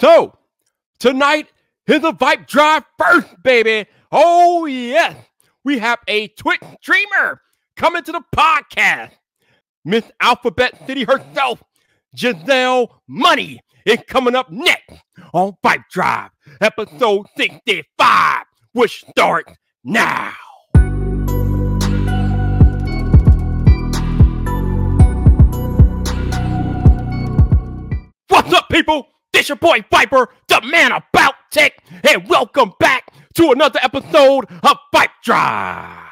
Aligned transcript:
So, 0.00 0.32
tonight 0.98 1.48
is 1.86 2.02
a 2.04 2.12
VypDrive 2.12 2.86
first, 2.98 3.28
baby. 3.42 3.86
Oh, 4.10 4.64
yes. 4.64 5.14
We 5.62 5.78
have 5.78 5.98
a 6.08 6.28
Twitch 6.28 6.62
streamer 6.80 7.42
coming 7.76 8.02
to 8.04 8.12
the 8.12 8.22
podcast. 8.34 9.10
Miss 9.84 10.10
Alphabet 10.22 10.86
City 10.86 11.04
herself, 11.04 11.62
Gizelle 12.16 12.88
Money, 13.08 13.60
is 13.84 13.98
coming 14.08 14.34
up 14.34 14.50
next 14.50 14.94
on 15.34 15.52
VypDrive, 15.62 16.30
episode 16.62 17.26
65, 17.36 18.44
which 18.72 19.04
starts 19.10 19.52
now. 19.84 20.32
What's 28.28 28.54
up, 28.54 28.66
people? 28.70 29.06
This 29.32 29.48
your 29.48 29.56
boy 29.56 29.84
Viper, 29.90 30.28
the 30.48 30.60
man 30.62 30.90
about 30.90 31.34
tech, 31.52 31.74
and 32.02 32.28
welcome 32.28 32.72
back 32.80 33.12
to 33.34 33.52
another 33.52 33.78
episode 33.80 34.46
of 34.62 34.76
Vibe 34.92 35.08
Drive. 35.22 36.09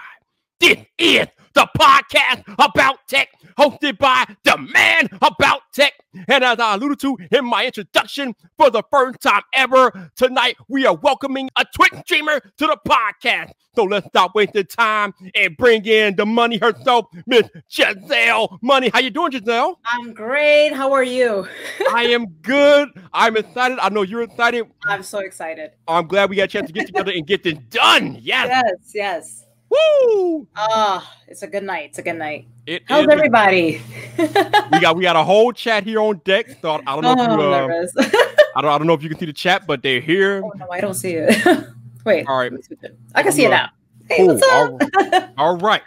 This 0.60 0.78
is 0.98 1.26
the 1.54 1.68
podcast 1.78 2.42
about 2.58 2.98
tech, 3.08 3.28
hosted 3.56 3.96
by 3.96 4.24
the 4.42 4.58
man 4.58 5.08
about 5.22 5.60
tech. 5.72 5.92
And 6.26 6.42
as 6.42 6.58
I 6.58 6.74
alluded 6.74 6.98
to 7.00 7.16
in 7.30 7.44
my 7.44 7.66
introduction, 7.66 8.34
for 8.56 8.68
the 8.68 8.82
first 8.90 9.20
time 9.20 9.42
ever, 9.54 10.10
tonight 10.16 10.56
we 10.68 10.84
are 10.84 10.96
welcoming 10.96 11.48
a 11.56 11.64
Twitch 11.72 11.92
streamer 12.00 12.40
to 12.40 12.66
the 12.66 12.76
podcast. 12.88 13.52
So 13.76 13.84
let's 13.84 14.08
stop 14.08 14.34
wasting 14.34 14.64
time 14.64 15.14
and 15.36 15.56
bring 15.56 15.86
in 15.86 16.16
the 16.16 16.26
money 16.26 16.58
herself, 16.58 17.06
Miss 17.28 17.48
Gizelle 17.70 18.58
Money. 18.60 18.88
How 18.88 18.98
you 18.98 19.10
doing, 19.10 19.30
Gizelle? 19.30 19.76
I'm 19.84 20.12
great. 20.12 20.72
How 20.72 20.92
are 20.92 21.04
you? 21.04 21.46
I 21.92 22.06
am 22.06 22.26
good. 22.42 22.88
I'm 23.12 23.36
excited. 23.36 23.78
I 23.78 23.90
know 23.90 24.02
you're 24.02 24.22
excited. 24.22 24.66
I'm 24.86 25.04
so 25.04 25.20
excited. 25.20 25.70
I'm 25.86 26.08
glad 26.08 26.30
we 26.30 26.36
got 26.36 26.44
a 26.44 26.48
chance 26.48 26.66
to 26.66 26.72
get 26.72 26.86
together 26.88 27.12
and 27.12 27.24
get 27.24 27.44
this 27.44 27.58
done. 27.70 28.18
Yes. 28.20 28.48
Yes, 28.48 28.92
yes. 28.92 29.44
Woo! 29.70 30.46
Ah, 30.56 31.16
it's 31.26 31.42
a 31.42 31.46
good 31.46 31.62
night. 31.62 31.90
It's 31.90 31.98
a 31.98 32.02
good 32.02 32.14
night. 32.16 32.46
It 32.66 32.82
How's 32.86 33.04
is- 33.04 33.08
everybody? 33.10 33.80
we 34.18 34.80
got 34.80 34.96
we 34.96 35.02
got 35.02 35.16
a 35.16 35.22
whole 35.24 35.52
chat 35.52 35.84
here 35.84 36.00
on 36.00 36.20
deck. 36.24 36.48
So 36.62 36.80
I 36.86 37.00
don't 37.00 37.02
know 37.02 37.14
oh, 37.18 37.82
if 37.82 37.94
you 37.96 38.02
uh. 38.02 38.08
I 38.56 38.62
don't 38.62 38.70
I 38.72 38.78
don't 38.78 38.86
know 38.86 38.94
if 38.94 39.02
you 39.02 39.08
can 39.08 39.18
see 39.18 39.26
the 39.26 39.32
chat, 39.32 39.66
but 39.66 39.82
they're 39.82 40.00
here. 40.00 40.42
oh 40.44 40.52
no, 40.56 40.68
I 40.70 40.80
don't 40.80 40.94
see 40.94 41.12
it. 41.14 41.46
Wait. 42.04 42.26
All 42.26 42.38
right. 42.38 42.50
let 42.50 42.58
me 42.58 42.62
switch 42.62 42.78
it. 42.82 42.98
I 43.14 43.22
can 43.22 43.32
see 43.32 43.44
it 43.44 43.50
now. 43.50 43.68
Hey, 44.08 44.18
Cool. 44.18 44.34
what's 44.34 44.42
up? 44.48 45.30
All 45.36 45.48
All 45.50 45.56
right. 45.58 45.82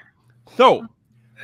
So 0.56 0.88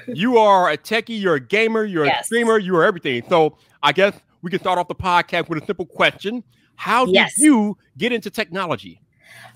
you 0.08 0.38
are 0.38 0.70
a 0.70 0.78
techie, 0.78 1.20
you're 1.20 1.36
a 1.36 1.40
gamer, 1.40 1.84
you're 1.86 2.06
a 2.06 2.24
streamer, 2.24 2.60
you 2.60 2.76
are 2.76 2.84
everything. 2.84 3.24
So 3.28 3.58
I 3.82 3.92
guess 3.92 4.14
we 4.42 4.52
can 4.52 4.60
start 4.60 4.78
off 4.78 4.88
the 4.88 4.96
podcast 4.96 5.50
with 5.50 5.64
a 5.64 5.66
simple 5.66 5.86
question. 5.86 6.44
How 6.76 7.06
did 7.06 7.16
Yes. 7.16 7.40
you 7.40 7.76
get 7.98 8.12
into 8.12 8.30
technology? 8.30 9.02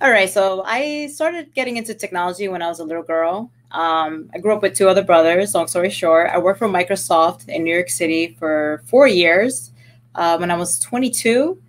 All 0.02 0.10
right, 0.10 0.30
so 0.30 0.64
I 0.66 1.08
started 1.08 1.54
getting 1.54 1.78
into 1.78 1.94
technology 1.94 2.48
when 2.48 2.62
I 2.62 2.68
was 2.68 2.80
a 2.80 2.84
little 2.84 3.04
girl. 3.04 3.52
Um, 3.72 4.30
I 4.34 4.40
grew 4.40 4.54
up 4.54 4.62
with 4.62 4.76
two 4.76 4.90
other 4.90 5.04
brothers. 5.04 5.54
Long 5.54 5.68
story 5.68 5.90
short, 5.90 6.30
I 6.32 6.38
worked 6.38 6.60
for 6.60 6.68
Microsoft 6.68 7.48
in 7.48 7.64
New 7.64 7.74
York 7.74 7.90
City 7.90 8.36
for 8.40 8.82
four 8.88 9.08
years 9.08 9.72
uh, 10.16 10.38
when 10.38 10.52
I 10.52 10.58
was 10.58 10.80
22. 10.80 11.62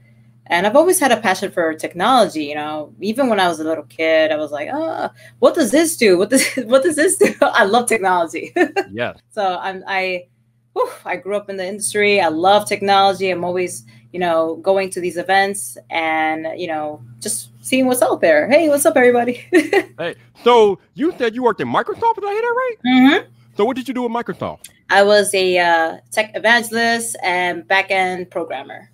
And 0.47 0.67
I've 0.67 0.77
always 0.77 0.99
had 0.99 1.13
a 1.13 1.19
passion 1.19 1.53
for 1.53 1.73
technology. 1.75 2.45
You 2.45 2.57
know, 2.57 2.93
even 3.01 3.29
when 3.29 3.39
I 3.39 3.49
was 3.49 3.61
a 3.61 3.65
little 3.65 3.85
kid, 3.85 4.33
I 4.33 4.37
was 4.37 4.51
like, 4.51 4.69
"Ah, 4.73 5.13
what 5.39 5.55
does 5.55 5.71
this 5.71 5.97
do? 5.97 6.19
What 6.19 6.31
does 6.31 6.45
what 6.65 6.83
does 6.83 6.97
this 6.97 7.17
do?" 7.17 7.33
I 7.43 7.65
love 7.65 7.87
technology. 7.87 8.53
yeah. 8.93 9.15
so 9.31 9.59
I'm 9.61 9.85
I, 9.87 10.27
whew, 10.73 10.91
I 11.05 11.17
grew 11.17 11.37
up 11.37 11.49
in 11.49 11.59
the 11.59 11.67
industry. 11.67 12.21
I 12.21 12.29
love 12.29 12.67
technology. 12.69 13.31
I'm 13.31 13.45
always 13.45 13.85
you 14.13 14.19
know 14.19 14.57
going 14.57 14.91
to 14.91 15.01
these 15.01 15.17
events 15.17 15.79
and 15.91 16.49
you 16.61 16.67
know 16.67 17.01
just 17.21 17.52
seeing 17.63 17.87
what's 17.87 18.03
out 18.03 18.21
there. 18.21 18.49
Hey, 18.51 18.69
what's 18.69 18.85
up, 18.85 18.97
everybody? 18.97 19.45
Hey, 19.99 20.15
so 20.43 20.79
you 20.95 21.13
said 21.19 21.35
you 21.35 21.43
worked 21.43 21.61
at 21.61 21.67
Microsoft, 21.67 22.17
did 22.17 22.25
I 22.25 22.33
hear 22.33 22.41
that 22.43 22.55
right? 22.57 22.77
Mm-hmm. 22.87 23.31
So 23.57 23.65
what 23.65 23.77
did 23.77 23.87
you 23.87 23.95
do 23.95 24.03
with 24.03 24.11
Microsoft? 24.13 24.69
I 24.91 25.03
was 25.03 25.33
a 25.35 25.59
uh, 25.59 25.97
tech 26.11 26.33
evangelist 26.35 27.17
and 27.23 27.67
back-end 27.69 28.31
programmer 28.31 28.91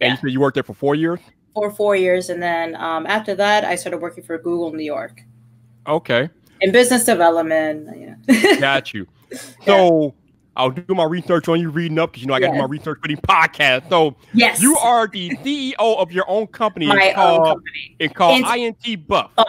And 0.00 0.08
Yeah. 0.08 0.10
you 0.12 0.16
said 0.16 0.30
you 0.32 0.40
worked 0.40 0.54
there 0.54 0.62
for 0.64 0.74
four 0.74 0.94
years? 0.94 1.20
for 1.54 1.70
four 1.70 1.96
years, 1.96 2.28
and 2.28 2.42
then 2.42 2.74
um, 2.76 3.06
after 3.06 3.34
that, 3.34 3.64
I 3.64 3.76
started 3.76 3.98
working 4.02 4.22
for 4.22 4.36
Google 4.36 4.72
New 4.74 4.84
York 4.84 5.22
Okay. 5.86 6.28
in 6.60 6.70
business 6.72 7.04
development. 7.04 7.88
Yeah. 8.28 8.56
Got 8.60 8.92
you. 8.92 9.06
So 9.64 10.14
I'll 10.56 10.70
do 10.70 10.94
my 10.94 11.04
research 11.04 11.48
on 11.48 11.60
you 11.60 11.70
reading 11.70 11.98
up 11.98 12.12
because 12.12 12.22
you 12.22 12.28
know 12.28 12.34
I 12.34 12.40
got 12.40 12.46
to 12.48 12.52
do 12.54 12.58
my 12.58 12.64
research 12.66 12.98
for 13.02 13.08
the 13.08 13.16
podcast. 13.16 13.88
So 13.90 14.16
yes, 14.32 14.60
you 14.60 14.76
are 14.78 15.06
the 15.06 15.30
CEO 15.44 15.74
of 15.78 16.10
your 16.12 16.24
own 16.28 16.46
company. 16.48 16.86
my 16.86 16.94
It's 16.96 17.08
own 17.10 17.14
called, 17.38 17.46
company. 17.48 17.96
it's 17.98 18.14
called 18.14 18.38
It's- 18.40 18.56
INT 18.86 19.06
Buff. 19.06 19.34
Buff. 19.36 19.46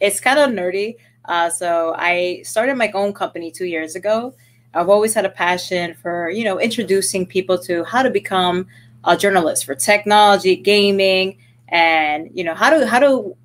It's 0.00 0.20
kind 0.20 0.38
of 0.38 0.50
nerdy. 0.50 0.96
Uh, 1.24 1.50
so 1.50 1.94
I 1.98 2.42
started 2.44 2.76
my 2.76 2.90
own 2.92 3.12
company 3.12 3.50
two 3.50 3.64
years 3.66 3.96
ago. 3.96 4.34
I've 4.74 4.88
always 4.88 5.14
had 5.14 5.24
a 5.24 5.30
passion 5.30 5.94
for 5.94 6.30
you 6.30 6.44
know 6.44 6.60
introducing 6.60 7.26
people 7.26 7.58
to 7.60 7.82
how 7.84 8.02
to 8.02 8.10
become 8.10 8.66
a 9.04 9.16
journalist 9.16 9.64
for 9.64 9.74
technology, 9.74 10.54
gaming, 10.56 11.38
and 11.68 12.30
you 12.34 12.44
know 12.44 12.54
how 12.54 12.70
to 12.70 12.86
how 12.86 12.98
to 13.00 13.36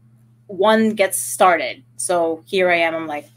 one 0.48 0.90
get 0.96 1.16
started. 1.16 1.84
So 1.98 2.44
here 2.46 2.70
I 2.70 2.76
am. 2.78 2.94
I'm 2.94 3.08
like, 3.08 3.28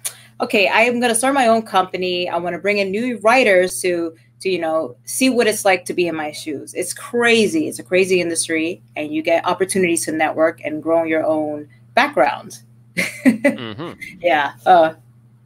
okay, 0.44 0.68
I 0.68 0.82
am 0.82 1.00
going 1.00 1.10
to 1.10 1.14
start 1.14 1.34
my 1.34 1.46
own 1.46 1.62
company. 1.62 2.28
I 2.28 2.36
want 2.36 2.54
to 2.54 2.58
bring 2.60 2.78
in 2.78 2.90
new 2.90 3.18
writers 3.18 3.80
to 3.82 4.14
to 4.40 4.50
you 4.50 4.58
know 4.58 4.96
see 5.04 5.30
what 5.30 5.46
it's 5.46 5.64
like 5.64 5.84
to 5.86 5.94
be 5.94 6.06
in 6.06 6.14
my 6.14 6.30
shoes. 6.32 6.74
It's 6.74 6.92
crazy. 6.92 7.68
It's 7.68 7.78
a 7.78 7.82
crazy 7.82 8.20
industry, 8.20 8.82
and 8.96 9.12
you 9.12 9.22
get 9.22 9.46
opportunities 9.46 10.04
to 10.04 10.12
network 10.12 10.60
and 10.64 10.82
grow 10.82 11.04
your 11.04 11.24
own 11.24 11.68
background. 11.94 12.60
Mhm. 13.24 13.96
Yeah. 14.20 14.52
Uh, 14.66 14.94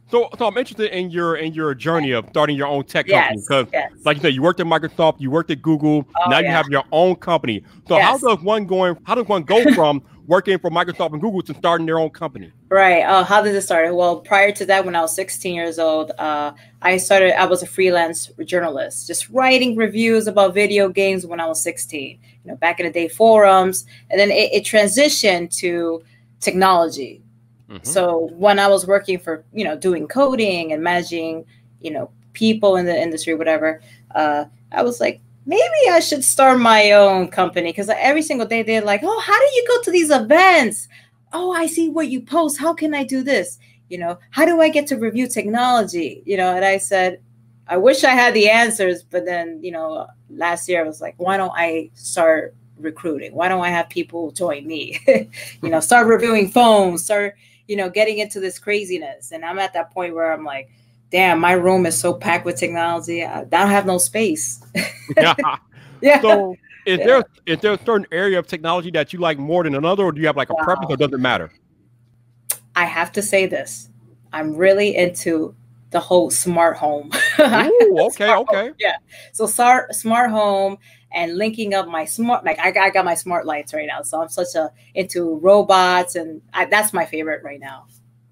So, 0.09 0.27
so 0.39 0.47
I'm 0.47 0.57
interested 0.57 0.95
in 0.95 1.11
your 1.11 1.35
in 1.35 1.53
your 1.53 1.75
journey 1.75 2.11
of 2.11 2.25
starting 2.29 2.55
your 2.55 2.67
own 2.67 2.83
tech 2.83 3.07
company 3.07 3.39
because, 3.41 3.67
yes. 3.71 3.91
like 4.05 4.17
you 4.17 4.21
said, 4.21 4.33
you 4.33 4.41
worked 4.41 4.59
at 4.59 4.65
Microsoft, 4.65 5.19
you 5.19 5.29
worked 5.29 5.51
at 5.51 5.61
Google, 5.61 6.07
Oh, 6.17 6.29
now 6.29 6.39
you 6.39 6.47
have 6.47 6.67
your 6.67 6.83
own 6.91 7.15
company. 7.15 7.63
So, 7.87 7.99
how 7.99 8.17
does 8.17 8.39
one 8.41 8.65
going? 8.65 8.97
How 9.03 9.13
does 9.13 9.27
one 9.27 9.43
go 9.43 9.63
from 9.75 10.01
working 10.25 10.57
for 10.57 10.71
Microsoft 10.71 11.13
and 11.13 11.21
Google 11.21 11.43
to 11.43 11.53
starting 11.53 11.85
their 11.85 11.99
own 11.99 12.09
company? 12.09 12.51
Right. 12.69 13.03
Uh, 13.03 13.23
how 13.23 13.43
did 13.43 13.53
it 13.53 13.61
start? 13.61 13.93
Well, 13.93 14.17
prior 14.21 14.51
to 14.53 14.65
that, 14.65 14.83
when 14.83 14.95
I 14.95 15.01
was 15.01 15.13
16 15.15 15.53
years 15.53 15.77
old, 15.77 16.11
uh, 16.17 16.53
I 16.81 16.97
started. 16.97 17.39
I 17.39 17.45
was 17.45 17.61
a 17.61 17.67
freelance 17.67 18.31
journalist, 18.45 19.05
just 19.05 19.29
writing 19.29 19.75
reviews 19.75 20.25
about 20.25 20.55
video 20.55 20.89
games 20.89 21.23
when 21.23 21.39
I 21.39 21.45
was 21.45 21.61
16. 21.61 22.19
You 22.45 22.51
know, 22.51 22.55
back 22.55 22.79
in 22.79 22.87
the 22.87 22.91
day, 22.91 23.09
forums, 23.09 23.85
and 24.09 24.19
then 24.19 24.31
it, 24.31 24.51
it 24.53 24.63
transitioned 24.63 25.55
to 25.57 26.01
technology. 26.39 27.21
Mhm. 27.69 27.85
So 27.85 28.29
when 28.33 28.59
I 28.59 28.67
was 28.67 28.87
working 28.87 29.19
for, 29.19 29.43
you 29.53 29.63
know, 29.63 29.77
doing 29.77 30.07
coding 30.07 30.73
and 30.73 30.83
managing, 30.83 31.45
you 31.81 31.91
know, 31.91 32.09
people 32.33 32.77
in 32.77 32.85
the 32.85 32.99
industry, 32.99 33.35
whatever, 33.35 33.81
uh, 34.15 34.45
I 34.71 34.83
was 34.83 34.99
like, 34.99 35.21
maybe 35.45 35.89
I 35.91 35.99
should 35.99 36.23
start 36.23 36.59
my 36.59 36.91
own 36.91 37.27
company 37.29 37.69
because 37.71 37.89
every 37.89 38.21
single 38.21 38.47
day 38.47 38.63
they're 38.63 38.81
like, 38.81 39.01
oh, 39.03 39.19
how 39.19 39.37
do 39.37 39.45
you 39.55 39.65
go 39.67 39.81
to 39.83 39.91
these 39.91 40.11
events? 40.11 40.87
Oh, 41.33 41.51
I 41.51 41.67
see 41.67 41.89
what 41.89 42.09
you 42.09 42.21
post. 42.21 42.59
How 42.59 42.73
can 42.73 42.93
I 42.93 43.03
do 43.03 43.23
this? 43.23 43.59
You 43.89 43.97
know, 43.97 44.19
how 44.31 44.45
do 44.45 44.61
I 44.61 44.69
get 44.69 44.87
to 44.87 44.97
review 44.97 45.27
technology? 45.27 46.21
You 46.25 46.37
know, 46.37 46.55
and 46.55 46.65
I 46.65 46.77
said, 46.77 47.19
I 47.67 47.77
wish 47.77 48.03
I 48.03 48.11
had 48.11 48.33
the 48.33 48.49
answers, 48.49 49.03
but 49.03 49.25
then, 49.25 49.59
you 49.63 49.71
know, 49.71 50.07
last 50.29 50.67
year 50.67 50.83
I 50.83 50.87
was 50.87 51.01
like, 51.01 51.15
why 51.17 51.37
don't 51.37 51.53
I 51.55 51.91
start 51.93 52.55
recruiting? 52.79 53.33
Why 53.35 53.47
don't 53.47 53.63
I 53.63 53.69
have 53.69 53.89
people 53.89 54.31
join 54.31 54.65
me? 54.65 54.99
you 55.61 55.69
know, 55.69 55.79
start 55.79 56.07
reviewing 56.07 56.49
phones, 56.49 57.03
start, 57.03 57.35
you 57.69 57.75
know, 57.75 57.87
getting 57.87 58.17
into 58.17 58.39
this 58.39 58.57
craziness. 58.57 59.31
And 59.31 59.45
I'm 59.45 59.59
at 59.59 59.73
that 59.73 59.91
point 59.91 60.15
where 60.15 60.33
I'm 60.33 60.43
like, 60.43 60.71
damn, 61.11 61.39
my 61.39 61.51
room 61.51 61.85
is 61.85 61.97
so 61.97 62.15
packed 62.15 62.43
with 62.43 62.57
technology. 62.57 63.23
I, 63.23 63.43
don't 63.43 63.69
have 63.69 63.85
no 63.85 63.99
space. 63.99 64.59
yeah. 65.17 65.35
yeah. 66.01 66.19
So, 66.19 66.55
is 66.87 66.97
Yeah. 66.97 67.05
there 67.05 67.23
is 67.45 67.59
there 67.59 67.73
a 67.73 67.79
certain 67.85 68.07
area 68.11 68.39
of 68.39 68.47
technology 68.47 68.89
that 68.91 69.13
you 69.13 69.19
like 69.19 69.37
more 69.37 69.63
than 69.63 69.75
another, 69.75 70.03
or 70.03 70.11
do 70.11 70.19
you 70.19 70.25
have 70.25 70.35
like 70.35 70.49
a 70.49 70.55
preference, 70.55 70.91
or 70.91 70.97
does 70.97 71.13
it 71.13 71.19
matter? 71.19 71.51
I 72.75 72.85
have 72.85 73.11
to 73.11 73.21
say 73.21 73.45
this. 73.45 73.89
I'm 74.33 74.55
really 74.55 74.95
into 74.95 75.53
the 75.91 75.99
whole 75.99 76.31
smart 76.31 76.75
home. 76.75 77.11
Ooh, 77.39 77.97
okay, 77.99 78.25
Smart 78.25 78.29
home, 78.29 78.45
okay. 78.49 78.71
Yeah. 78.79 78.97
So 79.31 79.45
smart 79.45 79.93
smart 79.93 80.31
home 80.31 80.77
and 81.11 81.37
linking 81.37 81.73
up 81.73 81.87
my 81.87 82.05
smart 82.05 82.45
like 82.45 82.59
I, 82.59 82.71
got- 82.71 82.83
I 82.83 82.89
got 82.89 83.05
my 83.05 83.15
smart 83.15 83.45
lights 83.45 83.73
right 83.73 83.87
now. 83.87 84.01
So 84.01 84.21
I'm 84.21 84.29
such 84.29 84.55
a 84.55 84.71
into 84.95 85.35
robots 85.39 86.15
and 86.15 86.41
I, 86.53 86.65
that's 86.65 86.93
my 86.93 87.05
favorite 87.05 87.43
right 87.43 87.59
now. 87.59 87.87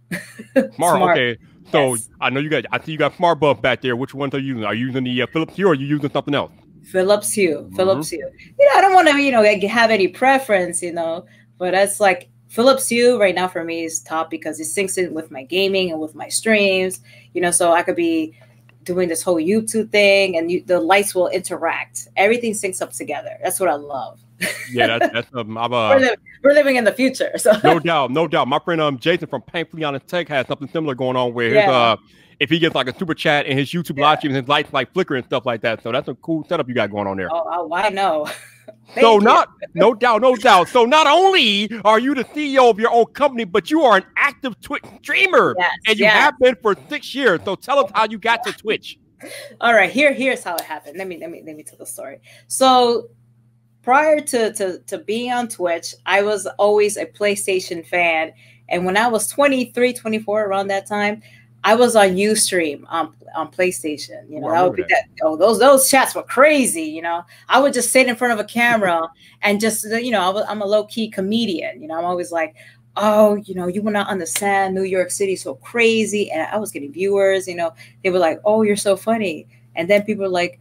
Smart. 0.75 1.17
Okay. 1.17 1.37
So 1.71 1.95
Yes. 1.95 2.09
I 2.21 2.29
know 2.29 2.39
you 2.39 2.49
got. 2.49 2.65
I 2.71 2.79
see 2.81 2.93
you 2.93 2.97
got 2.97 3.15
smart 3.17 3.39
buff 3.39 3.61
back 3.61 3.81
there. 3.81 3.95
Which 3.95 4.13
ones 4.13 4.33
are 4.33 4.39
you 4.39 4.53
using? 4.53 4.63
Are 4.63 4.73
you 4.73 4.85
using 4.85 5.03
the 5.03 5.21
uh, 5.21 5.27
Philips 5.27 5.55
Hue 5.55 5.67
or 5.67 5.71
are 5.71 5.75
you 5.75 5.85
using 5.85 6.09
something 6.09 6.33
else? 6.33 6.51
Philips 6.83 7.33
Hue. 7.33 7.57
Mm-hmm. 7.57 7.75
Philips 7.75 8.09
Hue. 8.09 8.19
You 8.59 8.65
know, 8.65 8.77
I 8.77 8.81
don't 8.81 8.93
want 8.93 9.09
to, 9.09 9.17
you 9.17 9.31
know, 9.31 9.43
have 9.67 9.91
any 9.91 10.07
preference, 10.07 10.81
you 10.81 10.93
know, 10.93 11.25
but 11.57 11.71
that's 11.71 11.99
like 11.99 12.29
Philips 12.47 12.87
Hue 12.87 13.19
right 13.19 13.35
now 13.35 13.47
for 13.47 13.63
me 13.63 13.83
is 13.83 13.99
top 14.01 14.29
because 14.29 14.59
it 14.59 14.63
syncs 14.63 14.97
in 14.97 15.13
with 15.13 15.29
my 15.29 15.43
gaming 15.43 15.91
and 15.91 15.99
with 15.99 16.15
my 16.15 16.29
streams, 16.29 17.01
you 17.33 17.41
know, 17.41 17.51
so 17.51 17.73
I 17.73 17.83
could 17.83 17.97
be 17.97 18.37
doing 18.87 19.09
this 19.09 19.21
whole 19.21 19.35
YouTube 19.35 19.91
thing 19.91 20.37
and 20.37 20.49
you, 20.49 20.63
the 20.65 20.79
lights 20.79 21.13
will 21.13 21.27
interact. 21.27 22.07
Everything 22.15 22.53
syncs 22.53 22.81
up 22.81 22.91
together. 22.93 23.37
That's 23.43 23.59
what 23.59 23.69
I 23.69 23.75
love. 23.75 24.19
Yeah, 24.71 24.97
that's 24.97 25.13
that's 25.13 25.27
um, 25.35 25.57
I'm, 25.57 25.71
we're, 25.71 25.77
uh, 25.77 25.99
li- 25.99 26.15
we're 26.43 26.53
living 26.53 26.75
in 26.77 26.83
the 26.83 26.91
future. 26.91 27.31
So 27.37 27.51
no 27.63 27.79
doubt, 27.79 28.11
no 28.11 28.27
doubt. 28.27 28.47
My 28.47 28.59
friend 28.59 28.79
um 28.81 28.97
Jason 28.97 29.27
from 29.27 29.43
Honest 29.83 30.07
Tech 30.07 30.27
has 30.29 30.47
something 30.47 30.69
similar 30.69 30.95
going 30.95 31.15
on 31.17 31.33
where 31.33 31.49
his 31.49 31.67
uh 31.69 31.95
if 32.39 32.49
he 32.49 32.59
gets 32.59 32.75
like 32.75 32.87
a 32.87 32.97
super 32.97 33.13
chat 33.15 33.45
and 33.47 33.57
his 33.57 33.69
YouTube 33.71 33.97
Yeah. 33.97 34.05
live 34.05 34.19
stream, 34.19 34.33
his 34.33 34.47
lights 34.47 34.71
like 34.71 34.93
flicker 34.93 35.15
and 35.15 35.25
stuff 35.25 35.45
like 35.45 35.61
that. 35.61 35.81
So 35.83 35.91
that's 35.91 36.07
a 36.07 36.15
cool 36.15 36.45
setup 36.47 36.67
you 36.67 36.75
got 36.75 36.91
going 36.91 37.07
on 37.07 37.17
there. 37.17 37.29
oh, 37.31 37.43
oh, 37.69 37.73
I 37.73 37.89
know. 37.89 38.27
So 38.99 39.15
you. 39.15 39.21
not 39.21 39.49
no 39.73 39.93
doubt, 39.93 40.21
no 40.21 40.35
doubt. 40.35 40.69
So 40.69 40.85
not 40.85 41.07
only 41.07 41.69
are 41.83 41.99
you 41.99 42.15
the 42.15 42.23
CEO 42.23 42.69
of 42.69 42.79
your 42.79 42.91
own 42.91 43.05
company, 43.07 43.43
but 43.43 43.69
you 43.69 43.81
are 43.83 43.97
an 43.97 44.05
active 44.15 44.59
Twitch 44.61 44.83
streamer, 45.01 45.55
Yes, 45.57 45.71
and 45.87 45.99
you 45.99 46.05
yes. 46.05 46.13
have 46.13 46.39
been 46.39 46.55
for 46.61 46.75
six 46.89 47.13
years. 47.13 47.39
So 47.45 47.55
tell 47.55 47.79
us 47.79 47.91
how 47.93 48.05
you 48.05 48.17
got 48.17 48.43
to 48.43 48.53
Twitch. 48.53 48.97
All 49.61 49.73
right, 49.73 49.89
here 49.89 50.13
here's 50.13 50.43
how 50.43 50.55
it 50.55 50.61
happened. 50.61 50.97
Let 50.97 51.07
me 51.07 51.17
let 51.19 51.29
me 51.31 51.43
let 51.45 51.55
me 51.55 51.63
tell 51.63 51.77
the 51.77 51.85
story. 51.85 52.19
So 52.47 53.09
prior 53.81 54.19
to 54.19 54.53
to 54.53 54.79
to 54.79 54.97
being 54.99 55.31
on 55.31 55.47
Twitch, 55.47 55.93
I 56.05 56.21
was 56.21 56.45
always 56.57 56.97
a 56.97 57.05
PlayStation 57.05 57.85
fan, 57.85 58.31
and 58.69 58.85
when 58.85 58.97
I 58.97 59.07
was 59.07 59.27
23, 59.27 59.93
24 59.93 60.43
around 60.45 60.67
that 60.67 60.87
time, 60.87 61.21
I 61.63 61.75
was 61.75 61.95
on 61.95 62.09
Ustream 62.09 62.85
on 62.87 63.13
on 63.35 63.51
PlayStation. 63.51 64.29
You 64.29 64.39
know, 64.39 64.51
that 64.51 64.63
would 64.63 64.75
be 64.75 64.83
that. 64.83 65.05
Oh, 65.21 65.35
those 65.35 65.59
those 65.59 65.89
chats 65.89 66.15
were 66.15 66.23
crazy. 66.23 66.83
You 66.83 67.01
know, 67.01 67.23
I 67.49 67.59
would 67.59 67.73
just 67.73 67.91
sit 67.91 68.07
in 68.07 68.15
front 68.15 68.33
of 68.33 68.39
a 68.39 68.47
camera 68.47 69.07
and 69.41 69.59
just 69.59 69.85
you 69.85 70.11
know, 70.11 70.21
I 70.21 70.29
was, 70.29 70.45
I'm 70.47 70.61
a 70.61 70.65
low 70.65 70.85
key 70.85 71.09
comedian. 71.09 71.81
You 71.81 71.87
know, 71.87 71.97
I'm 71.97 72.05
always 72.05 72.31
like. 72.31 72.55
Oh, 72.99 73.35
you 73.35 73.53
know, 73.53 73.67
you 73.67 73.83
will 73.83 73.91
not 73.91 74.07
understand 74.07 74.73
New 74.73 74.81
York 74.81 75.11
City 75.11 75.35
so 75.35 75.53
crazy. 75.53 76.31
And 76.31 76.41
I 76.51 76.57
was 76.57 76.71
getting 76.71 76.91
viewers, 76.91 77.47
you 77.47 77.53
know, 77.53 77.71
they 78.03 78.09
were 78.09 78.17
like, 78.17 78.39
"Oh, 78.43 78.63
you're 78.63 78.75
so 78.75 78.97
funny," 78.97 79.45
and 79.75 79.87
then 79.87 80.01
people 80.01 80.23
were 80.23 80.31
like, 80.31 80.59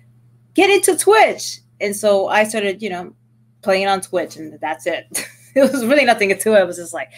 "Get 0.52 0.68
into 0.68 0.98
Twitch," 0.98 1.60
and 1.80 1.96
so 1.96 2.28
I 2.28 2.44
started, 2.44 2.82
you 2.82 2.90
know, 2.90 3.14
playing 3.62 3.86
on 3.86 4.02
Twitch, 4.02 4.36
and 4.36 4.60
that's 4.60 4.86
it. 4.86 5.06
it 5.54 5.72
was 5.72 5.86
really 5.86 6.04
nothing 6.04 6.28
to 6.28 6.54
it. 6.54 6.60
It 6.60 6.66
was 6.66 6.76
just 6.76 6.92
like 6.92 7.10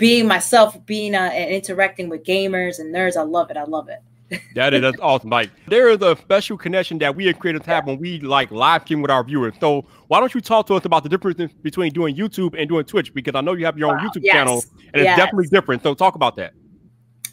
being 0.00 0.26
myself, 0.26 0.84
being 0.86 1.14
uh, 1.14 1.30
and 1.32 1.50
interacting 1.54 2.08
with 2.08 2.24
gamers 2.24 2.80
and 2.80 2.92
nerds. 2.92 3.16
I 3.16 3.22
love 3.22 3.50
it. 3.50 3.56
I 3.56 3.64
love 3.64 3.88
it. 3.88 4.00
That 4.54 4.74
is 4.74 4.94
awesome. 5.00 5.30
Like 5.30 5.50
there 5.66 5.88
is 5.88 6.00
a 6.02 6.16
special 6.16 6.56
connection 6.56 6.98
that 6.98 7.14
we 7.14 7.28
as 7.28 7.36
creators 7.36 7.66
have 7.66 7.86
when 7.86 7.98
we 7.98 8.20
like 8.20 8.50
live 8.50 8.82
stream 8.82 9.02
with 9.02 9.10
our 9.10 9.24
viewers. 9.24 9.54
So 9.60 9.84
why 10.06 10.20
don't 10.20 10.32
you 10.34 10.40
talk 10.40 10.66
to 10.68 10.74
us 10.74 10.84
about 10.84 11.02
the 11.02 11.08
difference 11.08 11.52
between 11.62 11.92
doing 11.92 12.14
YouTube 12.16 12.54
and 12.58 12.68
doing 12.68 12.84
Twitch? 12.84 13.12
Because 13.12 13.34
I 13.34 13.40
know 13.40 13.54
you 13.54 13.64
have 13.64 13.76
your 13.76 13.90
own 13.90 13.98
Wow, 13.98 14.08
YouTube 14.08 14.22
yes, 14.22 14.34
channel, 14.34 14.64
and 14.94 15.02
it's 15.02 15.16
definitely 15.16 15.48
different. 15.48 15.82
So 15.82 15.94
talk 15.94 16.14
about 16.14 16.36
that. 16.36 16.52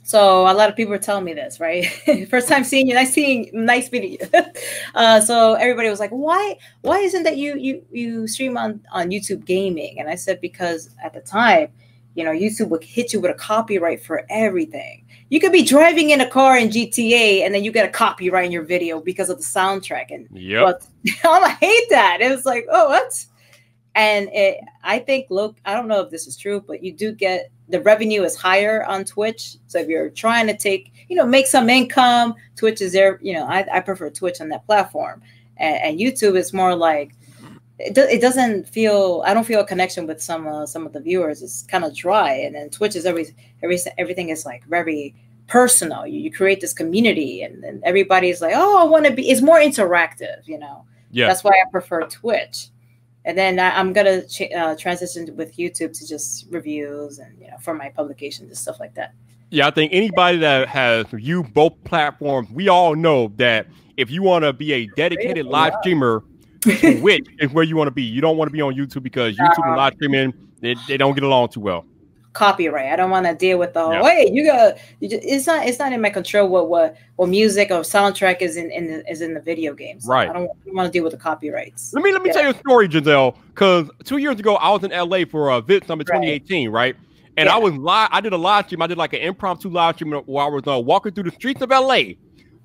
So 0.03 0.43
a 0.43 0.53
lot 0.53 0.69
of 0.69 0.75
people 0.75 0.93
are 0.93 0.99
telling 0.99 1.25
me 1.25 1.33
this, 1.33 1.59
right? 1.59 1.85
First 2.29 2.47
time 2.47 2.63
seeing 2.63 2.87
you, 2.87 2.93
nice 2.93 3.13
seeing 3.13 3.49
nice 3.53 3.89
video. 3.89 4.25
uh, 4.95 5.19
so 5.19 5.53
everybody 5.55 5.89
was 5.89 5.99
like, 5.99 6.11
"Why? 6.11 6.55
Why 6.81 6.99
isn't 6.99 7.23
that 7.23 7.37
you 7.37 7.57
you 7.57 7.85
you 7.91 8.27
stream 8.27 8.57
on 8.57 8.81
on 8.91 9.09
YouTube 9.09 9.45
Gaming?" 9.45 9.99
And 9.99 10.09
I 10.09 10.15
said 10.15 10.39
because 10.39 10.89
at 11.03 11.13
the 11.13 11.19
time, 11.19 11.69
you 12.17 12.23
know, 12.23 12.31
YouTube 12.31 12.69
would 12.69 12.83
hit 12.83 13.13
you 13.13 13.21
with 13.21 13.29
a 13.29 13.35
copyright 13.35 14.03
for 14.03 14.25
everything. 14.31 15.05
You 15.29 15.39
could 15.39 15.51
be 15.51 15.61
driving 15.61 16.09
in 16.09 16.19
a 16.19 16.27
car 16.27 16.57
in 16.57 16.69
GTA, 16.69 17.45
and 17.45 17.53
then 17.53 17.63
you 17.63 17.71
get 17.71 17.87
a 17.87 17.91
copyright 17.91 18.45
in 18.45 18.51
your 18.51 18.63
video 18.63 18.99
because 18.99 19.29
of 19.29 19.37
the 19.37 19.43
soundtrack. 19.43 20.07
And 20.09 20.27
yeah, 20.31 20.61
oh, 20.61 20.65
but 20.65 21.43
I 21.43 21.51
hate 21.51 21.89
that. 21.91 22.17
It 22.21 22.31
was 22.31 22.43
like, 22.43 22.65
oh, 22.71 22.89
what? 22.89 23.23
And 23.93 24.29
it, 24.33 24.57
I 24.83 24.97
think, 24.97 25.27
look, 25.29 25.57
I 25.63 25.75
don't 25.75 25.87
know 25.87 26.01
if 26.01 26.09
this 26.09 26.25
is 26.25 26.35
true, 26.35 26.63
but 26.65 26.83
you 26.83 26.91
do 26.91 27.11
get 27.11 27.51
the 27.69 27.81
revenue 27.81 28.23
is 28.23 28.35
higher 28.35 28.83
on 28.85 29.05
Twitch. 29.05 29.57
So 29.67 29.77
if 29.77 29.87
you're 29.87 30.09
trying 30.09 30.47
to 30.47 30.57
take, 30.57 30.93
you 31.09 31.15
know, 31.15 31.25
make 31.25 31.45
some 31.45 31.69
income, 31.69 32.33
Twitch 32.55 32.81
is 32.81 32.93
there. 32.93 33.19
You 33.21 33.33
know, 33.33 33.45
I, 33.45 33.67
I 33.71 33.79
prefer 33.81 34.09
Twitch 34.09 34.41
on 34.41 34.49
that 34.49 34.65
platform, 34.65 35.21
and, 35.57 35.75
and 35.83 35.99
YouTube 35.99 36.35
is 36.35 36.51
more 36.51 36.73
like 36.73 37.13
it, 37.79 37.93
do, 37.93 38.01
it 38.01 38.21
doesn't 38.21 38.67
feel. 38.67 39.23
I 39.25 39.33
don't 39.33 39.45
feel 39.45 39.59
a 39.59 39.65
connection 39.65 40.07
with 40.07 40.21
some 40.21 40.47
uh, 40.47 40.65
some 40.65 40.85
of 40.85 40.93
the 40.93 40.99
viewers. 40.99 41.41
It's 41.41 41.63
kind 41.63 41.83
of 41.83 41.95
dry, 41.95 42.33
and 42.33 42.55
then 42.55 42.69
Twitch 42.69 42.95
is 42.95 43.05
every 43.05 43.27
every 43.61 43.77
everything 43.97 44.29
is 44.29 44.45
like 44.45 44.65
very 44.65 45.15
personal. 45.47 46.07
You, 46.07 46.19
you 46.19 46.31
create 46.31 46.59
this 46.59 46.73
community, 46.73 47.43
and, 47.43 47.63
and 47.63 47.83
everybody's 47.83 48.41
like, 48.41 48.53
oh, 48.55 48.79
I 48.79 48.83
want 48.83 49.05
to 49.05 49.11
be. 49.11 49.29
It's 49.29 49.41
more 49.41 49.59
interactive, 49.59 50.47
you 50.47 50.57
know. 50.57 50.85
Yeah. 51.11 51.27
That's 51.27 51.43
why 51.43 51.51
I 51.51 51.69
prefer 51.71 52.01
Twitch. 52.07 52.69
And 53.25 53.37
then 53.37 53.59
I, 53.59 53.77
I'm 53.77 53.93
gonna 53.93 54.25
ch- 54.25 54.53
uh, 54.55 54.75
transition 54.75 55.35
with 55.35 55.57
YouTube 55.57 55.97
to 55.99 56.07
just 56.07 56.47
reviews 56.49 57.19
and 57.19 57.37
you 57.39 57.47
know 57.47 57.57
for 57.61 57.73
my 57.73 57.89
publications 57.89 58.49
and 58.49 58.57
stuff 58.57 58.79
like 58.79 58.95
that. 58.95 59.13
Yeah, 59.49 59.67
I 59.67 59.71
think 59.71 59.93
anybody 59.93 60.39
that 60.39 60.67
has 60.67 61.05
you 61.13 61.43
both 61.43 61.81
platforms, 61.83 62.49
we 62.49 62.69
all 62.69 62.95
know 62.95 63.31
that 63.35 63.67
if 63.97 64.09
you 64.09 64.23
want 64.23 64.43
to 64.43 64.53
be 64.53 64.73
a 64.73 64.87
dedicated 64.95 65.45
live 65.45 65.73
streamer, 65.79 66.23
Twitch 66.61 67.27
is 67.39 67.51
where 67.51 67.63
you 67.63 67.75
want 67.75 67.87
to 67.87 67.91
be. 67.91 68.03
You 68.03 68.21
don't 68.21 68.37
want 68.37 68.49
to 68.49 68.53
be 68.53 68.61
on 68.61 68.73
YouTube 68.73 69.03
because 69.03 69.35
YouTube 69.37 69.65
and 69.65 69.75
live 69.75 69.93
streaming 69.95 70.33
they, 70.61 70.75
they 70.87 70.97
don't 70.97 71.13
get 71.13 71.23
along 71.23 71.49
too 71.49 71.59
well. 71.59 71.85
Copyright. 72.33 72.91
I 72.91 72.95
don't 72.95 73.09
want 73.09 73.25
to 73.25 73.33
deal 73.33 73.57
with 73.57 73.73
the 73.73 73.81
whole. 73.81 73.93
Yeah. 73.93 74.03
Hey, 74.03 74.29
you 74.31 74.45
got. 74.45 74.77
You 74.99 75.09
just, 75.09 75.23
it's 75.23 75.47
not. 75.47 75.65
It's 75.65 75.79
not 75.79 75.91
in 75.91 76.01
my 76.01 76.11
control. 76.11 76.47
What 76.47 76.69
what 76.69 76.95
what 77.15 77.29
music 77.29 77.71
or 77.71 77.79
soundtrack 77.81 78.41
is 78.41 78.57
in, 78.57 78.69
in 78.69 78.87
the, 78.87 79.09
is 79.09 79.21
in 79.21 79.33
the 79.33 79.39
video 79.41 79.73
games. 79.73 80.05
Right. 80.05 80.29
I 80.29 80.33
don't, 80.33 80.51
want 80.67 80.85
to 80.85 80.91
deal 80.91 81.03
with 81.03 81.13
the 81.13 81.17
copyrights. 81.17 81.93
Let 81.93 82.03
me 82.03 82.11
let 82.11 82.21
me 82.21 82.29
Yeah. 82.29 82.33
tell 82.33 82.43
you 82.43 82.49
a 82.51 82.59
story, 82.59 82.87
Gizelle. 82.87 83.35
Because 83.47 83.89
two 84.03 84.17
years 84.17 84.39
ago, 84.39 84.55
I 84.57 84.69
was 84.69 84.83
in 84.83 84.91
LA 84.91 85.25
for 85.25 85.49
a 85.49 85.61
VidSummit 85.63 86.07
Right. 86.09 86.21
2018, 86.21 86.69
right? 86.69 86.95
And 87.37 87.47
Yeah. 87.47 87.55
I 87.55 87.57
was 87.57 87.73
live. 87.73 88.09
I 88.11 88.21
did 88.21 88.33
a 88.33 88.37
live 88.37 88.65
stream. 88.65 88.83
I 88.83 88.87
did 88.87 88.99
like 88.99 89.13
an 89.13 89.21
impromptu 89.21 89.69
live 89.69 89.95
stream 89.95 90.11
where 90.11 90.45
I 90.45 90.47
was 90.47 90.63
uh, 90.67 90.79
walking 90.79 91.13
through 91.13 91.23
the 91.23 91.31
streets 91.31 91.61
of 91.63 91.71
LA. 91.71 92.13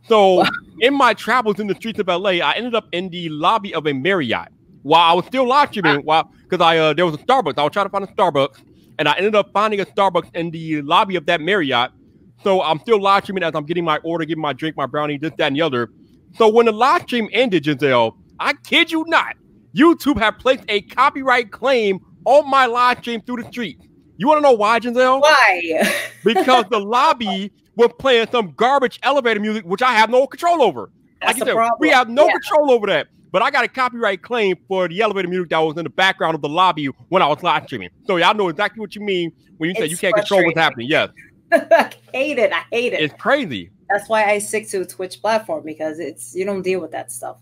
So 0.08 0.44
in 0.80 0.94
my 0.94 1.14
travels 1.14 1.60
in 1.60 1.66
the 1.66 1.74
streets 1.74 1.98
of 2.00 2.08
LA, 2.08 2.30
I 2.30 2.54
ended 2.54 2.74
up 2.74 2.86
in 2.92 3.08
the 3.08 3.28
lobby 3.28 3.74
of 3.74 3.86
a 3.86 3.92
Marriott 3.92 4.48
while 4.82 5.10
I 5.10 5.14
was 5.14 5.26
still 5.26 5.46
live 5.46 5.70
streaming. 5.70 6.00
While 6.00 6.30
because 6.48 6.64
I 6.64 6.78
uh, 6.78 6.92
there 6.92 7.06
was 7.06 7.14
a 7.14 7.18
Starbucks, 7.18 7.58
I 7.58 7.62
was 7.62 7.72
trying 7.72 7.86
to 7.86 7.90
find 7.90 8.04
a 8.04 8.08
Starbucks, 8.08 8.62
and 8.98 9.08
I 9.08 9.16
ended 9.16 9.34
up 9.34 9.50
finding 9.52 9.80
a 9.80 9.86
Starbucks 9.86 10.34
in 10.34 10.50
the 10.50 10.82
lobby 10.82 11.16
of 11.16 11.26
that 11.26 11.40
Marriott. 11.40 11.90
So 12.42 12.60
I'm 12.62 12.80
still 12.80 13.00
live 13.00 13.22
streaming 13.22 13.44
as 13.44 13.54
I'm 13.54 13.64
getting 13.64 13.84
my 13.84 13.98
order, 13.98 14.24
getting 14.24 14.42
my 14.42 14.52
drink, 14.52 14.76
my 14.76 14.86
brownie, 14.86 15.16
this, 15.16 15.32
that, 15.38 15.46
and 15.46 15.56
the 15.56 15.62
other. 15.62 15.90
So 16.36 16.48
when 16.48 16.66
the 16.66 16.72
live 16.72 17.02
stream 17.02 17.28
ended, 17.32 17.64
Gizelle, 17.64 18.16
I 18.40 18.54
kid 18.54 18.90
you 18.90 19.04
not, 19.06 19.36
YouTube 19.76 20.18
had 20.18 20.38
placed 20.38 20.64
a 20.68 20.80
copyright 20.82 21.52
claim 21.52 22.00
on 22.24 22.48
my 22.50 22.66
live 22.66 22.98
stream 22.98 23.20
through 23.22 23.42
the 23.42 23.48
street. 23.48 23.78
You 24.16 24.26
want 24.26 24.38
to 24.38 24.42
know 24.42 24.52
why, 24.52 24.80
Gizelle? 24.80 25.20
Why? 25.20 25.94
Because 26.24 26.64
the 26.70 26.80
lobby 26.80 27.52
was 27.76 27.90
playing 27.98 28.28
some 28.30 28.52
garbage 28.56 28.98
elevator 29.02 29.40
music, 29.40 29.64
which 29.64 29.82
I 29.82 29.92
have 29.92 30.10
no 30.10 30.26
control 30.26 30.62
over. 30.62 30.90
That's 31.20 31.38
like 31.38 31.46
you 31.46 31.52
said, 31.52 31.70
we 31.78 31.88
have 31.90 32.08
no 32.08 32.26
Yeah. 32.26 32.32
control 32.32 32.70
over 32.72 32.86
that. 32.88 33.08
But 33.32 33.40
I 33.40 33.50
got 33.50 33.64
a 33.64 33.68
copyright 33.68 34.20
claim 34.20 34.56
for 34.68 34.88
the 34.88 35.00
elevator 35.00 35.28
music 35.28 35.48
that 35.50 35.58
was 35.58 35.76
in 35.78 35.84
the 35.84 35.90
background 35.90 36.34
of 36.34 36.42
the 36.42 36.48
lobby 36.50 36.86
when 37.08 37.22
I 37.22 37.26
was 37.26 37.42
live 37.42 37.64
streaming. 37.64 37.88
So 38.06 38.16
y'all 38.16 38.34
know 38.34 38.48
exactly 38.48 38.80
what 38.80 38.94
you 38.94 39.00
mean 39.00 39.32
when 39.56 39.70
you 39.70 39.74
say 39.76 39.86
you 39.86 39.96
can't 39.96 40.14
control 40.14 40.44
what's 40.44 40.58
happening. 40.58 40.88
Yes, 40.88 41.08
I 41.52 41.90
hate 42.12 42.38
it. 42.38 42.52
I 42.52 42.64
hate 42.70 42.92
it. 42.92 43.00
it's 43.00 43.14
crazy. 43.18 43.70
That's 43.88 44.08
why 44.08 44.24
I 44.24 44.38
stick 44.38 44.68
to 44.70 44.82
a 44.82 44.86
Twitch 44.86 45.20
platform 45.20 45.64
because 45.64 45.98
it's 45.98 46.34
you 46.34 46.44
don't 46.44 46.62
deal 46.62 46.80
with 46.80 46.92
that 46.92 47.10
stuff. 47.10 47.36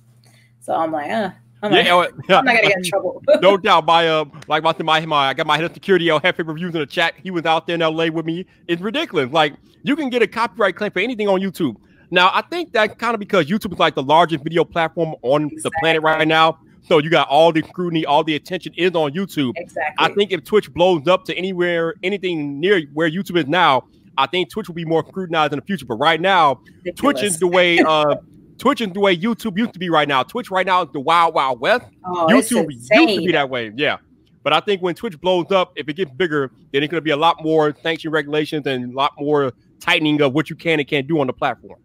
So 0.61 0.75
I'm 0.75 0.93
like, 0.93 1.11
uh, 1.11 1.31
I'm, 1.63 1.73
Yeah, 1.73 1.83
not, 1.83 2.11
yeah, 2.29 2.39
I'm 2.39 2.45
not 2.45 2.55
gonna 2.57 2.69
get 2.69 2.77
in 2.79 2.85
trouble. 2.85 3.23
no 3.43 3.57
doubt. 3.57 3.85
My 3.85 4.09
uh, 4.09 4.25
like 4.47 4.63
my 4.63 4.75
my, 4.81 5.05
my 5.07 5.29
I 5.29 5.35
got 5.35 5.47
my 5.47 5.57
head 5.57 5.65
of 5.65 5.75
security, 5.75 6.09
El 6.09 6.21
Jefe 6.21 6.39
reviews 6.39 6.75
in 6.75 6.81
the 6.81 6.87
chat. 6.87 7.15
He 7.23 7.31
was 7.31 7.45
out 7.47 7.67
there 7.67 7.75
in 7.75 7.81
LA 7.81 8.07
with 8.07 8.27
me. 8.27 8.47
It's 8.69 8.81
ridiculous. 8.81 9.33
Like 9.33 9.55
you 9.83 9.97
can 9.97 10.11
get 10.11 10.23
a 10.23 10.27
copyright 10.27 10.77
claim 10.77 10.91
for 10.91 11.01
anything 11.01 11.29
on 11.29 11.41
YouTube. 11.41 11.77
Now 12.11 12.31
I 12.33 12.43
think 12.43 12.73
that 12.73 12.99
kind 12.99 13.15
of 13.15 13.21
because 13.21 13.47
YouTube 13.47 13.73
is 13.73 13.79
like 13.79 13.95
the 13.95 14.03
largest 14.03 14.43
video 14.45 14.65
platform 14.65 15.15
on 15.23 15.51
the 15.63 15.71
planet 15.81 16.03
right 16.03 16.27
now. 16.27 16.59
So 16.83 16.99
you 16.99 17.11
got 17.11 17.29
all 17.29 17.53
the 17.53 17.63
scrutiny, 17.63 18.05
all 18.05 18.25
the 18.25 18.35
attention 18.35 18.73
is 18.77 18.93
on 18.93 19.13
YouTube. 19.13 19.53
exactly. 19.57 19.95
I 20.05 20.13
think 20.13 20.33
if 20.33 20.45
Twitch 20.45 20.73
blows 20.73 21.07
up 21.07 21.25
to 21.27 21.37
anywhere, 21.37 21.95
anything 22.03 22.59
near 22.59 22.83
where 22.95 23.09
YouTube 23.09 23.37
is 23.37 23.47
now, 23.47 23.85
I 24.19 24.27
think 24.27 24.51
Twitch 24.51 24.67
will 24.67 24.75
be 24.75 24.85
more 24.85 25.05
scrutinized 25.07 25.53
in 25.53 25.59
the 25.61 25.65
future. 25.65 25.87
But 25.87 25.97
right 25.97 26.21
now, 26.21 26.63
Twitch 26.97 27.23
is 27.23 27.39
the 27.39 27.47
way 27.47 27.79
uh 27.79 28.17
Twitch 28.59 28.83
is 28.83 28.93
the 28.93 29.01
way 29.01 29.17
YouTube 29.17 29.57
used 29.57 29.73
to 29.73 29.79
be 29.79 29.89
right 29.89 30.07
now. 30.07 30.23
Twitch 30.23 30.51
right 30.51 30.67
now 30.67 30.83
is 30.83 30.89
the 30.93 31.01
wild, 31.01 31.35
wild 31.35 31.61
west. 31.61 31.87
oh, 32.05 32.27
YouTube 32.29 32.71
used 32.71 32.91
to 32.93 33.07
be 33.07 33.33
that 33.33 33.49
way, 33.49 33.73
yeah. 33.75 33.97
But 34.43 34.53
I 34.53 34.61
think 34.61 34.83
when 34.83 34.95
Twitch 34.95 35.19
blows 35.21 35.51
up, 35.51 35.73
if 35.77 35.89
it 35.89 35.95
gets 35.95 36.11
bigger, 36.11 36.51
then 36.73 36.83
it's 36.83 36.91
going 36.91 37.01
to 37.01 37.05
be 37.05 37.11
a 37.11 37.17
lot 37.17 37.43
more 37.43 37.75
sanction 37.83 38.11
regulations 38.11 38.67
and 38.67 38.93
a 38.93 38.97
lot 38.97 39.13
more 39.19 39.53
tightening 39.81 40.21
of 40.23 40.33
what 40.35 40.51
you 40.51 40.57
can 40.57 40.79
and 40.81 40.89
can't 40.89 41.07
do 41.07 41.21
on 41.21 41.27
the 41.27 41.33
platform. 41.33 41.81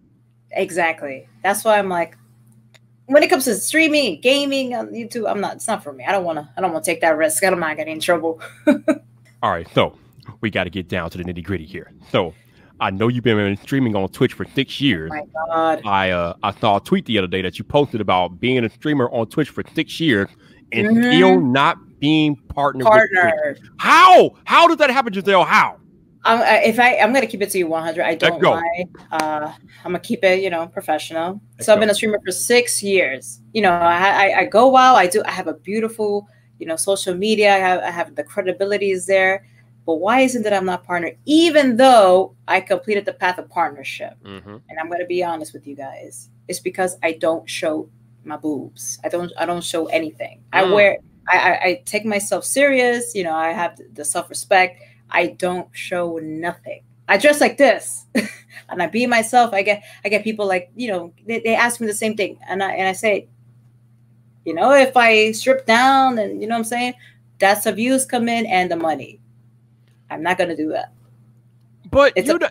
Exactly. 0.52 1.28
That's 1.44 1.64
why 1.64 1.78
I'm 1.80 1.90
like, 1.90 2.18
when 3.08 3.22
it 3.22 3.30
comes 3.30 3.46
to 3.46 3.56
streaming, 3.56 4.14
and 4.14 4.22
gaming 4.24 4.74
on 4.76 4.88
YouTube, 4.90 5.30
I'm 5.30 5.40
not. 5.40 5.56
It's 5.58 5.68
not 5.68 5.84
for 5.84 5.94
me. 5.94 6.04
I 6.06 6.12
don't 6.12 6.24
want 6.24 6.40
to. 6.40 6.50
I 6.58 6.62
don't 6.62 6.72
want 6.72 6.84
to 6.86 6.92
take 6.92 7.02
that 7.02 7.18
risk. 7.18 7.44
I 7.44 7.50
don't 7.50 7.60
mind 7.60 7.78
getting 7.78 7.94
in 7.94 8.00
trouble. 8.00 8.42
All 9.44 9.52
right, 9.52 9.68
so 9.74 9.96
we 10.42 10.50
got 10.50 10.64
to 10.64 10.70
get 10.72 10.88
down 10.88 11.10
to 11.12 11.18
the 11.20 11.24
nitty 11.24 11.44
gritty 11.44 11.66
here. 11.66 11.92
So 12.10 12.34
I 12.80 12.90
know 12.90 13.08
you've 13.08 13.24
been 13.24 13.58
streaming 13.58 13.96
on 13.96 14.10
Twitch 14.10 14.34
for 14.34 14.46
six 14.56 14.82
years. 14.82 15.12
My 15.12 15.22
God. 15.48 15.82
I 15.86 16.10
uh, 16.12 16.34
I 16.42 16.52
saw 16.60 16.78
a 16.78 16.82
tweet 16.82 17.06
the 17.06 17.18
other 17.20 17.28
day 17.28 17.42
that 17.44 17.60
you 17.60 17.66
posted 17.66 18.02
about 18.02 18.40
being 18.40 18.64
a 18.64 18.70
streamer 18.70 19.08
on 19.12 19.28
Twitch 19.28 19.50
for 19.50 19.64
six 19.76 20.00
years 20.00 20.28
and 20.72 20.88
Mhm. 20.98 21.14
still 21.16 21.40
not 21.40 21.78
being 22.00 22.36
partnered. 22.36 22.86
with 22.86 22.92
Partner. 22.92 23.56
How? 23.78 24.36
How 24.46 24.68
does 24.68 24.78
that 24.78 24.90
happen, 24.90 25.14
Gizelle? 25.14 25.46
How? 25.46 25.78
I'm, 26.26 26.42
if 26.64 26.80
I, 26.80 26.98
I'm 26.98 27.14
gonna 27.14 27.28
keep 27.28 27.42
it 27.42 27.52
to 27.52 27.58
you 27.58 27.68
100. 27.68 28.04
I 28.04 28.16
don't 28.16 28.42
go. 28.42 28.52
lie. 28.52 28.86
Uh, 29.12 29.52
I'm 29.84 29.92
gonna 29.92 30.00
keep 30.00 30.24
it, 30.24 30.42
you 30.44 30.50
know, 30.50 30.68
professional. 30.68 31.40
So 31.62 31.72
I've 31.72 31.78
go. 31.78 31.82
been 31.82 31.90
a 31.92 31.94
streamer 31.96 32.20
for 32.26 32.32
six 32.32 32.82
years. 32.84 33.42
You 33.54 33.62
know, 33.62 33.72
I, 33.72 34.30
I, 34.32 34.40
I 34.40 34.46
go 34.46 34.68
wild. 34.68 34.98
I 34.98 35.08
do. 35.08 35.22
I 35.26 35.32
have 35.32 35.48
a 35.48 35.54
beautiful 35.54 36.28
you 36.58 36.66
know, 36.66 36.78
social 36.78 37.14
media. 37.14 37.54
I 37.54 37.58
have, 37.58 37.82
I 37.84 37.92
have 37.92 38.16
the 38.16 38.24
credibility 38.24 38.92
is 38.92 39.06
there. 39.06 39.46
But 39.86 39.96
why 39.96 40.22
isn't 40.22 40.42
that 40.44 40.54
I'm 40.54 40.66
not 40.66 40.84
partnered? 40.86 41.18
Even 41.26 41.76
though 41.76 42.34
I 42.48 42.62
completed 42.62 43.06
the 43.06 43.14
path 43.14 43.38
of 43.38 43.50
partnership, 43.50 44.14
Mm-hmm. 44.24 44.56
and 44.70 44.80
I'm 44.80 44.88
going 44.88 45.02
to 45.02 45.06
be 45.06 45.22
honest 45.24 45.54
with 45.54 45.68
you 45.68 45.76
guys, 45.76 46.30
it's 46.48 46.60
because 46.62 46.98
I 47.04 47.12
don't 47.12 47.48
show 47.48 47.88
my 48.24 48.38
boobs. 48.38 49.00
I 49.04 49.10
don't. 49.10 49.32
I 49.38 49.46
don't 49.46 49.64
show 49.64 49.86
anything. 49.88 50.44
I 50.54 50.64
Mm. 50.64 50.74
wear. 50.74 50.98
I, 51.28 51.38
I, 51.38 51.64
I 51.66 51.82
take 51.86 52.06
myself 52.06 52.46
serious. 52.46 53.14
You 53.14 53.26
know, 53.26 53.34
I 53.36 53.52
have 53.52 53.80
the 53.94 54.06
self 54.06 54.30
respect. 54.30 54.82
I 55.12 55.28
don't 55.28 55.68
show 55.74 56.18
nothing. 56.18 56.82
I 57.08 57.18
dress 57.18 57.40
like 57.42 57.58
this, 57.58 58.06
and 58.70 58.82
I 58.82 58.88
be 58.88 59.06
myself. 59.08 59.54
I 59.54 59.62
get 59.62 59.84
I 60.04 60.10
get 60.10 60.24
people 60.24 60.48
like 60.48 60.72
you 60.76 60.88
know 60.90 61.14
they, 61.28 61.40
they 61.40 61.56
ask 61.56 61.80
me 61.80 61.88
the 61.88 61.94
same 61.94 62.16
thing, 62.18 62.40
and 62.48 62.64
I 62.64 62.72
and 62.74 62.88
I 62.88 62.94
say, 62.94 63.28
you 64.46 64.54
know, 64.54 64.72
if 64.74 64.98
I 64.98 65.32
strip 65.32 65.66
down 65.66 66.18
and 66.20 66.42
you 66.42 66.48
know 66.48 66.56
what 66.56 66.60
I'm 66.60 66.66
saying, 66.66 66.94
that's 67.40 67.66
the 67.66 67.74
views 67.74 68.06
come 68.06 68.28
in 68.30 68.46
and 68.48 68.72
the 68.72 68.76
money. 68.76 69.20
I'm 70.10 70.24
not 70.24 70.38
gonna 70.38 70.56
do 70.56 70.70
that. 70.70 70.94
But 71.92 72.14
It's 72.16 72.30
you 72.30 72.36
a 72.36 72.40
know, 72.40 72.50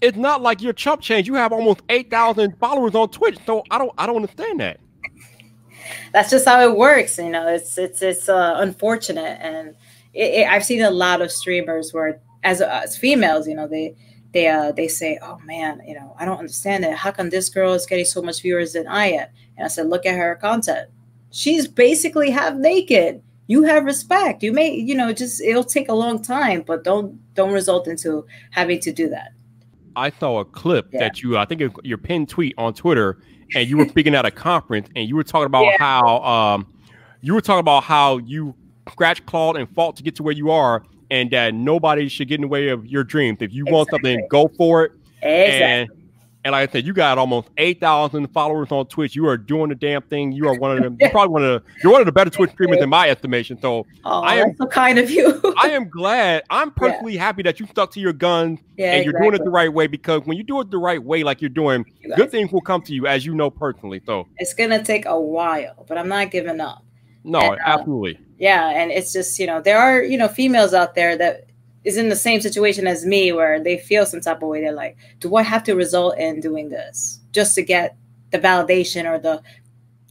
it's 0.00 0.16
not 0.16 0.42
like 0.42 0.62
you're 0.62 0.72
chump 0.72 1.00
change. 1.00 1.26
You 1.26 1.34
have 1.34 1.52
almost 1.52 1.82
eight 1.88 2.10
thousand 2.10 2.56
followers 2.58 2.94
on 2.94 3.08
Twitch, 3.10 3.38
so 3.46 3.66
I 3.70 3.78
don't 3.78 3.92
I 3.98 4.06
don't 4.06 4.16
understand 4.16 4.60
that. 4.60 4.80
that's 6.12 6.30
just 6.30 6.46
how 6.46 6.60
it 6.68 6.76
works. 6.76 7.18
You 7.18 7.30
know, 7.30 7.48
it's 7.48 7.78
it's 7.78 8.02
it's 8.02 8.28
uh, 8.28 8.56
unfortunate, 8.58 9.38
and 9.40 9.74
it, 10.18 10.34
it, 10.40 10.48
I've 10.48 10.64
seen 10.64 10.82
a 10.82 10.90
lot 10.90 11.20
of 11.22 11.30
streamers 11.30 11.92
where, 11.94 12.20
as 12.42 12.60
as 12.60 12.96
females, 12.96 13.46
you 13.48 13.54
know, 13.54 13.68
they 13.68 13.94
they 14.32 14.48
uh 14.48 14.72
they 14.72 14.88
say, 14.88 15.18
"Oh 15.22 15.38
man, 15.44 15.80
you 15.86 15.94
know, 15.94 16.14
I 16.18 16.24
don't 16.26 16.38
understand 16.38 16.84
it. 16.84 16.94
How 16.94 17.10
come 17.10 17.30
this 17.30 17.48
girl 17.48 17.72
is 17.74 17.86
getting 17.86 18.04
so 18.04 18.20
much 18.22 18.42
viewers 18.42 18.72
than 18.74 18.86
I 18.86 19.06
am?" 19.20 19.28
And 19.56 19.64
I 19.64 19.68
said, 19.68 19.86
"Look 19.88 20.04
at 20.06 20.16
her 20.16 20.34
content. 20.36 20.90
She's 21.30 21.66
basically 21.68 22.30
half 22.30 22.54
naked. 22.54 23.22
You 23.46 23.62
have 23.64 23.84
respect. 23.84 24.42
You 24.42 24.52
may, 24.52 24.74
you 24.74 24.94
know, 24.94 25.12
just 25.12 25.40
it'll 25.40 25.64
take 25.64 25.88
a 25.88 25.94
long 25.94 26.20
time, 26.22 26.62
but 26.66 26.84
don't 26.84 27.18
don't 27.34 27.52
result 27.52 27.88
into 27.88 28.26
having 28.50 28.80
to 28.80 28.92
do 28.92 29.08
that." 29.10 29.30
I 29.96 30.10
saw 30.10 30.40
a 30.40 30.44
clip 30.44 30.88
Yeah. 30.92 31.00
that 31.00 31.22
you, 31.22 31.36
I 31.36 31.44
think 31.44 31.60
your 31.82 31.98
pinned 31.98 32.28
tweet 32.28 32.54
on 32.56 32.72
Twitter, 32.74 33.18
and 33.56 33.68
you 33.68 33.76
were 33.78 33.88
speaking 33.88 34.14
at 34.14 34.24
a 34.26 34.30
conference, 34.30 34.88
and 34.94 35.08
you 35.08 35.16
were 35.16 35.24
talking 35.24 35.46
about 35.46 35.64
Yeah. 35.72 35.76
how, 35.78 36.22
um, 36.22 36.66
you 37.20 37.34
were 37.34 37.40
talking 37.40 37.58
about 37.60 37.82
how 37.82 38.18
you 38.18 38.54
scratch, 38.90 39.24
clawed, 39.26 39.56
and 39.56 39.68
fought 39.74 39.96
to 39.96 40.02
get 40.02 40.16
to 40.16 40.22
where 40.22 40.34
you 40.34 40.50
are, 40.50 40.82
and 41.10 41.30
that 41.30 41.54
nobody 41.54 42.08
should 42.08 42.28
get 42.28 42.36
in 42.36 42.42
the 42.42 42.48
way 42.48 42.68
of 42.68 42.86
your 42.86 43.04
dreams. 43.04 43.38
If 43.40 43.52
you 43.52 43.64
want 43.66 43.90
something, 43.90 44.26
go 44.30 44.48
for 44.56 44.84
it. 44.84 44.92
Exactly. 45.22 45.62
And 45.64 45.88
and 46.44 46.52
like 46.52 46.70
I 46.70 46.72
said, 46.72 46.86
you 46.86 46.92
got 46.92 47.18
almost 47.18 47.48
eight 47.58 47.80
thousand 47.80 48.28
followers 48.28 48.70
on 48.70 48.86
Twitch. 48.86 49.16
You 49.16 49.26
are 49.26 49.36
doing 49.36 49.70
the 49.70 49.74
damn 49.74 50.02
thing. 50.02 50.30
You 50.30 50.46
are 50.48 50.54
one 50.54 50.76
of 50.76 50.82
them. 50.82 50.96
You're 51.00 51.10
probably 51.10 51.32
one 51.32 51.44
of 51.44 51.62
the. 51.64 51.70
You're 51.82 51.90
one 51.90 52.00
of 52.00 52.06
the 52.06 52.12
better 52.12 52.30
Twitch 52.30 52.52
streamers 52.52 52.78
in 52.78 52.88
my 52.88 53.10
estimation. 53.10 53.60
So 53.60 53.84
oh, 54.04 54.20
I 54.22 54.36
am- 54.36 54.54
so 54.56 54.66
kind 54.66 54.98
of 55.00 55.10
you. 55.10 55.42
I 55.62 55.70
am 55.70 55.88
glad. 55.88 56.44
I'm 56.48 56.70
personally 56.70 57.16
happy 57.16 57.42
that 57.42 57.58
you 57.58 57.66
stuck 57.66 57.90
to 57.94 58.00
your 58.00 58.12
guns 58.12 58.60
yeah, 58.76 58.92
and 58.94 59.04
you're 59.04 59.20
doing 59.20 59.34
it 59.34 59.42
the 59.42 59.50
right 59.50 59.70
way 59.72 59.88
because 59.88 60.22
when 60.26 60.36
you 60.38 60.44
do 60.44 60.60
it 60.60 60.70
the 60.70 60.78
right 60.78 61.02
way, 61.02 61.24
like 61.24 61.42
you're 61.42 61.48
doing, 61.50 61.84
You 62.00 62.14
good 62.14 62.30
things 62.30 62.52
will 62.52 62.60
come 62.60 62.82
to 62.82 62.94
you, 62.94 63.06
as 63.08 63.26
you 63.26 63.34
know 63.34 63.50
personally. 63.50 64.00
So 64.06 64.28
It's 64.36 64.54
gonna 64.54 64.82
take 64.82 65.06
a 65.06 65.20
while, 65.20 65.84
but 65.88 65.98
I'm 65.98 66.08
not 66.08 66.30
giving 66.30 66.60
up. 66.60 66.84
no, 67.24 67.40
And, 67.40 67.54
uh, 67.60 67.64
absolutely. 67.66 68.20
Yeah, 68.38 68.70
and 68.70 68.90
it's 68.90 69.12
just 69.12 69.38
you 69.38 69.46
know 69.46 69.60
there 69.60 69.78
are 69.78 70.02
you 70.02 70.16
know 70.16 70.28
females 70.28 70.74
out 70.74 70.94
there 70.94 71.16
that 71.16 71.48
is 71.84 71.96
in 71.96 72.08
the 72.08 72.16
same 72.16 72.40
situation 72.40 72.86
as 72.86 73.06
me 73.06 73.32
where 73.32 73.62
they 73.62 73.78
feel 73.78 74.06
some 74.06 74.20
type 74.20 74.42
of 74.42 74.48
way. 74.48 74.60
They're 74.60 74.72
like, 74.72 74.96
do 75.20 75.34
I 75.36 75.42
have 75.42 75.62
to 75.64 75.74
result 75.74 76.18
in 76.18 76.40
doing 76.40 76.68
this 76.68 77.20
just 77.32 77.54
to 77.54 77.62
get 77.62 77.96
the 78.30 78.38
validation 78.38 79.10
or 79.10 79.18
the 79.18 79.42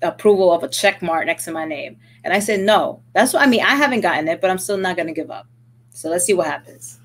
approval 0.02 0.52
of 0.52 0.64
a 0.64 0.68
check 0.68 1.02
mark 1.02 1.26
next 1.26 1.46
to 1.46 1.52
my 1.52 1.66
name? 1.66 1.98
And 2.24 2.34
I 2.34 2.40
said 2.40 2.62
no. 2.62 3.02
That's 3.14 3.34
what 3.34 3.44
I 3.44 3.48
mean. 3.48 3.62
I 3.62 3.76
haven't 3.76 4.02
gotten 4.02 4.28
it, 4.28 4.42
but 4.42 4.50
I'm 4.50 4.58
still 4.58 4.78
not 4.78 4.98
gonna 4.98 5.14
give 5.14 5.32
up. 5.32 5.48
So 5.92 6.10
let's 6.10 6.26
see 6.26 6.34
what 6.34 6.48
happens. 6.48 7.00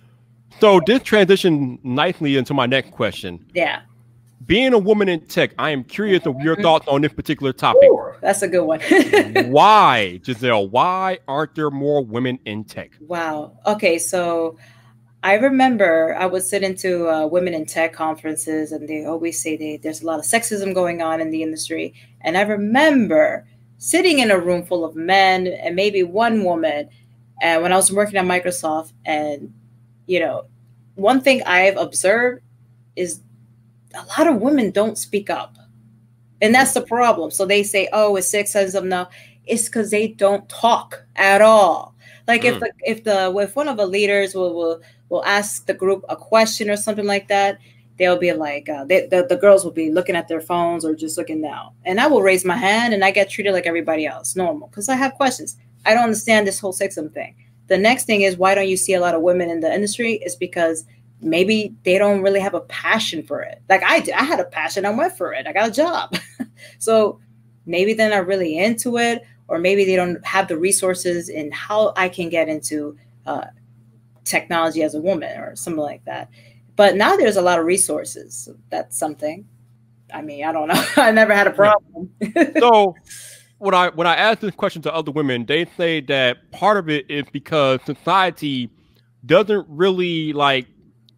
So 0.61 0.81
this 0.85 1.03
transition 1.03 1.79
nicely 1.83 2.37
into 2.37 2.55
my 2.55 2.67
next 2.67 2.91
question. 2.93 3.45
Yeah, 3.55 3.83
Being 4.47 4.73
a 4.73 4.79
woman 4.79 5.09
in 5.09 5.21
tech, 5.27 5.53
I 5.59 5.71
am 5.71 5.85
curious 5.85 6.27
of 6.27 6.41
your 6.41 6.57
thoughts 6.57 6.89
on 6.89 7.03
this 7.03 7.13
particular 7.13 7.53
topic. 7.53 7.89
Ooh, 7.91 8.13
that's 8.21 8.43
a 8.43 8.49
good 8.49 8.65
one. 8.65 8.81
why, 9.51 10.21
Gizelle? 10.23 10.71
Why 10.71 11.19
aren't 11.29 11.55
there 11.55 11.71
more 11.71 12.05
women 12.05 12.39
in 12.47 12.65
tech? 12.65 12.93
Wow. 13.01 13.59
Okay, 13.67 13.99
so 13.99 14.57
I 15.23 15.35
remember 15.35 16.17
I 16.19 16.27
would 16.27 16.43
sit 16.43 16.63
into 16.63 17.09
uh, 17.09 17.27
women 17.27 17.55
in 17.55 17.67
tech 17.67 17.93
conferences, 17.93 18.73
and 18.73 18.89
they 18.89 19.05
always 19.05 19.41
say 19.41 19.57
they, 19.57 19.77
there's 19.77 20.03
a 20.03 20.07
lot 20.07 20.19
of 20.19 20.25
sexism 20.25 20.75
going 20.75 21.03
on 21.03 21.21
in 21.21 21.31
the 21.31 21.43
industry. 21.43 21.95
And 22.23 22.37
I 22.37 22.43
remember 22.43 23.47
sitting 23.79 24.19
in 24.19 24.31
a 24.31 24.39
room 24.39 24.65
full 24.65 24.85
of 24.85 24.97
men 24.97 25.47
and 25.47 25.77
maybe 25.77 26.03
one 26.03 26.43
woman, 26.43 26.89
and 27.41 27.63
when 27.63 27.73
I 27.73 27.77
was 27.77 27.93
working 27.93 28.17
at 28.17 28.25
Microsoft, 28.25 28.93
and 29.05 29.53
you 30.07 30.19
know, 30.19 30.47
one 30.97 31.21
thing 31.21 31.43
I've 31.45 31.77
observed 31.77 32.43
is 32.97 33.21
a 33.95 34.05
lot 34.19 34.27
of 34.27 34.41
women 34.41 34.71
don't 34.71 34.99
speak 34.99 35.31
up, 35.31 35.57
and 36.41 36.55
that's 36.55 36.73
the 36.73 36.83
problem. 36.83 37.31
So 37.31 37.47
they 37.47 37.63
say, 37.63 37.89
"Oh, 37.93 38.17
it's 38.17 38.31
sexism." 38.33 38.85
No, 38.87 39.07
it's 39.47 39.67
because 39.67 39.91
they 39.91 40.09
don't 40.09 40.49
talk 40.49 41.05
at 41.17 41.43
all. 41.43 41.95
Like 42.29 42.45
if 42.45 42.57
Mm. 42.57 42.61
the 42.61 42.73
if 42.85 43.05
the 43.05 43.37
if 43.39 43.57
one 43.57 43.69
of 43.69 43.77
the 43.77 43.87
leaders 43.87 44.35
will 44.35 44.55
will 44.55 44.81
will 45.09 45.25
ask 45.25 45.67
the 45.67 45.75
group 45.75 46.05
a 46.09 46.17
question 46.17 46.71
or 46.71 46.77
something 46.77 47.07
like 47.07 47.29
that, 47.29 47.59
they'll 47.99 48.19
be 48.19 48.33
like 48.33 48.69
uh, 48.69 48.85
they, 48.85 49.07
the 49.07 49.27
the 49.29 49.37
girls 49.37 49.65
will 49.65 49.73
be 49.73 49.91
looking 49.91 50.17
at 50.17 50.29
their 50.29 50.41
phones 50.41 50.85
or 50.85 50.95
just 50.95 51.19
looking 51.19 51.43
down, 51.43 51.73
and 51.85 52.01
I 52.01 52.07
will 52.07 52.23
raise 52.23 52.45
my 52.45 52.57
hand 52.57 52.95
and 52.95 53.05
I 53.05 53.11
get 53.11 53.29
treated 53.31 53.53
like 53.53 53.67
everybody 53.67 54.07
else, 54.07 54.37
normal, 54.37 54.69
because 54.69 54.89
I 54.89 54.97
have 54.97 55.15
questions. 55.15 55.57
I 55.85 55.95
don't 55.95 56.05
understand 56.05 56.47
this 56.47 56.61
whole 56.61 56.73
sexism 56.73 57.13
thing. 57.13 57.35
The 57.67 57.79
next 57.79 58.05
thing 58.05 58.23
is 58.23 58.37
why 58.37 58.55
don't 58.55 58.69
you 58.69 58.77
see 58.77 58.95
a 58.95 59.01
lot 59.01 59.15
of 59.15 59.23
women 59.23 59.51
in 59.51 59.61
the 59.61 59.73
industry? 59.73 60.15
Is 60.25 60.37
because 60.37 60.85
maybe 61.23 61.75
they 61.85 61.99
don't 61.99 62.23
really 62.23 62.41
have 62.41 62.55
a 62.55 62.61
passion 62.61 63.23
for 63.23 63.41
it. 63.41 63.63
Like 63.69 63.83
I 63.83 64.01
did, 64.01 64.15
I 64.15 64.25
had 64.25 64.41
a 64.41 64.45
passion, 64.45 64.85
I 64.85 64.91
went 64.91 65.17
for 65.17 65.33
it, 65.33 65.47
I 65.47 65.53
got 65.53 65.69
a 65.69 65.73
job. 65.73 66.17
so 66.79 67.21
maybe 67.65 67.95
they're 67.95 68.11
not 68.11 68.27
really 68.27 68.59
into 68.59 68.99
it, 68.99 69.23
or 69.49 69.59
maybe 69.59 69.85
they 69.85 69.97
don't 69.97 70.25
have 70.25 70.49
the 70.49 70.59
resources 70.59 71.29
in 71.29 71.51
how 71.53 71.93
I 71.97 72.09
can 72.09 72.29
get 72.29 72.49
into 72.49 72.97
uh, 73.27 73.47
technology 74.25 74.83
as 74.83 74.95
a 74.95 75.01
woman 75.01 75.39
or 75.39 75.57
something 75.57 75.83
like 75.83 76.05
that. 76.05 76.29
But 76.77 76.97
now 76.97 77.17
there's 77.17 77.37
a 77.37 77.43
lot 77.43 77.59
of 77.59 77.67
resources. 77.67 78.35
So 78.35 78.57
that's 78.71 78.99
something. 78.99 79.47
I 80.13 80.23
mean, 80.23 80.45
I 80.45 80.53
don't 80.53 80.69
know. 80.69 80.85
I 80.97 81.11
never 81.11 81.35
had 81.35 81.47
a 81.47 81.53
problem. 81.53 82.11
so 82.59 82.95
when 83.59 83.75
I 83.75 83.91
when 83.91 84.07
I 84.07 84.17
ask 84.17 84.41
this 84.41 84.55
question 84.55 84.83
to 84.83 84.95
other 84.95 85.13
women, 85.13 85.47
they 85.47 85.67
say 85.77 86.01
that 86.03 86.51
part 86.51 86.79
of 86.79 86.89
it 86.89 87.11
is 87.11 87.25
because 87.33 87.81
society 87.85 88.71
doesn't 89.25 89.67
really 89.69 90.33
like 90.33 90.67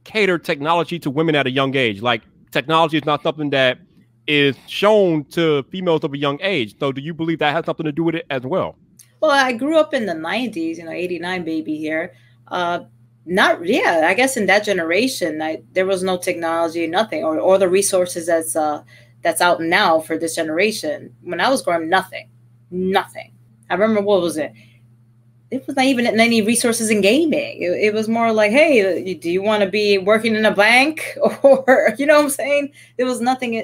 cater 0.04 0.38
technology 0.38 0.99
to 1.00 1.11
women 1.11 1.34
at 1.34 1.46
a 1.46 1.50
young 1.50 1.75
age. 1.75 2.00
Like 2.00 2.23
technology 2.50 2.99
is 2.99 3.04
not 3.04 3.23
something 3.23 3.50
that 3.50 3.78
is 4.26 4.56
shown 4.66 5.25
to 5.25 5.64
females 5.64 6.04
of 6.04 6.12
a 6.12 6.18
young 6.18 6.38
age. 6.40 6.78
So 6.78 6.92
do 6.92 7.00
you 7.00 7.12
believe 7.12 7.38
that 7.40 7.54
has 7.54 7.66
something 7.66 7.84
to 7.84 7.92
do 7.92 8.04
with 8.04 8.14
it 8.14 8.26
as 8.30 8.42
well? 8.42 8.76
Well, 9.20 9.30
I 9.30 9.52
grew 9.52 9.78
up 9.78 9.94
in 9.94 10.06
the 10.06 10.14
90s, 10.14 10.76
you 10.76 10.84
know, 10.84 10.90
89 10.90 11.44
baby 11.44 11.76
here. 11.76 12.14
Uh, 12.49 12.80
not, 13.26 13.64
yeah, 13.64 14.04
I 14.06 14.14
guess 14.14 14.37
in 14.37 14.46
that 14.46 14.64
generation, 14.64 15.40
I, 15.40 15.62
there 15.73 15.87
was 15.87 16.02
no 16.02 16.18
technology, 16.18 16.87
nothing, 16.87 17.25
or, 17.25 17.38
or 17.38 17.58
the 17.58 17.68
resources 17.68 18.26
that's 18.26 18.54
uh, 18.54 18.82
that's 19.23 19.40
out 19.40 19.62
now 19.62 19.99
for 20.00 20.18
this 20.18 20.37
generation. 20.37 21.14
When 21.23 21.40
I 21.40 21.49
was 21.49 21.62
growing, 21.62 21.88
nothing, 21.88 22.28
nothing. 22.70 23.32
I 23.70 23.75
remember 23.75 24.02
what 24.02 24.20
was 24.20 24.37
it? 24.37 24.52
It 25.54 25.66
was 25.66 25.76
not 25.76 25.84
even 25.84 26.06
in 26.06 26.18
any 26.18 26.42
resources 26.42 26.90
in 26.90 27.00
gaming. 27.00 27.62
It, 27.62 27.70
it 27.70 27.94
was 27.94 28.08
more 28.08 28.32
like, 28.32 28.50
hey, 28.50 29.14
do 29.14 29.30
you 29.30 29.42
want 29.42 29.62
to 29.62 29.70
be 29.70 29.99
working 29.99 30.34
in 30.34 30.44
a 30.44 30.54
bank, 30.54 31.16
or 31.42 31.94
you 31.99 32.06
know 32.06 32.16
what 32.16 32.25
I'm 32.25 32.30
saying? 32.30 32.73
There 32.96 33.06
was 33.06 33.20
nothing. 33.20 33.62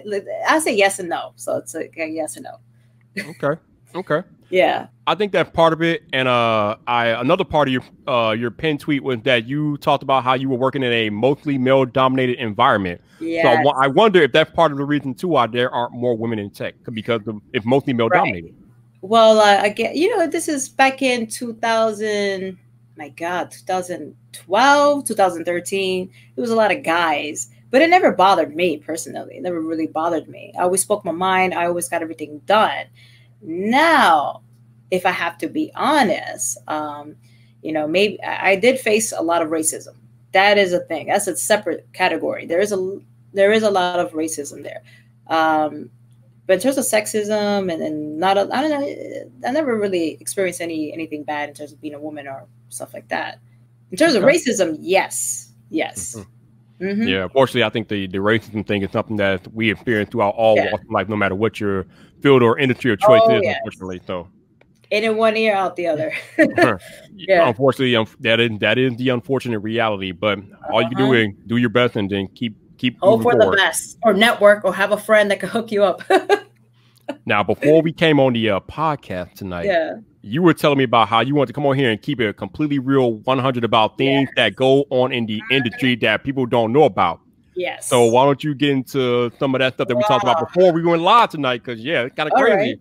I 0.49 0.59
say 0.61 0.75
yes 0.75 0.99
and 0.99 1.09
no, 1.09 1.33
so 1.37 1.57
it's 1.57 1.75
like 1.75 1.95
a 1.99 2.07
yes 2.07 2.37
and 2.37 2.45
no. 2.45 3.31
Okay. 3.31 3.61
Okay. 3.95 4.23
Yeah. 4.51 4.89
I 5.07 5.15
think 5.15 5.31
that's 5.31 5.49
part 5.51 5.73
of 5.73 5.81
it, 5.81 6.03
and 6.13 6.27
uh, 6.27 6.77
I 6.87 7.07
another 7.09 7.45
part 7.45 7.69
of 7.69 7.73
your 7.73 7.83
uh 8.07 8.33
your 8.33 8.51
pin 8.51 8.79
tweet 8.79 9.03
was 9.03 9.19
that 9.23 9.47
you 9.47 9.77
talked 9.77 10.03
about 10.03 10.25
how 10.25 10.35
you 10.35 10.49
were 10.49 10.57
working 10.57 10.83
in 10.83 10.93
a 10.93 11.09
mostly 11.09 11.57
male 11.57 11.85
dominated 11.85 12.37
environment. 12.43 13.01
Yeah. 13.21 13.63
So 13.63 13.71
I, 13.71 13.85
I 13.85 13.87
wonder 13.87 14.21
if 14.23 14.33
that's 14.33 14.51
part 14.51 14.73
of 14.73 14.79
the 14.79 14.85
reason 14.85 15.15
too 15.15 15.29
why 15.29 15.47
there 15.47 15.71
aren't 15.73 15.93
more 15.93 16.17
women 16.17 16.41
in 16.41 16.51
tech 16.51 16.75
because 16.93 17.21
of, 17.29 17.41
if 17.53 17.65
mostly 17.65 17.93
male 17.93 18.09
Right. 18.09 18.53
Well, 19.03 19.41
uh, 19.41 19.63
again, 19.63 19.97
you 19.97 20.17
know, 20.17 20.27
this 20.27 20.49
is 20.49 20.69
back 20.69 21.03
in 21.03 21.27
2000. 21.27 22.59
My 22.97 23.09
God, 23.09 23.51
2012, 23.51 25.05
2013. 25.07 26.11
It 26.37 26.41
was 26.41 26.51
a 26.51 26.55
lot 26.55 26.71
of 26.71 26.83
guys, 26.83 27.49
but 27.71 27.81
it 27.81 27.89
never 27.89 28.13
bothered 28.13 28.55
me 28.55 28.77
personally. 28.77 29.37
It 29.37 29.43
never 29.43 29.63
really 29.63 29.87
bothered 29.87 30.29
me. 30.29 30.53
I 30.59 30.65
always 30.65 30.83
spoke 30.83 31.05
my 31.05 31.13
mind. 31.13 31.55
I 31.55 31.65
always 31.65 31.89
got 31.89 32.03
everything 32.03 32.41
done. 32.45 32.87
Now, 33.41 34.43
if 34.91 35.07
I 35.07 35.13
have 35.13 35.39
to 35.39 35.49
be 35.49 35.73
honest, 35.75 36.59
um, 36.69 37.17
you 37.63 37.73
know, 37.73 37.87
maybe 37.87 38.23
I 38.23 38.51
I 38.51 38.57
did 38.57 38.79
face 38.79 39.13
a 39.13 39.23
lot 39.23 39.41
of 39.41 39.49
racism. 39.49 39.97
That 40.33 40.59
is 40.59 40.75
a 40.75 40.81
thing. 40.81 41.07
That's 41.07 41.27
a 41.27 41.37
separate 41.37 41.89
category. 41.95 42.45
There 42.45 42.61
is 42.61 42.73
a 42.73 42.99
there 43.33 43.53
is 43.53 43.63
a 43.63 43.71
lot 43.71 43.99
of 43.99 44.13
racism 44.13 44.63
there. 44.63 44.83
Um, 45.29 45.91
but 46.51 46.55
in 46.55 46.61
terms 46.63 46.79
of 46.79 46.85
sexism 46.85 47.73
and, 47.73 47.81
and 47.81 48.19
not, 48.19 48.37
a, 48.37 48.49
I 48.53 48.61
don't 48.61 48.71
know, 48.71 49.49
I 49.49 49.53
never 49.53 49.79
really 49.79 50.17
experienced 50.21 50.61
any 50.61 50.93
anything 50.93 51.23
bad 51.23 51.49
in 51.49 51.55
terms 51.55 51.71
of 51.73 51.81
being 51.81 51.95
a 51.95 52.01
woman 52.01 52.27
or 52.27 52.49
stuff 52.71 52.93
like 52.93 53.07
that. 53.07 53.39
In 53.93 53.97
terms 53.97 54.17
of 54.17 54.25
racism, 54.25 54.77
yes, 54.81 55.53
yes. 55.69 56.17
Mm-hmm. 56.17 56.85
Mm-hmm. 56.85 57.03
Yeah, 57.07 57.23
unfortunately, 57.23 57.63
I 57.63 57.69
think 57.69 57.87
the, 57.87 58.09
the 58.09 58.19
racism 58.19 58.67
thing 58.67 58.83
is 58.83 58.91
something 58.91 59.15
that 59.19 59.47
we 59.55 59.71
experience 59.71 60.11
throughout 60.11 60.35
all 60.35 60.57
yeah. 60.57 60.73
walks 60.73 60.83
of 60.83 60.91
life, 60.91 61.09
no 61.09 61.15
matter 61.15 61.37
what 61.37 61.61
your 61.61 61.87
field 62.21 62.43
or 62.43 62.59
industry 62.59 62.91
or 62.91 62.97
choice 62.97 63.23
oh, 63.27 63.37
is. 63.37 63.43
Yes. 63.45 63.59
Unfortunately, 63.63 64.01
so 64.05 64.27
in 64.91 65.05
in 65.05 65.17
one 65.17 65.37
ear, 65.37 65.55
out 65.55 65.77
the 65.77 65.87
other. 65.87 66.13
yeah. 67.15 67.49
Unfortunately, 67.49 67.95
um, 67.95 68.09
that 68.19 68.41
is 68.41 68.59
that 68.59 68.77
is 68.77 68.97
the 68.97 69.11
unfortunate 69.11 69.61
reality. 69.61 70.11
But 70.11 70.41
uh-huh. 70.41 70.73
all 70.73 70.83
you 70.83 70.97
do 70.97 71.05
uh-huh. 71.05 71.13
is 71.13 71.29
do 71.47 71.59
your 71.59 71.71
best 71.71 71.95
and 71.95 72.11
then 72.11 72.27
keep 72.35 72.57
keep 72.81 72.99
hope 73.01 73.23
for 73.23 73.33
forward. 73.33 73.53
the 73.53 73.57
best, 73.57 73.99
or 74.03 74.15
network, 74.15 74.65
or 74.65 74.75
have 74.75 74.93
a 74.93 74.97
friend 74.97 75.31
that 75.31 75.39
can 75.39 75.49
hook 75.51 75.71
you 75.71 75.85
up. 75.85 76.03
now, 77.27 77.43
before 77.43 77.83
we 77.83 77.93
came 77.93 78.19
on 78.19 78.33
the 78.33 78.51
uh, 78.51 78.61
podcast 78.61 79.35
tonight, 79.35 79.67
yeah. 79.67 79.97
you 80.23 80.43
were 80.43 80.55
telling 80.55 80.79
me 80.79 80.85
about 80.85 81.09
how 81.09 81.21
you 81.21 81.35
want 81.35 81.49
to 81.49 81.53
come 81.53 81.67
on 81.67 81.77
here 81.77 81.91
and 81.91 82.01
keep 82.01 82.21
it 82.21 82.37
completely 82.37 82.79
real, 82.79 83.15
one 83.19 83.39
hundred 83.39 83.65
about 83.65 83.99
things 83.99 84.29
yes. 84.29 84.35
that 84.37 84.57
go 84.57 84.87
on 84.91 85.13
in 85.13 85.27
the 85.27 85.43
industry 85.51 85.95
that 85.97 86.25
people 86.25 86.47
don't 86.47 86.73
know 86.73 86.85
about. 86.85 87.21
Yes. 87.55 87.87
So 87.87 88.07
why 88.07 88.25
don't 88.25 88.43
you 88.43 88.55
get 88.55 88.71
into 88.71 89.31
some 89.39 89.55
of 89.55 89.59
that 89.59 89.75
stuff 89.75 89.89
that 89.89 89.97
we 89.97 90.03
talked 90.05 90.25
about 90.25 90.41
before 90.41 90.73
we 90.73 90.83
went 90.83 91.03
live 91.03 91.29
tonight? 91.29 91.63
Because 91.63 91.81
yeah, 91.81 92.03
it's 92.03 92.17
kind 92.17 92.31
of 92.31 92.35
crazy. 92.35 92.55
Right. 92.57 92.81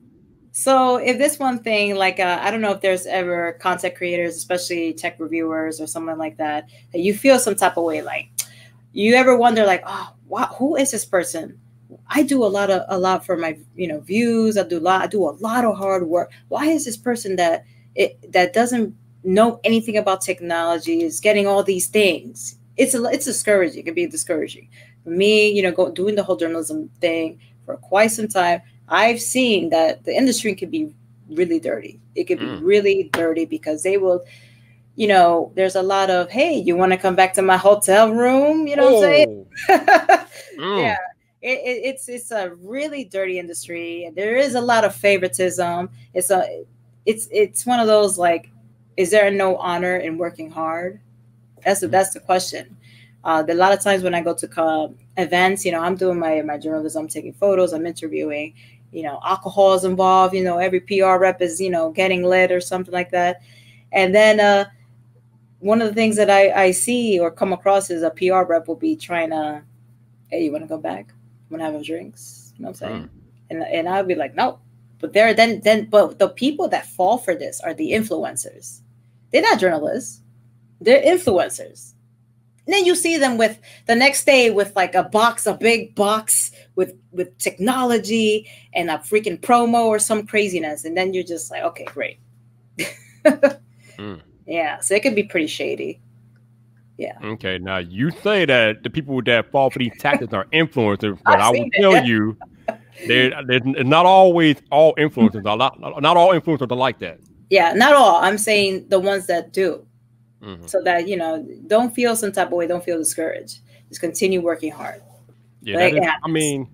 So 0.52 0.98
if 0.98 1.18
this 1.18 1.38
one 1.38 1.60
thing, 1.60 1.96
like 1.96 2.20
uh, 2.20 2.40
I 2.42 2.50
don't 2.52 2.62
know 2.62 2.72
if 2.72 2.82
there's 2.82 3.06
ever 3.06 3.54
content 3.60 3.96
creators, 3.96 4.36
especially 4.38 4.94
tech 4.94 5.20
reviewers 5.20 5.82
or 5.82 5.88
someone 5.88 6.18
like 6.18 6.38
that, 6.38 6.70
that 6.94 7.00
you 7.00 7.14
feel 7.14 7.38
some 7.40 7.56
type 7.56 7.78
of 7.78 7.84
way, 7.84 8.02
like 8.02 8.30
you 8.94 9.16
ever 9.16 9.36
wonder, 9.36 9.66
like, 9.66 9.84
oh, 9.86 10.14
wow, 10.28 10.56
who 10.58 10.76
is 10.76 10.92
this 10.92 11.06
person? 11.06 11.60
I 12.08 12.24
do 12.24 12.44
a 12.44 12.48
lot 12.48 12.70
of 12.70 12.84
a 12.88 12.98
lot 12.98 13.26
for 13.26 13.38
my 13.38 13.58
you 13.76 13.88
know 13.88 14.00
views. 14.00 14.58
I 14.58 14.64
do 14.64 14.78
a 14.78 14.82
lot. 14.82 15.02
I 15.02 15.08
do 15.08 15.24
a 15.28 15.32
lot 15.40 15.66
of 15.66 15.78
hard 15.78 16.08
work. 16.08 16.32
Why 16.48 16.66
is 16.66 16.86
this 16.86 16.98
person 16.98 17.36
that 17.38 17.66
it 17.96 18.32
that 18.32 18.54
doesn't 18.54 18.96
know 19.24 19.60
anything 19.64 19.98
about 19.98 20.22
technology 20.22 21.04
is 21.04 21.20
getting 21.20 21.48
all 21.48 21.64
these 21.64 21.88
things? 21.88 22.58
It's 22.78 22.94
a, 22.96 23.04
it's 23.06 23.26
discouraging. 23.26 23.80
It 23.80 23.86
can 23.86 23.94
be 23.94 24.08
discouraging 24.08 24.70
for 25.04 25.10
me. 25.10 25.52
You 25.52 25.64
know, 25.64 25.72
go 25.72 25.92
doing 25.92 26.16
the 26.16 26.24
whole 26.24 26.38
journalism 26.38 26.90
thing 27.00 27.40
for 27.66 27.78
quite 27.78 28.12
some 28.12 28.28
time. 28.28 28.62
I've 28.88 29.22
seen 29.22 29.70
that 29.70 30.04
the 30.04 30.16
industry 30.16 30.56
can 30.56 30.70
be 30.70 30.94
really 31.30 31.60
dirty. 31.60 32.00
It 32.16 32.26
can 32.26 32.40
be 32.40 32.46
mm. 32.46 32.60
really 32.64 33.10
dirty 33.14 33.46
because 33.46 33.84
they 33.84 33.98
will, 33.98 34.26
you 35.00 35.08
know, 35.08 35.50
there's 35.56 35.78
a 35.78 35.82
lot 35.82 36.10
of, 36.10 36.30
hey, 36.30 36.54
you 36.54 36.76
want 36.76 36.92
to 36.92 36.98
come 36.98 37.16
back 37.16 37.34
to 37.36 37.42
my 37.42 37.56
hotel 37.56 38.12
room? 38.12 38.68
You 38.68 38.76
know 38.76 38.90
oh. 38.90 38.94
what 38.96 39.06
I'm 39.06 39.10
saying? 39.10 39.46
Oh. 39.70 40.26
mm. 40.60 40.82
Yeah. 40.84 40.98
It, 41.42 41.60
it, 41.60 41.86
it's 41.86 42.10
it's 42.10 42.32
a 42.32 42.54
really 42.56 43.06
dirty 43.06 43.40
industry. 43.40 44.12
There 44.14 44.36
is 44.36 44.56
a 44.56 44.62
lot 44.62 44.84
of 44.84 44.94
favoritism. 44.94 45.90
It's 46.14 46.30
a 46.32 46.66
it's 47.06 47.30
it's 47.32 47.66
one 47.66 47.80
of 47.80 47.88
those 47.88 48.18
like, 48.18 48.52
is 48.98 49.10
there 49.10 49.32
no 49.32 49.56
honor 49.56 49.96
in 49.96 50.18
working 50.18 50.52
hard? 50.52 51.00
That's 51.64 51.80
the, 51.80 51.88
that's 51.88 52.14
the 52.14 52.20
question. 52.20 52.76
Uh, 53.24 53.42
a 53.48 53.54
lot 53.54 53.72
of 53.72 53.80
times 53.80 54.04
when 54.04 54.14
I 54.14 54.20
go 54.20 54.34
to 54.34 54.62
uh, 54.62 54.90
events, 55.16 55.64
you 55.64 55.72
know, 55.72 55.80
I'm 55.80 55.96
doing 55.96 56.20
my 56.20 56.42
my 56.42 56.58
journalism, 56.58 57.04
I'm 57.04 57.08
taking 57.08 57.32
photos, 57.32 57.72
I'm 57.72 57.86
interviewing, 57.86 58.54
you 58.92 59.04
know, 59.04 59.22
alcohol 59.24 59.76
is 59.76 59.86
involved, 59.86 60.34
you 60.36 60.44
know, 60.44 60.58
every 60.58 60.82
PR 60.82 61.16
rep 61.20 61.42
is, 61.42 61.62
you 61.62 61.70
know, 61.70 61.90
getting 61.90 62.24
lit 62.24 62.52
or 62.52 62.60
something 62.60 62.94
like 62.94 63.12
that. 63.12 63.42
And 63.94 64.14
then 64.14 64.42
uh, 64.42 64.66
one 65.60 65.82
of 65.82 65.88
the 65.88 65.94
things 65.94 66.16
that 66.16 66.30
I, 66.30 66.52
I 66.52 66.72
see 66.72 67.20
or 67.20 67.32
come 67.32 67.54
across 67.54 67.90
is 67.90 68.04
a 68.04 68.12
PR 68.12 68.44
rep 68.44 68.68
will 68.68 68.76
be 68.76 68.96
trying 68.96 69.32
to, 69.32 69.64
hey, 70.28 70.44
you 70.44 70.52
want 70.52 70.64
to 70.64 70.68
go 70.68 70.78
back? 70.78 71.14
Want 71.50 71.62
to 71.62 71.66
have 71.66 71.76
a 71.76 71.84
drinks? 71.84 72.54
You 72.58 72.64
know 72.64 72.70
what 72.70 72.82
I'm 72.82 72.88
saying? 72.88 73.04
Mm. 73.04 73.10
And, 73.50 73.64
and 73.64 73.90
I'll 73.90 74.04
be 74.04 74.16
like, 74.16 74.36
no. 74.36 74.60
But 75.00 75.14
there, 75.14 75.34
then, 75.34 75.62
then, 75.62 75.86
but 75.86 76.20
the 76.20 76.30
people 76.30 76.68
that 76.70 76.86
fall 76.86 77.18
for 77.18 77.34
this 77.34 77.60
are 77.62 77.74
the 77.74 77.92
influencers. 77.92 78.82
They're 79.32 79.42
not 79.42 79.60
journalists. 79.60 80.22
They're 80.82 81.02
influencers 81.02 81.94
and 82.70 82.76
then 82.76 82.86
you 82.86 82.94
see 82.94 83.18
them 83.18 83.40
with 83.40 83.60
the 83.88 83.96
next 83.96 84.26
day 84.26 84.52
with 84.52 84.76
like 84.76 84.94
a 84.94 85.02
box, 85.02 85.48
a 85.48 85.56
big 85.56 85.96
box 85.96 86.52
with 86.76 86.94
with 87.12 87.36
technology 87.40 88.48
and 88.76 88.92
a 88.92 89.00
freaking 89.00 89.40
promo 89.40 89.86
or 89.86 89.98
some 89.98 90.28
craziness. 90.28 90.86
And 90.86 90.96
then 90.96 91.12
you're 91.12 91.24
just 91.24 91.50
like, 91.50 91.64
okay, 91.64 91.86
great. 91.86 92.20
mm. 93.26 94.22
Yeah. 94.50 94.80
So 94.80 94.96
it 94.96 95.04
could 95.04 95.16
be 95.16 95.24
pretty 95.24 95.48
shady. 95.48 96.02
Yeah. 96.98 97.18
Okay. 97.24 97.60
Now 97.60 97.78
you 97.78 98.12
say 98.12 98.46
that 98.46 98.84
the 98.84 98.90
people 98.90 99.22
that 99.22 99.52
fall 99.52 99.70
for 99.70 99.80
these 99.80 99.98
tactics 100.00 100.34
are 100.34 100.46
influencers, 100.46 101.20
but 101.24 101.40
I 101.40 101.52
will 101.52 101.70
it, 101.72 101.74
tell 101.80 102.04
you, 102.04 102.36
they're, 103.08 103.42
they're 103.46 103.62
not 103.84 104.06
always 104.06 104.58
all 104.72 104.96
influencers. 104.96 105.46
are 105.46 105.56
not, 105.56 105.80
not 105.80 106.18
all 106.18 106.30
influencers 106.30 106.72
are 106.72 106.76
like 106.76 107.00
that. 107.00 107.20
Yeah, 107.50 107.74
not 107.74 107.94
all. 107.94 108.18
I'm 108.18 108.38
saying 108.38 108.90
the 108.90 109.00
ones 109.00 109.28
that 109.28 109.54
do. 109.54 109.86
Mm-hmm. 110.42 110.68
So 110.68 110.82
that 110.84 111.08
you 111.08 111.18
know, 111.18 111.46
don't 111.68 111.94
feel 111.94 112.16
some 112.16 112.32
type 112.32 112.48
of 112.48 112.54
way, 112.54 112.66
don't 112.66 112.84
feel 112.84 112.98
discouraged. 112.98 113.60
Just 113.90 114.00
continue 114.00 114.42
working 114.42 114.72
hard. 114.72 115.02
Yeah, 115.62 115.80
is, 115.80 116.08
I 116.24 116.28
mean, 116.30 116.70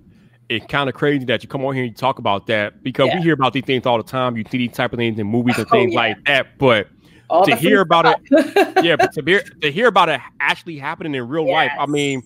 it's 0.50 0.66
kind 0.68 0.88
of 0.88 0.96
crazy 0.96 1.26
that 1.26 1.42
you 1.42 1.50
come 1.50 1.66
on 1.66 1.74
here 1.74 1.84
and 1.84 1.92
you 1.92 1.96
talk 1.96 2.20
about 2.20 2.46
that 2.48 2.84
because 2.84 3.08
yeah. 3.08 3.18
we 3.18 3.24
hear 3.24 3.34
about 3.34 3.54
these 3.54 3.66
things 3.66 3.88
all 3.88 3.98
the 3.98 4.04
time. 4.04 4.38
You 4.38 4.44
see 4.52 4.60
these 4.60 4.74
type 4.74 4.94
of 4.94 4.98
things 4.98 5.18
in 5.18 5.26
movies 5.26 5.58
and 5.58 5.66
oh, 5.72 5.72
things 5.72 5.94
yeah. 5.94 6.00
like 6.00 6.26
that, 6.26 6.58
but 6.60 6.88
all 7.30 7.46
to 7.46 7.56
hear 7.56 7.82
about 7.82 8.06
it, 8.06 8.84
yeah, 8.84 8.96
but 8.96 9.14
to 9.14 9.22
hear 9.24 9.42
to 9.62 9.72
hear 9.72 9.88
about 9.88 10.10
it 10.10 10.22
actually 10.40 10.78
happening 10.78 11.16
in 11.16 11.28
real 11.28 11.46
yes. 11.46 11.54
life, 11.54 11.72
I 11.80 11.86
mean, 11.86 12.24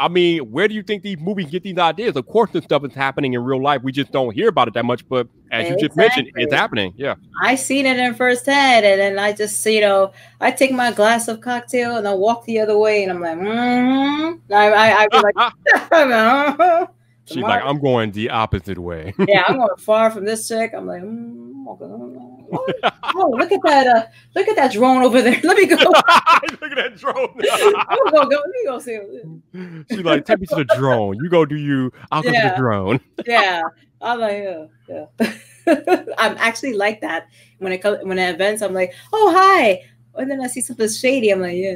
I 0.00 0.08
mean, 0.08 0.50
where 0.50 0.66
do 0.66 0.74
you 0.74 0.82
think 0.82 1.02
these 1.02 1.18
movies 1.18 1.50
get 1.50 1.62
these 1.62 1.76
ideas? 1.76 2.16
Of 2.16 2.26
course, 2.26 2.50
this 2.52 2.64
stuff 2.64 2.82
is 2.86 2.94
happening 2.94 3.34
in 3.34 3.44
real 3.44 3.62
life. 3.62 3.82
We 3.82 3.92
just 3.92 4.10
don't 4.10 4.34
hear 4.34 4.48
about 4.48 4.66
it 4.66 4.72
that 4.72 4.86
much. 4.86 5.06
But 5.06 5.28
as 5.50 5.66
exactly. 5.66 5.70
you 5.70 5.88
just 5.88 5.96
mentioned, 5.96 6.30
it's 6.36 6.54
happening. 6.54 6.94
Yeah, 6.96 7.16
I 7.42 7.54
seen 7.54 7.84
it 7.84 7.98
in 7.98 8.14
firsthand, 8.14 8.86
and 8.86 8.98
then 8.98 9.18
I 9.18 9.32
just, 9.32 9.64
you 9.66 9.82
know, 9.82 10.12
I 10.40 10.52
take 10.52 10.72
my 10.72 10.90
glass 10.90 11.28
of 11.28 11.42
cocktail 11.42 11.96
and 11.96 12.08
I 12.08 12.14
walk 12.14 12.46
the 12.46 12.60
other 12.60 12.78
way, 12.78 13.02
and 13.02 13.12
I'm 13.12 13.20
like, 13.20 13.38
mm-hmm. 13.38 14.52
I, 14.52 14.72
I, 14.72 15.02
I 15.02 15.08
be 15.08 15.18
like, 15.18 16.88
she's 17.26 17.42
like, 17.42 17.62
I'm 17.62 17.78
going 17.78 18.10
the 18.12 18.30
opposite 18.30 18.78
way. 18.78 19.12
yeah, 19.28 19.44
I'm 19.46 19.58
going 19.58 19.76
far 19.76 20.10
from 20.10 20.24
this 20.24 20.48
chick. 20.48 20.72
I'm 20.74 20.86
like, 20.86 21.02
mm, 21.02 21.66
okay 21.68 22.39
oh, 22.52 23.34
look 23.36 23.52
at 23.52 23.60
that! 23.64 23.86
Uh, 23.86 24.06
look 24.34 24.48
at 24.48 24.56
that 24.56 24.72
drone 24.72 25.02
over 25.02 25.22
there. 25.22 25.40
Let 25.44 25.56
me 25.56 25.66
go. 25.66 25.76
look 25.76 25.86
at 25.86 26.76
that 26.76 26.96
drone. 26.96 27.28
I'm 27.88 28.12
gonna 28.12 28.28
go. 28.28 28.36
Let 28.36 28.48
me 28.48 28.64
go 28.64 28.78
see. 28.78 28.92
It. 28.92 29.86
She's 29.90 30.00
like, 30.00 30.24
take 30.24 30.40
me 30.40 30.46
to 30.46 30.56
the 30.56 30.64
drone. 30.76 31.16
You 31.16 31.28
go 31.28 31.44
do 31.44 31.56
you. 31.56 31.92
I'll 32.10 32.22
go 32.22 32.30
yeah. 32.30 32.42
to 32.42 32.48
the 32.50 32.56
drone. 32.56 33.00
yeah, 33.26 33.62
I'm 34.00 34.20
like, 34.20 34.42
yeah, 34.88 35.06
yeah. 35.16 35.34
I'm 36.18 36.36
actually 36.38 36.74
like 36.74 37.00
that 37.02 37.28
when 37.58 37.72
it 37.72 37.78
comes 37.78 37.98
when 38.04 38.18
it 38.18 38.34
events. 38.34 38.62
I'm 38.62 38.74
like, 38.74 38.94
oh 39.12 39.32
hi, 39.34 39.82
and 40.14 40.30
then 40.30 40.40
I 40.40 40.46
see 40.46 40.60
something 40.60 40.88
shady. 40.88 41.30
I'm 41.30 41.40
like, 41.40 41.56
yeah, 41.56 41.74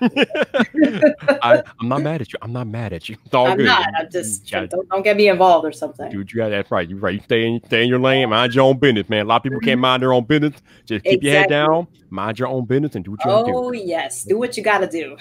I, 0.00 1.62
am 1.80 1.88
not 1.88 2.02
mad 2.02 2.20
at 2.20 2.32
you. 2.32 2.38
I'm 2.42 2.52
not 2.52 2.66
mad 2.66 2.92
at 2.92 3.08
you. 3.08 3.16
It's 3.26 3.34
all 3.34 3.48
I'm 3.48 3.56
good. 3.56 3.66
not. 3.66 3.88
I'm 3.98 4.10
just 4.10 4.48
don't, 4.48 4.70
don't 4.70 5.02
get 5.02 5.16
me 5.16 5.28
involved 5.28 5.66
or 5.66 5.72
something. 5.72 6.10
Dude, 6.10 6.30
you 6.30 6.36
got 6.38 6.50
that's 6.50 6.70
right. 6.70 6.88
You 6.88 6.96
right. 6.96 7.14
You 7.14 7.20
stay 7.20 7.46
in 7.46 7.60
stay 7.66 7.82
in 7.82 7.88
your 7.88 7.98
lane. 7.98 8.28
Mind 8.30 8.54
your 8.54 8.64
own 8.64 8.78
business, 8.78 9.08
man. 9.08 9.26
A 9.26 9.28
lot 9.28 9.36
of 9.36 9.42
people 9.42 9.60
can't 9.60 9.80
mind 9.80 10.02
their 10.02 10.12
own 10.12 10.24
business. 10.24 10.54
Just 10.84 11.04
keep 11.04 11.22
exactly. 11.22 11.28
your 11.28 11.40
head 11.40 11.48
down. 11.48 11.88
Mind 12.10 12.38
your 12.38 12.48
own 12.48 12.64
business 12.66 12.94
and 12.94 13.04
do 13.04 13.12
what 13.12 13.24
you 13.24 13.30
oh, 13.30 13.46
do. 13.46 13.52
Oh 13.54 13.72
yes, 13.72 14.24
do 14.24 14.38
what 14.38 14.56
you 14.56 14.62
got 14.62 14.78
to 14.78 14.86
do. 14.86 15.16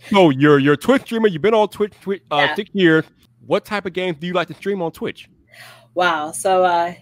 so 0.10 0.30
you're 0.30 0.58
you're 0.58 0.74
a 0.74 0.78
Twitch 0.78 1.02
streamer. 1.02 1.28
You've 1.28 1.42
been 1.42 1.54
on 1.54 1.68
Twitch, 1.68 1.92
Twitch 2.00 2.22
uh, 2.30 2.36
yeah. 2.36 2.54
six 2.54 2.70
years. 2.72 3.04
What 3.46 3.64
type 3.64 3.84
of 3.84 3.92
games 3.92 4.16
do 4.18 4.26
you 4.26 4.32
like 4.32 4.48
to 4.48 4.54
stream 4.54 4.80
on 4.80 4.92
Twitch? 4.92 5.28
Wow. 5.94 6.32
So 6.32 6.64
uh, 6.64 6.94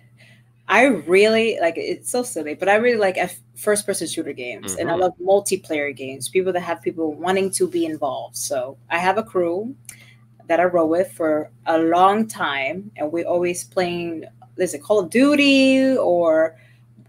I 0.73 0.85
really 0.85 1.59
like 1.61 1.75
it's 1.77 2.11
so 2.11 2.23
silly, 2.23 2.55
but 2.55 2.67
I 2.67 2.77
really 2.77 2.97
like 2.97 3.19
first 3.57 3.85
person 3.85 4.07
shooter 4.07 4.33
games 4.33 4.73
mm-hmm. 4.73 4.81
and 4.81 4.91
I 4.91 4.95
mm-hmm. 4.95 5.03
love 5.03 5.13
multiplayer 5.19 5.95
games, 5.95 6.31
people 6.31 6.51
that 6.55 6.61
have 6.61 6.81
people 6.81 7.13
wanting 7.13 7.51
to 7.51 7.69
be 7.69 7.85
involved. 7.85 8.39
So 8.39 8.79
I 8.89 8.97
have 8.97 9.19
a 9.19 9.23
crew 9.23 9.77
that 10.47 10.61
I 10.61 10.65
roll 10.65 10.89
with 10.89 11.13
for 11.13 11.51
a 11.67 11.79
long 11.79 12.27
time, 12.27 12.91
and 12.97 13.13
we're 13.13 13.27
always 13.27 13.65
playing 13.65 14.25
is 14.57 14.73
it 14.73 14.83
Call 14.83 14.99
of 14.99 15.11
Duty 15.11 15.95
or 15.95 16.57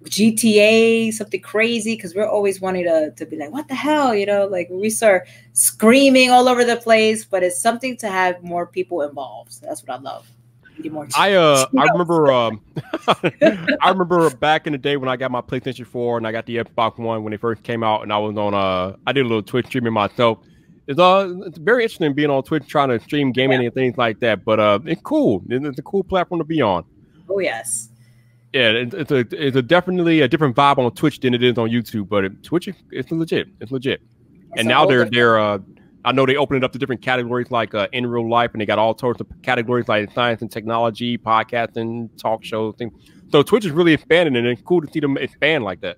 GTA, 0.04 1.14
something 1.14 1.40
crazy, 1.40 1.96
because 1.96 2.14
we're 2.16 2.28
always 2.28 2.60
wanting 2.60 2.84
to, 2.84 3.12
to 3.12 3.26
be 3.26 3.38
like, 3.38 3.52
what 3.52 3.70
the 3.70 3.76
hell? 3.76 4.14
You 4.14 4.26
know, 4.26 4.46
like 4.46 4.68
we 4.72 4.90
start 4.90 5.26
screaming 5.54 6.32
all 6.32 6.50
over 6.50 6.66
the 6.66 6.76
place, 6.76 7.24
but 7.24 7.44
it's 7.44 7.62
something 7.62 7.96
to 7.98 8.10
have 8.10 8.44
more 8.44 8.66
people 8.66 9.04
involved. 9.04 9.54
So 9.54 9.66
that's 9.66 9.84
what 9.84 9.98
I 9.98 10.02
love. 10.02 10.30
I 11.16 11.34
uh 11.34 11.66
I 11.78 11.84
remember 11.86 12.32
um 12.32 12.62
I 13.08 13.90
remember 13.90 14.30
back 14.32 14.68
in 14.68 14.74
the 14.74 14.80
day 14.80 14.98
when 14.98 15.10
I 15.10 15.16
got 15.16 15.32
my 15.32 15.42
PlayStation 15.42 15.86
4 15.86 16.18
and 16.18 16.28
I 16.28 16.32
got 16.32 16.46
the 16.46 16.58
Xbox 16.58 16.98
One 16.98 17.24
when 17.24 17.34
it 17.34 17.40
first 17.40 17.64
came 17.64 17.84
out 17.84 18.04
and 18.04 18.12
I 18.12 18.18
was 18.18 18.38
on 18.38 18.54
uh 18.54 18.96
I 19.06 19.12
did 19.12 19.26
a 19.26 19.28
little 19.28 19.44
Twitch 19.44 19.68
streaming 19.68 19.94
myself. 19.94 20.40
It's 20.88 21.00
uh 21.00 21.34
it's 21.46 21.58
very 21.58 21.84
interesting 21.84 22.14
being 22.14 22.30
on 22.30 22.44
Twitch 22.44 22.68
trying 22.68 22.90
to 22.90 23.00
stream 23.00 23.32
gaming 23.32 23.62
yeah. 23.62 23.68
and 23.68 23.74
things 23.74 23.98
like 23.98 24.20
that. 24.20 24.44
But 24.44 24.60
uh 24.60 24.80
it's 24.86 25.02
cool. 25.02 25.44
It's 25.50 25.80
a 25.80 25.84
cool 25.84 26.04
platform 26.04 26.40
to 26.40 26.46
be 26.46 26.62
on. 26.62 26.86
Oh 27.30 27.40
yes. 27.40 27.90
Yeah, 28.54 28.70
it's 28.70 29.12
a 29.12 29.26
it's 29.32 29.58
a 29.58 29.64
definitely 29.64 30.22
a 30.22 30.28
different 30.28 30.56
vibe 30.56 30.78
on 30.78 30.92
Twitch 30.94 31.20
than 31.20 31.34
it 31.34 31.42
is 31.42 31.58
on 31.58 31.70
YouTube, 31.70 32.08
but 32.08 32.24
it, 32.24 32.44
Twitch 32.44 32.70
it's 32.92 33.12
legit. 33.12 33.48
It's 33.60 33.72
legit. 33.72 34.02
It's 34.52 34.60
and 34.60 34.68
now 34.68 34.86
they're 34.86 35.10
they're 35.10 35.40
uh 35.40 35.58
I 36.06 36.12
know 36.12 36.26
they 36.26 36.36
opened 36.36 36.58
it 36.58 36.64
up 36.66 36.74
to 36.74 36.80
different 36.80 37.02
categories 37.02 37.50
like 37.50 37.74
uh, 37.74 37.88
in 37.94 38.06
real 38.06 38.30
life, 38.30 38.52
and 38.54 38.62
they 38.62 38.66
got 38.66 38.80
all 38.80 38.98
sorts 38.98 39.22
of 39.22 39.28
categories 39.42 39.88
like 39.88 40.12
science 40.12 40.42
and 40.42 40.52
technology, 40.52 41.18
podcasting, 41.18 42.10
talk 42.18 42.44
shows, 42.44 42.76
things. 42.78 42.92
So 43.32 43.42
Twitch 43.42 43.66
is 43.66 43.72
really 43.72 43.94
expanding, 43.94 44.36
and 44.36 44.46
it's 44.46 44.62
cool 44.62 44.82
to 44.82 44.88
see 44.92 45.00
them 45.00 45.18
expand 45.18 45.64
like 45.64 45.82
that. 45.82 45.98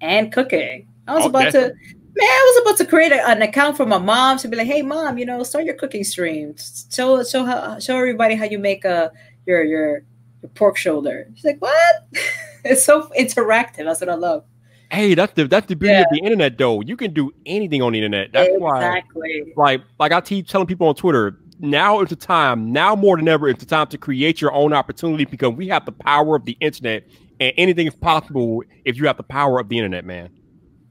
And 0.00 0.32
cooking. 0.32 0.88
I 1.06 1.14
was 1.14 1.24
Oh, 1.24 1.28
about 1.28 1.52
to, 1.52 1.60
man, 1.60 1.72
I 2.20 2.52
was 2.54 2.62
about 2.62 2.78
to 2.78 2.86
create 2.86 3.12
a- 3.12 3.28
an 3.28 3.42
account 3.42 3.76
for 3.76 3.86
my 3.86 3.98
mom 3.98 4.38
to 4.38 4.48
be 4.48 4.56
like, 4.56 4.66
hey, 4.66 4.82
mom, 4.82 5.18
you 5.18 5.24
know, 5.26 5.42
start 5.42 5.64
your 5.64 5.74
cooking 5.74 6.04
stream. 6.04 6.54
Show 6.90 7.22
show 7.22 7.44
how, 7.44 7.78
show 7.78 7.96
everybody 7.96 8.34
how 8.34 8.44
you 8.44 8.58
make 8.58 8.84
a 8.84 9.12
your 9.46 9.62
your 9.62 10.04
your 10.42 10.50
pork 10.54 10.76
shoulder. 10.76 11.28
She's 11.34 11.44
like, 11.44 11.60
what? 11.60 11.94
it's 12.64 12.84
so 12.84 13.08
interactive. 13.18 13.84
That's 13.84 14.00
what 14.00 14.08
I 14.08 14.14
love. 14.14 14.44
Hey, 14.90 15.14
that's 15.14 15.32
the 15.34 15.46
that's 15.46 15.66
the 15.66 15.76
beauty 15.76 15.92
Yeah. 15.94 16.00
of 16.02 16.06
the 16.10 16.18
internet, 16.20 16.56
though. 16.56 16.80
You 16.80 16.96
can 16.96 17.12
do 17.12 17.30
anything 17.44 17.82
on 17.82 17.92
the 17.92 17.98
internet. 17.98 18.32
That's 18.32 18.50
why, 18.56 18.78
exactly. 18.78 19.52
like, 19.56 19.82
like 19.98 20.12
I 20.12 20.20
keep 20.20 20.48
telling 20.48 20.66
people 20.66 20.88
on 20.88 20.94
Twitter. 20.94 21.38
Now 21.60 22.00
is 22.00 22.08
the 22.08 22.16
time. 22.16 22.72
Now 22.72 22.94
more 22.94 23.16
than 23.16 23.26
ever, 23.28 23.48
it's 23.48 23.60
the 23.60 23.66
time 23.66 23.88
to 23.88 23.98
create 23.98 24.40
your 24.40 24.52
own 24.52 24.72
opportunity 24.72 25.24
because 25.24 25.54
we 25.54 25.66
have 25.68 25.84
the 25.84 25.92
power 25.92 26.36
of 26.36 26.44
the 26.44 26.56
internet, 26.60 27.04
and 27.40 27.52
anything 27.56 27.86
is 27.88 27.96
possible 27.96 28.62
if 28.84 28.96
you 28.96 29.06
have 29.08 29.16
the 29.16 29.24
power 29.24 29.58
of 29.58 29.68
the 29.68 29.76
internet, 29.76 30.04
man. 30.04 30.30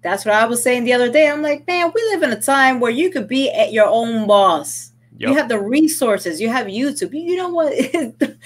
That's 0.04 0.26
what 0.26 0.36
I 0.36 0.46
was 0.46 0.62
saying 0.62 0.84
the 0.84 0.94
other 0.94 1.12
day. 1.12 1.30
I'm 1.30 1.42
like, 1.42 1.66
man, 1.68 1.92
we 1.96 2.02
live 2.12 2.22
in 2.22 2.32
a 2.32 2.40
time 2.42 2.80
where 2.80 2.92
you 2.92 3.10
could 3.10 3.28
be 3.28 3.50
at 3.50 3.72
your 3.72 3.88
own 3.88 4.28
boss. 4.28 4.92
You 5.20 5.34
have 5.34 5.50
the 5.50 5.60
resources. 5.60 6.40
You 6.40 6.50
have 6.50 6.68
YouTube. 6.68 7.12
You 7.12 7.38
know 7.38 7.50
what? 7.50 7.74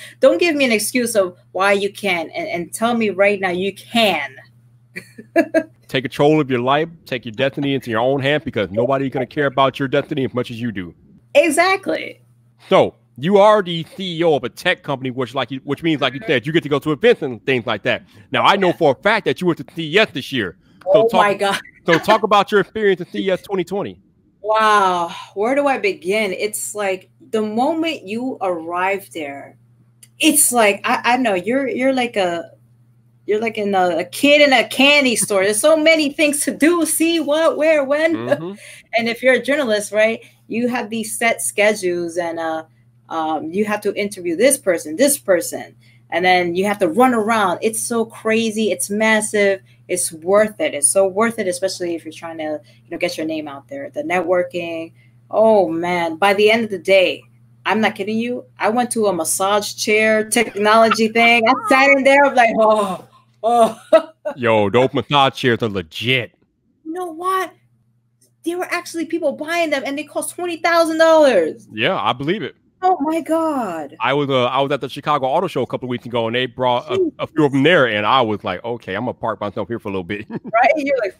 Don't 0.22 0.38
give 0.40 0.56
me 0.56 0.64
an 0.64 0.72
excuse 0.72 1.16
of 1.18 1.36
why 1.52 1.74
you 1.74 1.92
can't, 1.92 2.32
and, 2.34 2.48
and 2.48 2.74
tell 2.74 2.96
me 2.96 3.10
right 3.10 3.42
now 3.42 3.50
you 3.50 3.74
can. 3.76 4.34
Take 5.88 6.04
control 6.06 6.39
of 6.39 6.50
your 6.50 6.60
life. 6.60 6.89
Take 7.06 7.26
your 7.26 7.34
destiny 7.34 7.74
into 7.74 7.91
your 7.91 8.00
own 8.00 8.22
hand 8.22 8.44
because 8.46 8.72
nobody's 8.72 9.12
gonna 9.12 9.26
care 9.26 9.46
about 9.46 9.80
your 9.80 9.88
destiny 9.88 10.26
as 10.26 10.34
much 10.34 10.52
as 10.52 10.60
you 10.60 10.72
do. 10.72 10.94
Exactly. 11.36 12.22
So 12.70 12.96
you 13.17 13.38
are 13.38 13.62
the 13.62 13.84
CEO 13.84 14.36
of 14.36 14.44
a 14.44 14.50
tech 14.50 14.84
company, 14.84 15.12
which 15.12 15.36
like 15.36 15.52
you, 15.52 15.60
which 15.63 15.84
means 15.84 16.02
like 16.02 16.13
you 16.13 16.22
said, 16.26 16.48
you 16.48 16.54
get 16.54 16.63
to 16.63 16.70
go 16.70 16.80
to 16.80 16.91
events 16.91 17.22
and 17.22 17.46
things 17.46 17.65
like 17.65 17.84
that. 17.84 18.04
Now 18.32 18.44
I 18.44 18.56
know 18.56 18.74
for 18.74 18.94
a 18.98 19.02
fact 19.02 19.26
that 19.26 19.41
you 19.41 19.48
went 19.48 19.60
to 19.60 19.65
CES 19.76 20.12
this 20.13 20.32
year. 20.32 20.58
So 20.84 20.91
oh 20.94 21.08
talk, 21.08 21.13
my 21.13 21.34
god. 21.34 21.60
So 21.86 21.98
talk 22.00 22.24
about 22.24 22.52
your 22.52 22.62
experience 22.62 23.02
at 23.02 23.12
CES 23.12 23.41
2020. 23.41 24.00
Wow. 24.41 25.13
Where 25.36 25.56
do 25.56 25.67
I 25.67 25.78
begin? 25.78 26.32
It's 26.32 26.74
like 26.74 27.10
the 27.32 27.41
moment 27.41 28.04
you 28.04 28.38
arrive 28.41 29.10
there, 29.13 29.58
it's 30.20 30.52
like 30.52 30.82
I, 30.84 31.02
I 31.13 31.17
know 31.17 31.34
you're 31.34 31.67
you're 31.67 31.94
like 31.94 32.15
a 32.15 32.52
you're 33.25 33.39
like 33.39 33.57
in 33.57 33.75
a, 33.75 33.99
a 33.99 34.05
kid 34.05 34.41
in 34.41 34.53
a 34.53 34.67
candy 34.67 35.15
store. 35.15 35.43
There's 35.43 35.60
so 35.60 35.77
many 35.77 36.12
things 36.12 36.43
to 36.45 36.55
do, 36.55 36.86
see 36.86 37.19
what, 37.19 37.57
where, 37.57 37.84
when. 37.84 38.15
Mhm. 38.15 38.60
and 38.97 39.07
if 39.07 39.21
you're 39.21 39.36
a 39.36 39.41
journalist, 39.41 39.91
right, 39.91 40.23
you 40.47 40.67
have 40.67 40.89
these 40.89 41.17
set 41.17 41.41
schedules, 41.41 42.17
and 42.17 42.39
uh, 42.39 42.63
um, 43.10 43.51
you 43.51 43.65
have 43.65 43.81
to 43.81 43.93
interview 43.95 44.36
this 44.36 44.57
person, 44.57 44.95
this 44.95 45.17
person, 45.17 45.75
and 46.10 46.25
then 46.25 46.55
you 46.55 46.65
have 46.65 46.79
to 46.79 46.88
run 46.88 47.13
around. 47.13 47.60
It's 47.62 47.81
so 47.81 48.05
crazy. 48.05 48.71
It's 48.71 48.89
massive. 48.89 49.62
It's 49.88 50.12
worth 50.12 50.60
it. 50.60 50.73
It's 50.73 50.89
so 50.89 51.07
worth 51.07 51.39
it, 51.39 51.47
especially 51.47 51.95
if 51.95 52.03
you're 52.03 52.12
trying 52.12 52.38
to, 52.39 52.60
you 52.63 52.91
know, 52.91 52.97
get 52.97 53.17
your 53.17 53.25
name 53.25 53.47
out 53.47 53.67
there. 53.67 53.89
The 53.89 54.03
networking. 54.03 54.93
Oh 55.29 55.69
man! 55.69 56.17
By 56.17 56.34
the 56.34 56.51
end 56.51 56.65
of 56.65 56.69
the 56.69 56.79
day, 56.79 57.23
I'm 57.65 57.79
not 57.79 57.95
kidding 57.95 58.17
you. 58.17 58.45
I 58.60 58.69
went 58.69 58.91
to 58.91 59.07
a 59.07 59.13
massage 59.13 59.75
chair 59.75 60.29
technology 60.29 61.07
thing. 61.07 61.47
I 61.47 61.53
sat 61.69 61.89
in 61.91 62.03
there. 62.03 62.25
I'm 62.25 62.36
like, 62.36 62.49
oh, 62.60 63.07
oh. 63.43 63.80
Yo, 64.36 64.69
those 64.69 64.93
massage 64.93 65.34
chairs 65.36 65.62
are 65.62 65.69
legit. 65.69 66.34
you 66.86 66.93
know 66.93 67.08
what? 67.12 67.54
There 68.43 68.58
were 68.58 68.65
actually 68.71 69.06
people 69.06 69.34
buying 69.34 69.69
them, 69.69 69.84
and 69.86 69.97
they 69.97 70.04
cost 70.04 70.34
twenty 70.36 70.58
thousand 70.58 70.97
dollars. 70.97 71.67
Yeah, 71.71 71.99
I 72.01 72.13
believe 72.13 72.41
it. 72.43 72.56
Oh 72.82 72.97
my 73.01 73.21
god! 73.21 73.95
I 73.99 74.13
was 74.13 74.30
uh, 74.32 74.45
I 74.45 74.60
was 74.62 74.71
at 74.71 74.82
the 74.82 74.89
Chicago 74.89 75.27
Auto 75.27 75.47
Show 75.47 75.62
a 75.62 75.67
couple 75.67 75.86
of 75.86 75.89
weeks 75.91 76.08
ago, 76.08 76.25
and 76.25 76.36
they 76.36 76.47
brought 76.47 76.89
a, 76.91 77.12
a 77.19 77.27
few 77.27 77.45
of 77.45 77.51
them 77.51 77.62
there, 77.62 77.88
and 77.88 78.04
I 78.06 78.21
was 78.21 78.43
like, 78.43 78.63
okay, 78.63 78.95
I'm 78.95 79.01
gonna 79.04 79.13
park 79.13 79.39
myself 79.39 79.67
here 79.67 79.77
for 79.77 79.89
a 79.89 79.91
little 79.91 80.04
bit. 80.04 80.25
Right? 80.30 80.71
You're 80.77 80.97
like, 80.97 81.15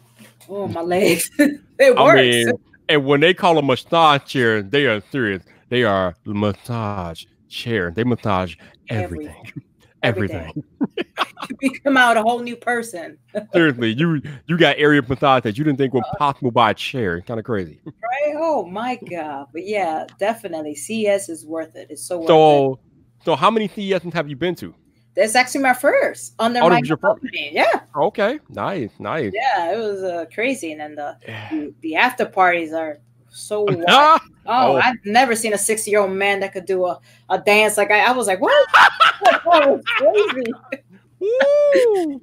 oh 0.50 0.68
my 0.68 0.82
legs. 0.82 1.30
it 1.38 1.60
I 1.80 2.04
works. 2.04 2.16
mean, 2.22 2.52
and 2.90 3.06
when 3.06 3.20
they 3.20 3.36
call 3.36 3.60
a 3.60 3.62
massage 3.62 4.24
chair, 4.24 4.64
they 4.64 4.88
are 4.88 5.04
serious. 5.12 5.44
They 5.70 5.84
are 5.84 6.16
massage 6.26 7.26
chair. 7.50 7.92
They 7.96 8.04
massage 8.04 8.56
everything. 8.90 9.28
Everything. 9.28 9.64
You 10.04 10.14
become 11.60 11.98
out 11.98 12.18
a 12.18 12.22
whole 12.22 12.40
new 12.40 12.56
person, 12.56 13.18
Seriously, 13.54 13.94
you 13.94 14.22
you 14.48 14.58
got 14.58 14.78
area 14.78 15.00
of 15.00 15.10
massage 15.10 15.44
that 15.44 15.58
you 15.58 15.64
didn't 15.64 15.78
think 15.78 15.94
were 15.94 16.02
possible 16.18 16.52
by 16.52 16.72
a 16.72 16.74
chair. 16.74 17.22
Kind 17.22 17.40
of 17.40 17.46
crazy. 17.46 17.80
right? 17.86 18.34
Oh 18.36 18.66
my 18.66 18.96
god! 19.10 19.48
But 19.54 19.66
yeah, 19.66 20.06
definitely, 20.20 20.76
CES 20.76 21.30
is 21.30 21.46
worth 21.46 21.76
it. 21.76 21.88
It's 21.90 22.04
so 22.04 22.18
worth 22.18 22.26
it. 22.26 22.28
So, 22.30 22.80
so 23.26 23.36
how 23.36 23.52
many 23.52 23.68
CESs 23.68 24.14
have 24.14 24.30
you 24.30 24.36
been 24.36 24.56
to? 24.56 24.74
That's 25.16 25.36
actually 25.36 25.62
my 25.64 25.74
first 25.74 26.34
under 26.40 26.60
Oh, 26.60 26.64
that 26.70 26.70
my 26.76 26.80
was 26.80 26.88
your 26.90 26.98
first? 26.98 27.22
company. 27.22 27.50
Yeah, 27.54 27.82
Okay, 27.96 28.40
nice, 28.50 28.92
nice. 29.00 29.32
yeah, 29.36 29.74
it 29.74 29.78
was 29.78 30.02
uh, 30.04 30.26
crazy, 30.34 30.72
and 30.72 30.80
then 30.82 30.96
the, 30.96 31.18
the 31.52 31.74
the 31.82 31.96
after 31.96 32.26
parties 32.26 32.72
are 32.74 33.00
so. 33.32 33.66
Ah, 33.88 34.20
Oh, 34.46 34.74
Oh. 34.74 34.76
I've 34.78 34.96
never 35.06 35.36
seen 35.36 35.54
a 35.54 35.58
60 35.58 35.90
year 35.92 36.00
old 36.02 36.12
man 36.12 36.40
that 36.42 36.52
could 36.54 36.66
do 36.66 36.86
a, 36.86 37.00
a 37.30 37.38
dance 37.40 37.78
like 37.78 37.92
I, 37.92 38.06
I 38.06 38.12
was 38.12 38.28
like, 38.28 38.42
what? 38.42 38.68
that 39.24 39.44
was 39.46 39.84
crazy. 39.98 40.54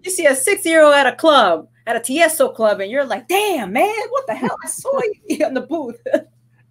You 0.02 0.10
see 0.10 0.26
a 0.26 0.34
60 0.34 0.68
year 0.68 0.82
old 0.82 0.94
at 0.94 1.06
a 1.06 1.14
club, 1.14 1.68
at 1.86 1.94
a 1.94 2.00
Tiesto 2.00 2.52
club, 2.54 2.80
and 2.80 2.90
you're 2.90 3.04
like, 3.04 3.28
damn, 3.28 3.72
man, 3.72 3.94
what 4.10 4.26
the 4.26 4.34
hell? 4.34 4.56
I 4.64 4.66
saw 4.68 5.00
you 5.28 5.46
in 5.46 5.54
the 5.54 5.60
booth, 5.60 6.00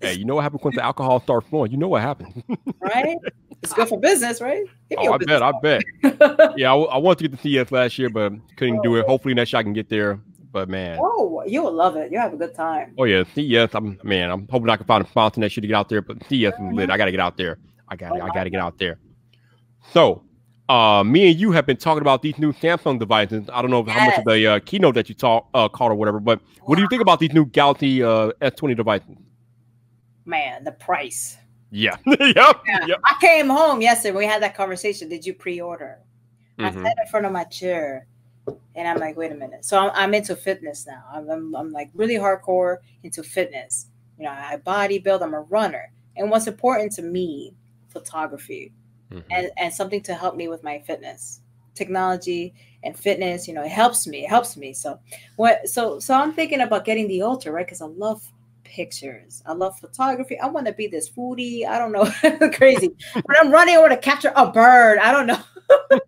hey, 0.02 0.14
you 0.14 0.26
know 0.26 0.36
what 0.36 0.42
happens 0.44 0.62
when 0.62 0.76
the 0.76 0.84
alcohol 0.84 1.22
starts 1.22 1.48
flowing? 1.48 1.72
You 1.72 1.78
know 1.78 1.88
what 1.88 2.02
happens. 2.02 2.44
right? 2.82 3.18
It's 3.64 3.74
good 3.74 3.88
for 3.88 3.98
business, 4.00 4.42
right? 4.42 4.64
Oh, 4.98 5.14
I 5.14 5.18
bet, 5.18 5.42
I 5.42 5.52
bet. 5.64 5.82
Yeah, 6.58 6.74
I, 6.74 6.76
I 6.78 6.98
wanted 6.98 7.20
to 7.20 7.28
get 7.30 7.42
to 7.42 7.66
CES 7.66 7.72
last 7.72 7.98
year, 7.98 8.10
but 8.10 8.34
couldn't 8.58 8.84
do 8.84 8.98
it. 8.98 9.06
Hopefully 9.06 9.34
next 9.34 9.54
year 9.54 9.60
I 9.62 9.64
can 9.64 9.74
get 9.74 9.88
there. 9.90 10.20
But 10.58 10.70
man, 10.70 10.98
oh, 11.00 11.44
you 11.46 11.62
will 11.62 11.72
love 11.72 11.98
it. 11.98 12.12
You 12.12 12.18
have 12.18 12.34
a 12.34 12.36
good 12.36 12.56
time. 12.56 12.96
oh 12.98 13.04
yeah, 13.04 13.24
CES. 13.36 13.76
I'm 13.76 14.00
man. 14.02 14.32
I'm 14.32 14.48
hoping 14.50 14.68
I 14.72 14.76
can 14.76 14.88
find 14.88 15.06
a 15.06 15.08
sponsor 15.08 15.40
next 15.40 15.56
year 15.56 15.62
to 15.62 15.68
get 15.68 15.76
out 15.76 15.88
there. 15.88 16.02
But 16.02 16.18
CES 16.24 16.52
is 16.52 16.74
lit. 16.74 16.90
I 16.90 16.98
got 16.98 17.06
to 17.06 17.12
get 17.12 17.20
out 17.20 17.38
there. 17.38 17.60
I 17.90 17.96
got 17.96 18.16
to 18.16 18.24
I 18.24 18.30
got 18.30 18.46
to 18.46 18.50
get 18.50 18.60
out 18.60 18.80
there. 18.80 18.98
So, 19.94 20.24
uh, 20.68 21.04
me 21.04 21.30
and 21.30 21.40
you 21.40 21.52
have 21.52 21.68
been 21.68 21.78
talking 21.78 22.02
about 22.02 22.24
these 22.24 22.40
new 22.40 22.54
Samsung 22.54 22.98
devices. 22.98 23.48
I 23.54 23.62
don't 23.62 23.70
know 23.70 23.84
how 23.84 24.04
much 24.04 24.18
of 24.18 24.26
the 24.26 24.48
uh, 24.48 24.60
keynote 24.66 24.96
that 24.96 25.10
you 25.10 25.14
talk 25.14 25.48
uh, 25.54 25.70
caught 25.70 25.92
or 25.92 25.96
whatever, 25.96 26.20
but 26.20 26.42
what 26.64 26.78
do 26.78 26.82
you 26.82 26.88
think 26.90 27.04
about 27.04 27.20
these 27.20 27.34
new 27.34 27.46
Galaxy 27.46 28.02
uh, 28.02 28.32
S20 28.42 28.76
devices? 28.76 29.16
Man, 30.26 30.64
the 30.64 30.72
price. 30.72 31.38
Yeah, 31.70 31.98
yep, 32.08 32.64
Yeah. 32.66 32.84
yep. 32.88 33.00
I 33.04 33.16
came 33.22 33.48
home 33.48 33.80
yesterday. 33.82 34.18
We 34.18 34.26
had 34.26 34.42
that 34.42 34.56
conversation. 34.56 35.08
Did 35.08 35.24
you 35.24 35.36
pre 35.36 35.62
order? 35.62 36.00
I 36.58 36.72
sat 36.72 36.96
in 37.00 37.08
front 37.12 37.28
of 37.28 37.32
my 37.32 37.44
chair 37.44 38.08
and 38.78 38.88
I'm 38.88 38.98
like, 39.00 39.18
wait 39.18 39.32
a 39.34 39.36
minute. 39.36 39.66
So 39.66 39.78
I'm, 39.78 39.92
I'm 39.94 40.14
into 40.14 40.36
fitness 40.36 40.88
now. 40.88 41.04
I'm, 41.12 41.30
I'm, 41.30 41.56
I'm 41.56 41.72
like 41.72 41.90
really 41.94 42.16
hardcore 42.16 42.78
into 43.04 43.24
fitness. 43.24 43.88
You 44.18 44.26
know, 44.26 44.32
I 44.32 44.58
bodybuild, 44.66 45.22
I'm 45.22 45.34
a 45.34 45.42
runner. 45.42 45.92
And 46.16 46.32
what's 46.32 46.48
important 46.48 46.94
to 46.94 47.02
me, 47.02 47.54
photography 47.90 48.72
Mhm. 49.12 49.24
and, 49.32 49.50
and 49.58 49.74
something 49.74 50.02
to 50.04 50.14
help 50.14 50.36
me 50.36 50.48
with 50.50 50.64
my 50.64 50.80
fitness. 50.80 51.40
Technology 51.76 52.54
and 52.84 52.98
fitness, 52.98 53.48
you 53.48 53.54
know, 53.54 53.64
it 53.64 53.72
helps 53.72 54.06
me. 54.06 54.26
It 54.26 54.30
helps 54.30 54.58
me. 54.58 54.74
So 54.74 55.00
what 55.38 55.70
so 55.70 56.00
so 56.00 56.14
I'm 56.14 56.34
thinking 56.34 56.62
about 56.62 56.84
getting 56.86 57.08
the 57.08 57.22
Ultra, 57.22 57.52
right? 57.54 57.66
Because 57.66 57.82
I 57.82 57.86
love 57.86 58.22
pictures. 58.66 59.42
I 59.46 59.54
love 59.54 59.80
photography. 59.80 60.38
I 60.40 60.48
want 60.48 60.68
to 60.68 60.74
be 60.74 60.88
this 60.88 61.10
foodie. 61.10 61.66
I 61.66 61.78
don't 61.80 61.94
know, 61.94 62.06
crazy. 62.58 62.90
when 63.14 63.38
I'm 63.40 63.50
running, 63.52 63.76
I 63.76 63.80
want 63.80 63.92
to 63.92 63.98
capture 63.98 64.34
a 64.36 64.52
bird. 64.52 64.98
I 65.00 65.12
don't 65.14 65.28
know. 65.28 65.40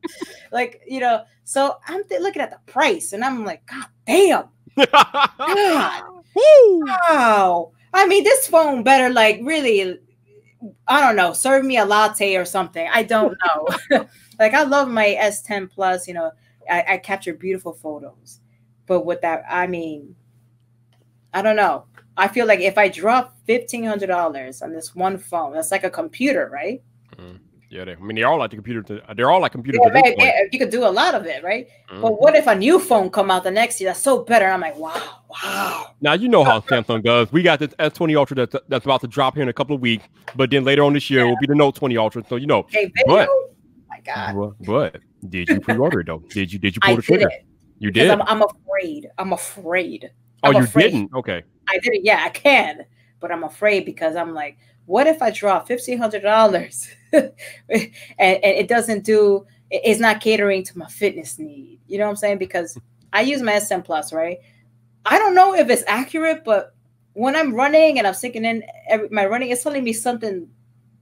like, 0.51 0.82
you 0.88 0.99
know, 0.99 1.23
so 1.49 1.79
I'm 1.88 2.03
th- 2.03 2.21
looking 2.21 2.43
at 2.43 2.51
the 2.51 2.71
price 2.71 3.12
and 3.12 3.25
I'm 3.25 3.43
like, 3.43 3.65
God 3.65 3.88
damn. 4.05 4.49
God. 4.77 6.03
Wow. 6.35 7.71
I 7.91 8.05
mean, 8.05 8.23
this 8.23 8.47
phone 8.47 8.83
better 8.83 9.12
like 9.12 9.39
really, 9.41 9.97
I 10.88 11.01
don't 11.01 11.15
know, 11.15 11.33
serve 11.33 11.65
me 11.65 11.77
a 11.77 11.85
latte 11.85 12.35
or 12.35 12.45
something. 12.45 12.88
I 12.93 13.01
don't 13.01 13.35
know. 13.89 14.07
like 14.39 14.53
I 14.53 14.62
love 14.62 14.89
my 14.89 15.17
S10 15.19 15.71
Plus, 15.71 16.07
you 16.07 16.13
know, 16.13 16.31
I, 16.69 16.85
I 16.88 16.97
capture 16.99 17.33
beautiful 17.33 17.73
photos. 17.73 18.41
But 18.85 19.01
with 19.01 19.21
that, 19.21 19.43
I 19.49 19.65
mean, 19.65 20.15
I 21.33 21.41
don't 21.41 21.55
know. 21.55 21.85
I 22.15 22.27
feel 22.27 22.45
like 22.45 22.59
if 22.59 22.77
I 22.77 22.89
drop 22.89 23.35
fifteen 23.45 23.85
hundred 23.85 24.07
dollars 24.07 24.62
on 24.62 24.71
this 24.71 24.93
one 24.93 25.17
phone, 25.17 25.53
that's 25.53 25.71
like 25.71 25.83
a 25.83 25.89
computer, 25.89 26.47
right? 26.53 26.83
Mm. 27.17 27.39
Yeah, 27.69 27.86
they, 27.86 27.91
I 27.93 27.95
mean, 27.97 28.15
they're 28.15 28.27
all 28.27 28.39
like 28.39 28.49
the 28.49 28.58
computer. 28.58 28.82
To, 28.84 29.01
they're 29.15 29.29
all 29.29 29.39
like 29.41 29.51
computer. 29.51 29.77
Yeah, 29.82 29.89
right, 29.89 30.15
yeah, 30.17 30.32
you 30.51 30.58
could 30.58 30.71
do 30.71 30.86
a 30.86 30.89
lot 30.89 31.13
of 31.13 31.25
it, 31.27 31.43
right? 31.43 31.67
Mhm. 31.91 32.01
But 32.01 32.19
what 32.19 32.36
if 32.36 32.47
a 32.47 32.55
new 32.55 32.79
phone 32.79 33.10
come 33.12 33.29
out 33.29 33.43
the 33.43 33.51
next 33.51 33.79
year 33.79 33.91
that's 33.91 33.99
so 34.01 34.23
better? 34.23 34.47
I'm 34.47 34.62
like, 34.62 34.75
wow, 34.77 35.19
wow. 35.29 35.86
Now 36.01 36.13
you 36.13 36.27
know 36.29 36.43
how 36.43 36.62
Samsung 36.62 37.03
does. 37.03 37.32
We 37.32 37.43
got 37.43 37.60
this 37.60 37.69
S20 37.77 38.17
Ultra 38.17 38.36
that's, 38.38 38.55
that's 38.69 38.86
about 38.86 39.01
to 39.01 39.08
drop 39.08 39.36
here 39.36 39.43
in 39.43 39.49
a 39.49 39.53
couple 39.53 39.75
of 39.75 39.82
weeks, 39.82 40.03
but 40.36 40.49
then 40.49 40.63
later 40.63 40.84
on 40.84 40.93
this 40.93 41.10
year 41.12 41.27
will 41.27 41.38
be 41.39 41.45
the 41.47 41.53
Note 41.55 41.75
20 41.75 41.95
Ultra. 41.97 42.23
So 42.27 42.38
you 42.38 42.47
know, 42.47 42.63
video. 42.71 42.89
But- 43.05 43.29
my 43.89 43.99
God. 44.05 44.36
but, 44.60 44.65
but 44.65 45.01
did 45.29 45.47
you 45.49 45.60
pre-order 45.60 45.99
it 45.99 46.08
though? 46.08 46.23
Did 46.29 46.51
you 46.51 46.58
did 46.60 46.75
you 46.75 46.79
I 46.84 46.88
pull 46.88 46.95
the 46.97 47.01
trigger? 47.03 47.27
it. 47.29 47.45
You 47.77 47.91
did. 47.91 48.10
I'm, 48.10 48.21
I'm 48.23 48.41
afraid. 48.41 49.10
I'm 49.17 49.34
afraid. 49.34 50.10
oh, 50.43 50.49
I'm 50.49 50.55
you 50.55 50.63
afraid. 50.63 50.91
didn't. 50.91 51.13
Okay. 51.13 51.43
I 51.67 51.77
did 51.79 51.93
it. 51.93 52.01
Yeah, 52.03 52.21
I 52.23 52.29
can. 52.29 52.86
but 53.19 53.32
I'm 53.32 53.43
afraid 53.43 53.86
because 53.86 54.15
I'm 54.15 54.34
like, 54.34 54.58
what 54.86 55.05
if 55.05 55.21
I 55.21 55.29
draw 55.29 55.60
fifteen 55.60 55.97
hundred 55.99 56.21
dollars 56.23 56.88
and, 57.69 57.91
and 58.19 58.43
it 58.43 58.67
doesn't 58.67 59.06
do? 59.06 59.45
It's 59.72 60.00
not 60.00 60.22
catering 60.22 60.63
to 60.63 60.78
my 60.78 60.88
fitness 60.88 61.38
need. 61.38 61.80
You 61.88 62.00
know 62.00 62.06
what 62.06 62.12
I'm 62.12 62.15
saying? 62.17 62.38
Because 62.39 62.78
I 63.13 63.22
use 63.22 63.41
my 63.41 63.54
S10 63.54 63.84
Plus, 63.84 64.13
right? 64.13 64.39
I 65.06 65.17
don't 65.17 65.36
know 65.36 65.54
if 65.56 65.69
it's 65.69 65.84
accurate, 65.88 66.43
but 66.43 66.74
when 67.13 67.36
I'm 67.36 67.54
running 67.54 67.98
and 67.98 68.08
I'm 68.08 68.13
sinking 68.13 68.45
in 68.45 68.63
every, 68.88 69.10
my 69.10 69.26
running, 69.26 69.50
it's 69.50 69.63
telling 69.63 69.84
me 69.84 69.93
something 69.93 70.48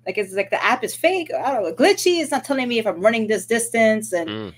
like 0.06 0.18
it's 0.18 0.34
like 0.34 0.50
the 0.50 0.64
app 0.64 0.84
is 0.84 0.96
fake. 0.96 1.30
I 1.34 1.54
don't 1.54 1.64
know, 1.64 1.74
glitchy. 1.74 2.22
It's 2.22 2.32
not 2.32 2.46
telling 2.46 2.68
me 2.68 2.80
if 2.80 2.88
I'm 2.88 3.02
running 3.02 3.28
this 3.28 3.46
distance. 3.46 4.14
And 4.14 4.30
mm. 4.30 4.54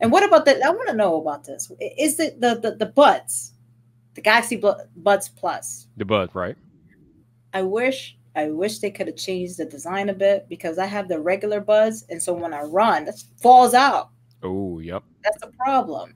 and 0.00 0.10
what 0.10 0.24
about 0.24 0.44
that? 0.46 0.62
I 0.62 0.70
want 0.70 0.88
to 0.88 0.96
know 0.96 1.20
about 1.20 1.44
this. 1.44 1.70
Is 1.80 2.18
it 2.18 2.40
the 2.40 2.56
the, 2.56 2.72
the 2.72 2.86
buds, 2.86 3.52
the 4.14 4.20
Galaxy 4.20 4.60
Buds 4.96 5.28
Plus? 5.28 5.86
The 5.96 6.04
buds, 6.04 6.34
right? 6.34 6.56
I 7.52 7.62
wish 7.62 8.16
I 8.36 8.50
wish 8.50 8.80
they 8.80 8.90
could 8.90 9.06
have 9.06 9.16
changed 9.16 9.58
the 9.58 9.64
design 9.64 10.08
a 10.08 10.14
bit 10.14 10.46
because 10.48 10.78
I 10.78 10.86
have 10.86 11.08
the 11.08 11.20
regular 11.20 11.60
buds, 11.60 12.04
and 12.10 12.22
so 12.22 12.32
when 12.32 12.52
I 12.52 12.62
run, 12.62 13.04
that 13.04 13.22
falls 13.40 13.74
out. 13.74 14.10
Oh, 14.42 14.80
yep. 14.80 15.02
That's 15.22 15.42
a 15.42 15.48
problem. 15.48 16.14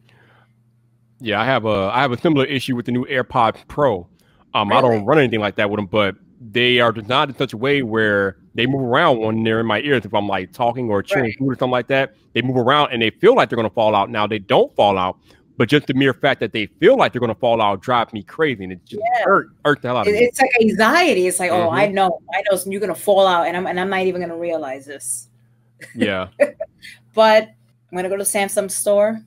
Yeah, 1.20 1.40
I 1.40 1.44
have 1.44 1.64
a 1.64 1.90
I 1.92 2.00
have 2.00 2.12
a 2.12 2.18
similar 2.18 2.44
issue 2.44 2.76
with 2.76 2.86
the 2.86 2.92
new 2.92 3.04
AirPod 3.06 3.56
Pro. 3.68 4.08
Um, 4.54 4.68
really? 4.68 4.78
I 4.78 4.80
don't 4.80 5.04
run 5.04 5.18
anything 5.18 5.40
like 5.40 5.56
that 5.56 5.70
with 5.70 5.78
them, 5.78 5.86
but 5.86 6.16
they 6.40 6.80
are 6.80 6.92
designed 6.92 7.30
in 7.30 7.36
such 7.36 7.52
a 7.52 7.56
way 7.56 7.82
where 7.82 8.36
they 8.54 8.66
move 8.66 8.82
around 8.82 9.18
when 9.18 9.42
they're 9.42 9.60
in 9.60 9.66
my 9.66 9.80
ears. 9.80 10.04
If 10.04 10.14
I'm 10.14 10.28
like 10.28 10.52
talking 10.52 10.90
or 10.90 11.02
chewing 11.02 11.24
right. 11.24 11.38
food 11.38 11.52
or 11.52 11.54
something 11.54 11.70
like 11.70 11.88
that, 11.88 12.14
they 12.34 12.42
move 12.42 12.56
around 12.56 12.92
and 12.92 13.02
they 13.02 13.10
feel 13.10 13.34
like 13.34 13.48
they're 13.48 13.56
going 13.56 13.68
to 13.68 13.74
fall 13.74 13.94
out. 13.94 14.10
Now 14.10 14.26
they 14.26 14.38
don't 14.38 14.74
fall 14.76 14.96
out, 14.96 15.18
but 15.58 15.68
just 15.68 15.86
the 15.86 15.94
mere 15.94 16.14
fact 16.14 16.40
that 16.40 16.52
they 16.52 16.66
feel 16.66 16.96
like 16.96 17.12
they're 17.12 17.20
going 17.20 17.34
to 17.34 17.38
fall 17.38 17.60
out 17.60 17.82
drives 17.82 18.14
me 18.14 18.22
crazy, 18.22 18.64
and 18.64 18.72
it 18.72 18.84
just 18.86 19.02
yeah. 19.14 19.24
hurt, 19.24 19.48
hurt 19.64 19.82
the 19.82 19.88
hell 19.88 19.98
out 19.98 20.06
of 20.06 20.12
me. 20.14 20.20
It's 20.20 20.40
like 20.40 20.50
anxiety. 20.62 21.26
It's 21.26 21.38
like, 21.38 21.50
mm-hmm. 21.50 21.66
oh, 21.66 21.70
I 21.70 21.86
mm-hmm. 21.86 21.94
know, 21.94 22.20
I 22.34 22.42
know, 22.50 22.58
you're 22.66 22.80
going 22.80 22.94
to 22.94 23.00
fall 23.00 23.26
out, 23.26 23.46
and 23.46 23.56
I'm 23.56 23.66
and 23.66 23.78
I'm 23.78 23.90
not 23.90 24.00
even 24.00 24.22
going 24.22 24.30
to 24.30 24.36
realize 24.36 24.86
this. 24.86 25.28
Yeah. 25.94 26.28
but 27.14 27.42
I'm 27.42 27.92
going 27.92 28.04
to 28.04 28.08
go 28.08 28.16
to 28.16 28.24
Samsung 28.24 28.70
store 28.70 29.22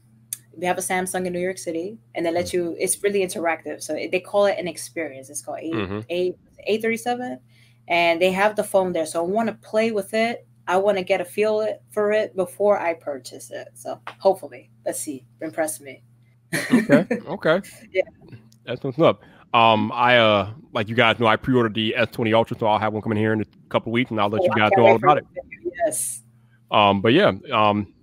we 0.55 0.65
have 0.65 0.77
a 0.77 0.81
Samsung 0.81 1.25
in 1.25 1.33
New 1.33 1.39
York 1.39 1.57
City, 1.57 1.97
and 2.13 2.25
they 2.25 2.31
let 2.31 2.47
mm. 2.47 2.53
you. 2.53 2.75
It's 2.79 3.01
really 3.03 3.21
interactive, 3.21 3.81
so 3.81 3.93
they 3.93 4.19
call 4.19 4.45
it 4.45 4.57
an 4.59 4.67
experience. 4.67 5.29
It's 5.29 5.41
called 5.41 5.59
A 5.59 5.71
mm-hmm. 5.71 5.99
A 6.09 6.35
A 6.67 6.81
thirty 6.81 6.97
seven, 6.97 7.39
and 7.87 8.21
they 8.21 8.31
have 8.31 8.55
the 8.55 8.63
phone 8.63 8.93
there. 8.93 9.05
So 9.05 9.23
I 9.23 9.27
want 9.27 9.47
to 9.47 9.53
play 9.55 9.91
with 9.91 10.13
it. 10.13 10.45
I 10.67 10.77
want 10.77 10.97
to 10.97 11.03
get 11.03 11.21
a 11.21 11.25
feel 11.25 11.67
for 11.89 12.11
it 12.11 12.35
before 12.35 12.79
I 12.79 12.93
purchase 12.93 13.49
it. 13.51 13.69
So 13.73 13.99
hopefully, 14.19 14.69
let's 14.85 14.99
see, 14.99 15.25
impress 15.41 15.79
me. 15.79 16.03
Okay. 16.53 17.07
Okay. 17.27 17.61
yeah. 17.91 18.01
That's 18.65 18.83
what's 18.83 18.99
up. 18.99 19.21
Um, 19.53 19.91
I 19.93 20.17
uh, 20.17 20.51
like 20.73 20.87
you 20.87 20.95
guys 20.95 21.19
know, 21.19 21.27
I 21.27 21.35
pre-ordered 21.35 21.73
the 21.73 21.95
S20 21.97 22.33
Ultra, 22.33 22.57
so 22.57 22.67
I'll 22.67 22.79
have 22.79 22.93
one 22.93 23.01
coming 23.01 23.17
here 23.17 23.33
in 23.33 23.41
a 23.41 23.45
couple 23.69 23.91
weeks, 23.91 24.11
and 24.11 24.19
I'll 24.19 24.29
let 24.29 24.41
oh, 24.41 24.45
you 24.45 24.51
guys 24.51 24.71
know 24.77 24.85
all 24.85 24.95
about 24.95 25.17
it. 25.17 25.25
Yes. 25.85 26.21
Um, 26.69 27.01
but 27.01 27.13
yeah, 27.13 27.33
um, 27.51 27.93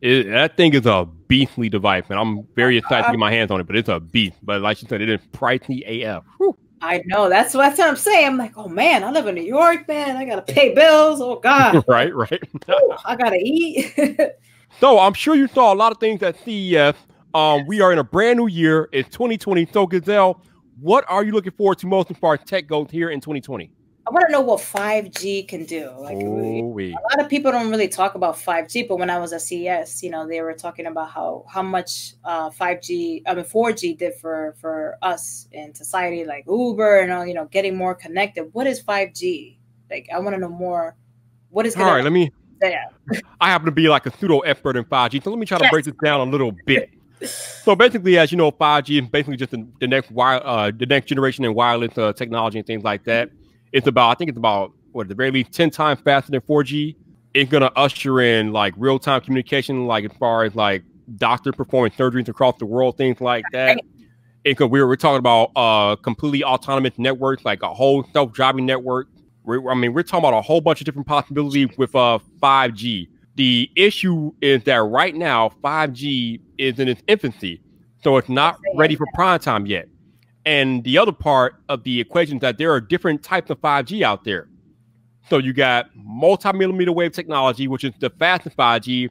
it, 0.00 0.24
that 0.30 0.56
thing 0.56 0.72
is 0.72 0.86
a 0.86 1.06
beastly 1.28 1.68
device, 1.68 2.04
and 2.08 2.18
I'm 2.18 2.46
very 2.54 2.78
excited 2.78 3.04
to 3.04 3.12
get 3.12 3.18
my 3.18 3.30
hands 3.30 3.50
on 3.50 3.60
it, 3.60 3.66
but 3.66 3.76
it's 3.76 3.88
a 3.88 4.00
beast. 4.00 4.36
But 4.42 4.62
like 4.62 4.80
you 4.80 4.88
said, 4.88 5.02
it 5.02 5.10
is 5.10 5.20
pricey 5.32 6.04
AF. 6.04 6.24
Whew. 6.38 6.56
I 6.80 7.02
know. 7.06 7.30
That's 7.30 7.54
what, 7.54 7.62
that's 7.62 7.78
what 7.78 7.88
I'm 7.88 7.96
saying. 7.96 8.26
I'm 8.26 8.36
like, 8.36 8.52
oh 8.56 8.68
man, 8.68 9.04
I 9.04 9.10
live 9.10 9.26
in 9.26 9.34
New 9.34 9.42
York, 9.42 9.88
man. 9.88 10.16
I 10.18 10.26
gotta 10.26 10.42
pay 10.42 10.74
bills. 10.74 11.20
Oh 11.20 11.36
God. 11.36 11.82
right, 11.88 12.14
right. 12.14 12.42
Ooh, 12.70 12.94
I 13.04 13.16
gotta 13.16 13.38
eat. 13.40 13.94
so 14.80 14.98
I'm 14.98 15.14
sure 15.14 15.34
you 15.34 15.48
saw 15.48 15.72
a 15.72 15.76
lot 15.76 15.92
of 15.92 15.98
things 15.98 16.22
at 16.22 16.36
CES. 16.44 16.94
Um, 17.34 17.66
we 17.66 17.80
are 17.80 17.92
in 17.92 17.98
a 17.98 18.04
brand 18.04 18.38
new 18.38 18.46
year. 18.46 18.88
It's 18.92 19.08
2020. 19.10 19.66
So 19.72 19.86
Gizelle, 19.88 20.40
what 20.80 21.04
are 21.08 21.24
you 21.24 21.32
looking 21.32 21.52
forward 21.52 21.78
to 21.78 21.86
most 21.88 22.10
as 22.10 22.16
far 22.16 22.34
as 22.34 22.40
tech 22.44 22.68
goes 22.68 22.88
here 22.90 23.10
in 23.10 23.20
2020? 23.20 23.70
I 24.06 24.10
want 24.10 24.26
to 24.26 24.32
know 24.32 24.42
what 24.42 24.60
5G 24.60 25.48
can 25.48 25.64
do. 25.64 25.90
Like 25.98 26.18
a 26.18 26.92
lot 26.92 27.20
of 27.20 27.28
people 27.28 27.50
don't 27.50 27.70
really 27.70 27.88
talk 27.88 28.14
about 28.14 28.36
5G, 28.36 28.86
but 28.86 28.98
when 28.98 29.08
I 29.08 29.18
was 29.18 29.32
at 29.32 29.40
CES, 29.40 30.02
you 30.02 30.10
know, 30.10 30.28
they 30.28 30.42
were 30.42 30.52
talking 30.52 30.86
about 30.86 31.10
how 31.10 31.44
how 31.48 31.62
much 31.62 32.14
uh, 32.22 32.50
5G, 32.50 33.22
I 33.26 33.34
mean 33.34 33.44
4G 33.44 33.96
did 33.96 34.14
for 34.14 34.54
for 34.60 34.98
us 35.00 35.48
in 35.52 35.74
society, 35.74 36.24
like 36.24 36.44
Uber 36.46 37.00
and 37.00 37.12
all, 37.12 37.26
you 37.26 37.34
know, 37.34 37.46
getting 37.46 37.76
more 37.76 37.94
connected. 37.94 38.50
What 38.52 38.66
is 38.66 38.82
5G? 38.82 39.56
Like, 39.90 40.08
I 40.14 40.18
want 40.18 40.34
to 40.34 40.40
know 40.40 40.50
more. 40.50 40.96
What 41.48 41.66
is? 41.66 41.74
All 41.74 41.84
right, 41.84 42.04
let 42.04 42.12
me. 42.12 42.30
Yeah. 42.62 42.84
I 43.40 43.48
happen 43.48 43.66
to 43.66 43.72
be 43.72 43.88
like 43.88 44.06
a 44.06 44.16
pseudo 44.18 44.40
expert 44.40 44.76
in 44.76 44.84
5G, 44.84 45.24
so 45.24 45.30
let 45.30 45.38
me 45.38 45.46
try 45.46 45.58
to 45.58 45.64
yes. 45.64 45.70
break 45.70 45.84
this 45.86 45.94
down 46.02 46.28
a 46.28 46.30
little 46.30 46.52
bit. 46.66 46.90
So 47.22 47.74
basically, 47.74 48.18
as 48.18 48.32
you 48.32 48.38
know, 48.38 48.50
5G 48.50 49.02
is 49.02 49.08
basically 49.08 49.36
just 49.36 49.50
the, 49.52 49.66
the 49.80 49.86
next 49.86 50.10
wire, 50.10 50.40
uh, 50.44 50.70
the 50.76 50.86
next 50.86 51.06
generation 51.06 51.44
in 51.44 51.54
wireless 51.54 51.96
uh, 51.96 52.12
technology 52.12 52.58
and 52.58 52.66
things 52.66 52.84
like 52.84 53.04
that. 53.04 53.30
It's 53.72 53.86
about, 53.86 54.10
I 54.10 54.14
think 54.14 54.28
it's 54.30 54.38
about 54.38 54.72
what 54.92 55.02
at 55.02 55.08
the 55.08 55.14
very 55.14 55.30
least 55.30 55.52
10 55.52 55.70
times 55.70 56.00
faster 56.00 56.30
than 56.30 56.40
4G. 56.42 56.96
It's 57.34 57.50
gonna 57.50 57.70
usher 57.74 58.20
in 58.20 58.52
like 58.52 58.74
real 58.76 58.98
time 58.98 59.20
communication, 59.20 59.86
like 59.86 60.04
as 60.04 60.12
far 60.18 60.44
as 60.44 60.54
like 60.54 60.84
doctor 61.16 61.52
performing 61.52 61.92
surgeries 61.92 62.28
across 62.28 62.56
the 62.58 62.66
world, 62.66 62.96
things 62.96 63.20
like 63.20 63.44
that. 63.52 63.78
It 64.44 64.56
could, 64.56 64.70
we're, 64.70 64.86
we're 64.86 64.96
talking 64.96 65.18
about 65.18 65.50
uh 65.56 65.96
completely 65.96 66.44
autonomous 66.44 66.92
networks, 66.96 67.44
like 67.44 67.62
a 67.62 67.74
whole 67.74 68.04
self 68.12 68.32
driving 68.32 68.66
network. 68.66 69.08
We're, 69.42 69.68
I 69.68 69.74
mean, 69.74 69.94
we're 69.94 70.02
talking 70.04 70.26
about 70.28 70.38
a 70.38 70.42
whole 70.42 70.60
bunch 70.60 70.80
of 70.80 70.84
different 70.84 71.08
possibilities 71.08 71.70
with 71.76 71.94
uh 71.96 72.20
5G. 72.40 73.08
The 73.36 73.70
issue 73.74 74.32
is 74.40 74.64
that 74.64 74.82
right 74.82 75.14
now 75.14 75.50
5G 75.62 76.40
is 76.58 76.78
in 76.78 76.88
its 76.88 77.02
infancy, 77.08 77.60
so 78.02 78.16
it's 78.16 78.28
not 78.28 78.58
ready 78.76 78.94
for 78.94 79.06
prime 79.14 79.40
time 79.40 79.66
yet. 79.66 79.88
And 80.46 80.84
the 80.84 80.98
other 80.98 81.12
part 81.12 81.56
of 81.68 81.82
the 81.84 82.00
equation 82.00 82.36
is 82.36 82.40
that 82.42 82.58
there 82.58 82.72
are 82.72 82.80
different 82.80 83.22
types 83.22 83.50
of 83.50 83.60
5G 83.60 84.02
out 84.02 84.24
there. 84.24 84.48
So 85.28 85.38
you 85.38 85.52
got 85.52 85.86
multi-millimeter 85.94 86.92
wave 86.92 87.12
technology, 87.12 87.66
which 87.66 87.82
is 87.82 87.92
the 87.98 88.10
fastest 88.10 88.56
5G. 88.56 89.08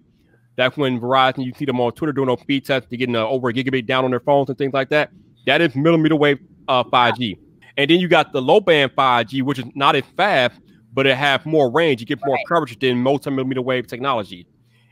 That's 0.55 0.77
when 0.77 1.01
Verizon, 1.01 1.43
you 1.43 1.53
see 1.57 1.65
them 1.65 1.81
on 1.81 1.91
Twitter 1.93 2.13
doing 2.13 2.27
those 2.27 2.41
speed 2.41 2.65
tests, 2.65 2.87
they're 2.89 2.99
getting 2.99 3.15
uh, 3.15 3.25
over 3.25 3.49
a 3.49 3.53
gigabit 3.53 3.87
down 3.87 4.05
on 4.05 4.11
their 4.11 4.19
phones 4.19 4.49
and 4.49 4.57
things 4.57 4.73
like 4.73 4.89
that. 4.89 5.09
That 5.47 5.61
is 5.61 5.75
millimeter 5.75 6.15
wave 6.15 6.39
uh, 6.67 6.83
5G. 6.83 7.37
And 7.77 7.89
then 7.89 7.99
you 7.99 8.07
got 8.07 8.31
the 8.31 8.41
low 8.41 8.59
band 8.59 8.91
5G, 8.95 9.41
which 9.41 9.57
is 9.57 9.65
not 9.73 9.95
as 9.95 10.03
fast, 10.15 10.59
but 10.93 11.07
it 11.07 11.17
has 11.17 11.45
more 11.45 11.71
range. 11.71 12.01
You 12.01 12.07
get 12.07 12.19
more 12.25 12.35
right. 12.35 12.45
coverage 12.47 12.79
than 12.79 12.97
multi-millimeter 12.99 13.61
wave 13.61 13.87
technology. 13.87 14.47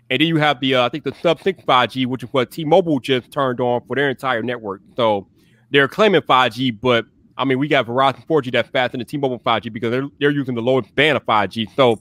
And 0.09 0.19
then 0.19 0.27
you 0.27 0.37
have 0.37 0.59
the, 0.59 0.75
uh, 0.75 0.85
I 0.85 0.89
think 0.89 1.03
the 1.03 1.13
sub 1.21 1.39
5G, 1.39 2.05
which 2.05 2.23
is 2.23 2.29
what 2.31 2.51
T-Mobile 2.51 2.99
just 2.99 3.31
turned 3.31 3.61
on 3.61 3.81
for 3.87 3.95
their 3.95 4.09
entire 4.09 4.43
network. 4.43 4.81
So 4.97 5.27
they're 5.69 5.87
claiming 5.87 6.21
5G, 6.21 6.79
but 6.81 7.05
I 7.37 7.45
mean, 7.45 7.59
we 7.59 7.67
got 7.67 7.87
Verizon 7.87 8.25
4G 8.27 8.51
that's 8.51 8.69
faster 8.69 8.91
than 8.91 8.99
the 8.99 9.05
T-Mobile 9.05 9.39
5G 9.39 9.71
because 9.71 9.89
they're 9.89 10.07
they're 10.19 10.31
using 10.31 10.53
the 10.53 10.61
lowest 10.61 10.93
band 10.95 11.17
of 11.17 11.25
5G. 11.25 11.73
So 11.75 11.99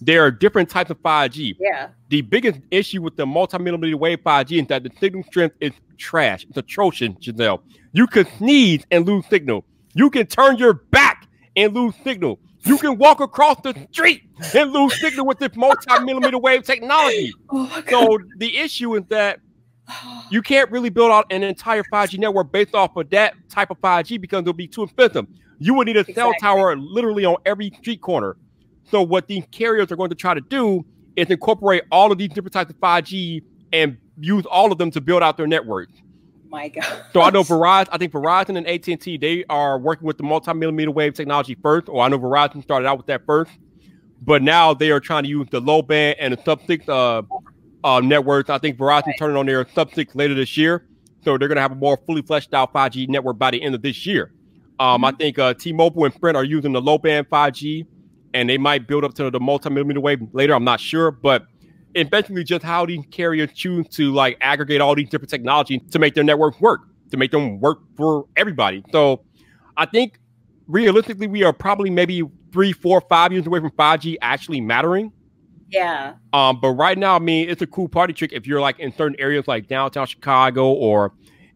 there 0.00 0.24
are 0.24 0.30
different 0.30 0.70
types 0.70 0.90
of 0.90 0.98
5G. 1.02 1.56
Yeah. 1.58 1.88
The 2.08 2.22
biggest 2.22 2.60
issue 2.70 3.02
with 3.02 3.16
the 3.16 3.26
multi-millimeter 3.26 3.96
wave 3.96 4.20
5G 4.20 4.62
is 4.62 4.68
that 4.68 4.84
the 4.84 4.90
signal 5.00 5.24
strength 5.24 5.56
is 5.60 5.72
trash. 5.98 6.46
It's 6.48 6.56
atrocious, 6.56 7.10
Gizelle. 7.20 7.60
You 7.92 8.06
can 8.06 8.26
sneeze 8.38 8.84
and 8.90 9.06
lose 9.06 9.26
signal. 9.26 9.64
You 9.94 10.08
can 10.08 10.26
turn 10.26 10.56
your 10.56 10.74
back 10.74 11.28
and 11.56 11.74
lose 11.74 11.94
signal. 12.02 12.38
You 12.64 12.78
can 12.78 12.96
walk 12.96 13.20
across 13.20 13.60
the 13.62 13.86
street 13.92 14.22
and 14.54 14.72
lose 14.72 14.98
signal 15.00 15.26
with 15.26 15.38
this 15.38 15.54
multi-millimeter 15.54 16.38
wave 16.38 16.64
technology. 16.64 17.32
Oh 17.50 17.82
so 17.88 18.18
the 18.38 18.56
issue 18.56 18.94
is 18.96 19.02
that 19.10 19.40
you 20.30 20.42
can't 20.42 20.70
really 20.70 20.88
build 20.90 21.10
out 21.10 21.26
an 21.30 21.42
entire 21.42 21.82
5G 21.92 22.18
network 22.18 22.50
based 22.50 22.74
off 22.74 22.96
of 22.96 23.10
that 23.10 23.34
type 23.48 23.70
of 23.70 23.80
5G 23.80 24.20
because 24.20 24.40
it'll 24.40 24.52
be 24.52 24.66
too 24.66 24.84
expensive. 24.84 25.26
You 25.58 25.74
would 25.74 25.86
need 25.86 25.96
a 25.96 26.00
exactly. 26.00 26.14
cell 26.20 26.34
tower 26.40 26.76
literally 26.76 27.24
on 27.24 27.36
every 27.46 27.70
street 27.78 28.00
corner. 28.00 28.36
So 28.90 29.02
what 29.02 29.28
these 29.28 29.44
carriers 29.50 29.92
are 29.92 29.96
going 29.96 30.10
to 30.10 30.16
try 30.16 30.34
to 30.34 30.40
do 30.40 30.84
is 31.16 31.30
incorporate 31.30 31.84
all 31.90 32.10
of 32.10 32.18
these 32.18 32.30
different 32.30 32.52
types 32.52 32.70
of 32.70 32.76
5G 32.76 33.42
and 33.72 33.96
use 34.18 34.46
all 34.46 34.72
of 34.72 34.78
them 34.78 34.90
to 34.92 35.00
build 35.00 35.22
out 35.22 35.36
their 35.36 35.46
network. 35.46 35.88
My 36.54 36.68
God. 36.68 37.04
So 37.12 37.20
I 37.20 37.30
know 37.30 37.42
Verizon, 37.42 37.88
I 37.90 37.98
think 37.98 38.12
Verizon 38.12 38.56
and 38.56 38.64
AT&T, 38.68 39.16
they 39.16 39.44
are 39.50 39.76
working 39.76 40.06
with 40.06 40.18
the 40.18 40.22
multi-millimeter 40.22 40.92
wave 40.92 41.14
technology 41.14 41.56
first, 41.60 41.88
or 41.88 42.00
I 42.00 42.06
know 42.06 42.16
Verizon 42.16 42.62
started 42.62 42.86
out 42.86 42.96
with 42.96 43.06
that 43.06 43.26
first, 43.26 43.50
but 44.22 44.40
now 44.40 44.72
they 44.72 44.92
are 44.92 45.00
trying 45.00 45.24
to 45.24 45.28
use 45.28 45.48
the 45.50 45.58
low 45.58 45.82
band 45.82 46.16
and 46.20 46.32
the 46.32 46.40
sub-6 46.44 46.88
uh, 46.88 47.22
uh, 47.82 47.98
networks. 47.98 48.50
I 48.50 48.58
think 48.58 48.78
Verizon 48.78 49.06
right. 49.06 49.16
turning 49.18 49.36
on 49.36 49.46
their 49.46 49.66
sub 49.74 49.92
six 49.92 50.14
later 50.14 50.34
this 50.34 50.56
year, 50.56 50.86
so 51.24 51.36
they're 51.36 51.48
going 51.48 51.56
to 51.56 51.62
have 51.62 51.72
a 51.72 51.74
more 51.74 51.98
fully 52.06 52.22
fleshed 52.22 52.54
out 52.54 52.72
5G 52.72 53.08
network 53.08 53.36
by 53.36 53.50
the 53.50 53.60
end 53.60 53.74
of 53.74 53.82
this 53.82 54.06
year. 54.06 54.32
Um, 54.78 55.02
mm-hmm. 55.02 55.04
I 55.06 55.10
think 55.10 55.40
uh, 55.40 55.54
T-Mobile 55.54 56.04
and 56.04 56.14
Sprint 56.14 56.36
are 56.36 56.44
using 56.44 56.72
the 56.72 56.80
low 56.80 56.98
band 56.98 57.28
5G, 57.30 57.84
and 58.32 58.48
they 58.48 58.58
might 58.58 58.86
build 58.86 59.02
up 59.02 59.14
to 59.14 59.28
the 59.28 59.40
multi-millimeter 59.40 59.98
wave 60.00 60.20
later. 60.32 60.54
I'm 60.54 60.62
not 60.62 60.78
sure, 60.78 61.10
but 61.10 61.46
it's 61.94 62.10
basically 62.10 62.44
just 62.44 62.64
how 62.64 62.84
these 62.86 63.04
carriers 63.10 63.52
choose 63.54 63.88
to 63.88 64.12
like 64.12 64.36
aggregate 64.40 64.80
all 64.80 64.94
these 64.94 65.08
different 65.08 65.30
technologies 65.30 65.80
to 65.90 65.98
make 65.98 66.14
their 66.14 66.24
network 66.24 66.60
work, 66.60 66.80
to 67.10 67.16
make 67.16 67.30
them 67.30 67.60
work 67.60 67.78
for 67.96 68.26
everybody. 68.36 68.84
So 68.92 69.22
I 69.76 69.86
think 69.86 70.18
realistically, 70.66 71.26
we 71.26 71.42
are 71.44 71.52
probably 71.52 71.90
maybe 71.90 72.22
three, 72.52 72.72
four, 72.72 73.00
five 73.02 73.32
years 73.32 73.46
away 73.46 73.60
from 73.60 73.70
5G 73.70 74.16
actually 74.22 74.60
mattering. 74.60 75.12
Yeah. 75.70 76.14
Um, 76.32 76.60
but 76.60 76.70
right 76.70 76.96
now, 76.96 77.16
I 77.16 77.18
mean, 77.18 77.48
it's 77.48 77.62
a 77.62 77.66
cool 77.66 77.88
party 77.88 78.12
trick 78.12 78.32
if 78.32 78.46
you're 78.46 78.60
like 78.60 78.78
in 78.78 78.92
certain 78.92 79.16
areas 79.18 79.48
like 79.48 79.66
downtown 79.66 80.06
Chicago 80.06 80.72
or 80.72 81.12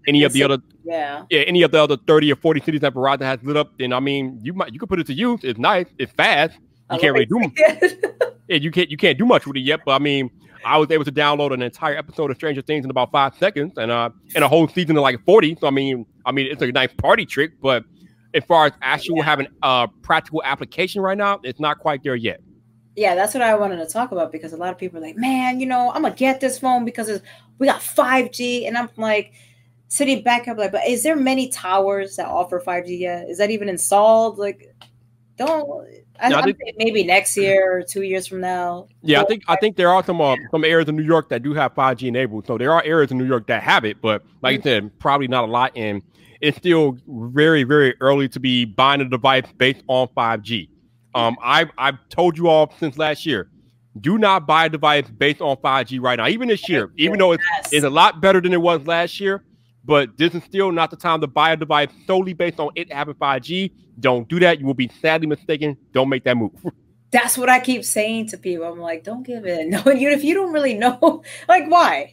any 0.06 0.24
of 0.24 0.32
the 0.32 0.42
other 0.42 0.58
Yeah. 0.84 1.24
yeah, 1.30 1.40
any 1.40 1.62
of 1.62 1.70
the 1.70 1.82
other 1.82 1.96
30 1.96 2.32
or 2.32 2.36
40 2.36 2.60
cities 2.62 2.80
that 2.80 2.94
Verizon 2.94 3.22
has 3.22 3.38
lit 3.42 3.56
up, 3.56 3.72
then 3.78 3.92
I 3.92 4.00
mean, 4.00 4.40
you 4.42 4.54
might 4.54 4.72
you 4.72 4.80
could 4.80 4.88
put 4.88 4.98
it 4.98 5.06
to 5.08 5.14
use. 5.14 5.40
It's 5.42 5.58
nice, 5.58 5.86
it's 5.98 6.12
fast. 6.12 6.58
You 6.90 6.98
can't 6.98 7.12
really 7.12 7.26
do 7.26 7.52
yeah, 8.48 8.56
you 8.56 8.70
can't 8.70 8.90
you 8.90 8.96
can't 8.96 9.18
do 9.18 9.26
much 9.26 9.46
with 9.46 9.56
it 9.56 9.60
yet, 9.60 9.80
but 9.84 9.92
I 9.92 9.98
mean, 9.98 10.30
I 10.64 10.78
was 10.78 10.90
able 10.90 11.04
to 11.04 11.12
download 11.12 11.52
an 11.52 11.62
entire 11.62 11.96
episode 11.96 12.30
of 12.30 12.36
Stranger 12.36 12.62
Things 12.62 12.84
in 12.84 12.90
about 12.90 13.12
five 13.12 13.34
seconds, 13.36 13.74
and 13.76 13.90
uh, 13.90 14.10
and 14.34 14.44
a 14.44 14.48
whole 14.48 14.68
season 14.68 14.96
of 14.96 15.02
like 15.02 15.22
40. 15.24 15.58
So 15.60 15.66
I 15.66 15.70
mean, 15.70 16.06
I 16.24 16.32
mean, 16.32 16.46
it's 16.50 16.62
a 16.62 16.72
nice 16.72 16.92
party 16.94 17.26
trick, 17.26 17.52
but 17.60 17.84
as 18.34 18.44
far 18.44 18.66
as 18.66 18.72
actual 18.82 19.22
having 19.22 19.48
a 19.62 19.88
practical 20.02 20.42
application 20.44 21.02
right 21.02 21.16
now, 21.16 21.40
it's 21.42 21.60
not 21.60 21.78
quite 21.78 22.02
there 22.02 22.16
yet. 22.16 22.40
yeah, 22.96 23.14
that's 23.14 23.32
what 23.32 23.42
I 23.42 23.54
wanted 23.54 23.76
to 23.76 23.86
talk 23.86 24.12
about 24.12 24.32
because 24.32 24.52
a 24.52 24.56
lot 24.56 24.72
of 24.72 24.78
people 24.78 24.98
are 24.98 25.02
like, 25.02 25.16
man, 25.16 25.60
you 25.60 25.66
know, 25.66 25.92
I'm 25.92 26.02
gonna 26.02 26.14
get 26.14 26.40
this 26.40 26.58
phone 26.58 26.84
because 26.84 27.08
it's, 27.08 27.24
we 27.58 27.66
got 27.66 27.80
5G, 27.80 28.66
and 28.66 28.76
I'm 28.76 28.88
like 28.96 29.32
sitting 29.88 30.22
back 30.22 30.48
up 30.48 30.58
like, 30.58 30.72
but 30.72 30.86
is 30.86 31.02
there 31.02 31.16
many 31.16 31.48
towers 31.48 32.16
that 32.16 32.26
offer 32.26 32.60
5G 32.60 32.98
yet? 32.98 33.28
Is 33.28 33.38
that 33.38 33.50
even 33.50 33.68
installed? 33.68 34.38
Like, 34.38 34.74
don't. 35.36 35.86
I, 36.20 36.30
Yeah, 36.30 36.38
I 36.38 36.42
think- 36.42 36.58
maybe 36.76 37.04
next 37.04 37.36
year 37.36 37.78
or 37.78 37.82
two 37.82 38.02
years 38.02 38.26
from 38.26 38.40
now. 38.40 38.88
Yeah, 39.02 39.22
I 39.22 39.24
think 39.24 39.42
I 39.48 39.56
think 39.56 39.76
there 39.76 39.90
are 39.90 40.04
some 40.04 40.20
uh, 40.20 40.36
some 40.50 40.64
areas 40.64 40.88
in 40.88 40.96
New 40.96 41.02
York 41.02 41.28
that 41.30 41.42
do 41.42 41.54
have 41.54 41.74
5G 41.74 42.08
enabled. 42.08 42.46
So 42.46 42.58
there 42.58 42.72
are 42.72 42.82
areas 42.84 43.10
in 43.10 43.18
New 43.18 43.26
York 43.26 43.46
that 43.48 43.62
have 43.62 43.84
it, 43.84 44.00
but 44.00 44.24
like 44.42 44.60
I 44.60 44.62
said, 44.62 44.98
probably 44.98 45.28
not 45.28 45.44
a 45.44 45.50
lot. 45.50 45.72
And 45.76 46.02
it's 46.40 46.56
still 46.56 46.96
very 47.06 47.64
very 47.64 47.94
early 48.00 48.28
to 48.30 48.40
be 48.40 48.64
buying 48.64 49.00
a 49.00 49.08
device 49.08 49.44
based 49.56 49.82
on 49.86 50.08
5G. 50.16 50.68
Um, 51.14 51.36
I 51.42 51.66
I've 51.78 51.98
told 52.08 52.36
you 52.36 52.48
all 52.48 52.72
since 52.78 52.98
last 52.98 53.24
year, 53.26 53.50
do 54.00 54.18
not 54.18 54.46
buy 54.46 54.66
a 54.66 54.68
device 54.68 55.08
based 55.08 55.40
on 55.40 55.56
5G 55.56 56.00
right 56.00 56.16
now. 56.16 56.28
Even 56.28 56.48
this 56.48 56.68
year, 56.68 56.90
even 56.96 57.18
though 57.18 57.32
it's, 57.32 57.44
yes. 57.56 57.72
it's 57.72 57.84
a 57.84 57.90
lot 57.90 58.20
better 58.20 58.40
than 58.40 58.52
it 58.52 58.60
was 58.60 58.86
last 58.86 59.20
year, 59.20 59.44
but 59.84 60.16
this 60.16 60.34
is 60.34 60.42
still 60.44 60.70
not 60.72 60.90
the 60.90 60.96
time 60.96 61.20
to 61.20 61.26
buy 61.26 61.52
a 61.52 61.56
device 61.56 61.88
solely 62.06 62.34
based 62.34 62.60
on 62.60 62.70
it 62.74 62.92
having 62.92 63.14
5G. 63.14 63.72
Don't 64.00 64.28
do 64.28 64.38
that. 64.40 64.60
You 64.60 64.66
will 64.66 64.74
be 64.74 64.90
sadly 65.00 65.26
mistaken. 65.26 65.76
Don't 65.92 66.08
make 66.08 66.24
that 66.24 66.36
move. 66.36 66.52
That's 67.10 67.38
what 67.38 67.48
I 67.48 67.60
keep 67.60 67.84
saying 67.84 68.28
to 68.28 68.38
people. 68.38 68.66
I'm 68.66 68.78
like, 68.78 69.02
don't 69.02 69.22
give 69.22 69.46
in. 69.46 69.70
No, 69.84 69.92
you 69.92 70.10
if 70.10 70.22
you 70.22 70.34
don't 70.34 70.52
really 70.52 70.74
know, 70.74 71.22
like 71.48 71.68
why? 71.68 72.12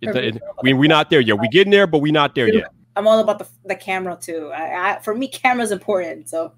It's 0.00 0.16
a, 0.16 0.28
it, 0.28 0.42
we 0.62 0.72
we're 0.72 0.88
not 0.88 1.10
there 1.10 1.20
yet. 1.20 1.38
We 1.38 1.48
getting 1.48 1.70
there, 1.70 1.86
but 1.86 1.98
we're 1.98 2.12
not 2.12 2.34
there 2.34 2.52
yet. 2.52 2.68
I'm 2.96 3.06
all 3.06 3.18
about 3.18 3.38
the 3.38 3.46
the 3.64 3.76
camera 3.76 4.16
too. 4.20 4.50
I, 4.54 4.96
I 4.96 4.98
for 5.00 5.14
me, 5.14 5.28
camera's 5.28 5.72
important. 5.72 6.28
So, 6.28 6.52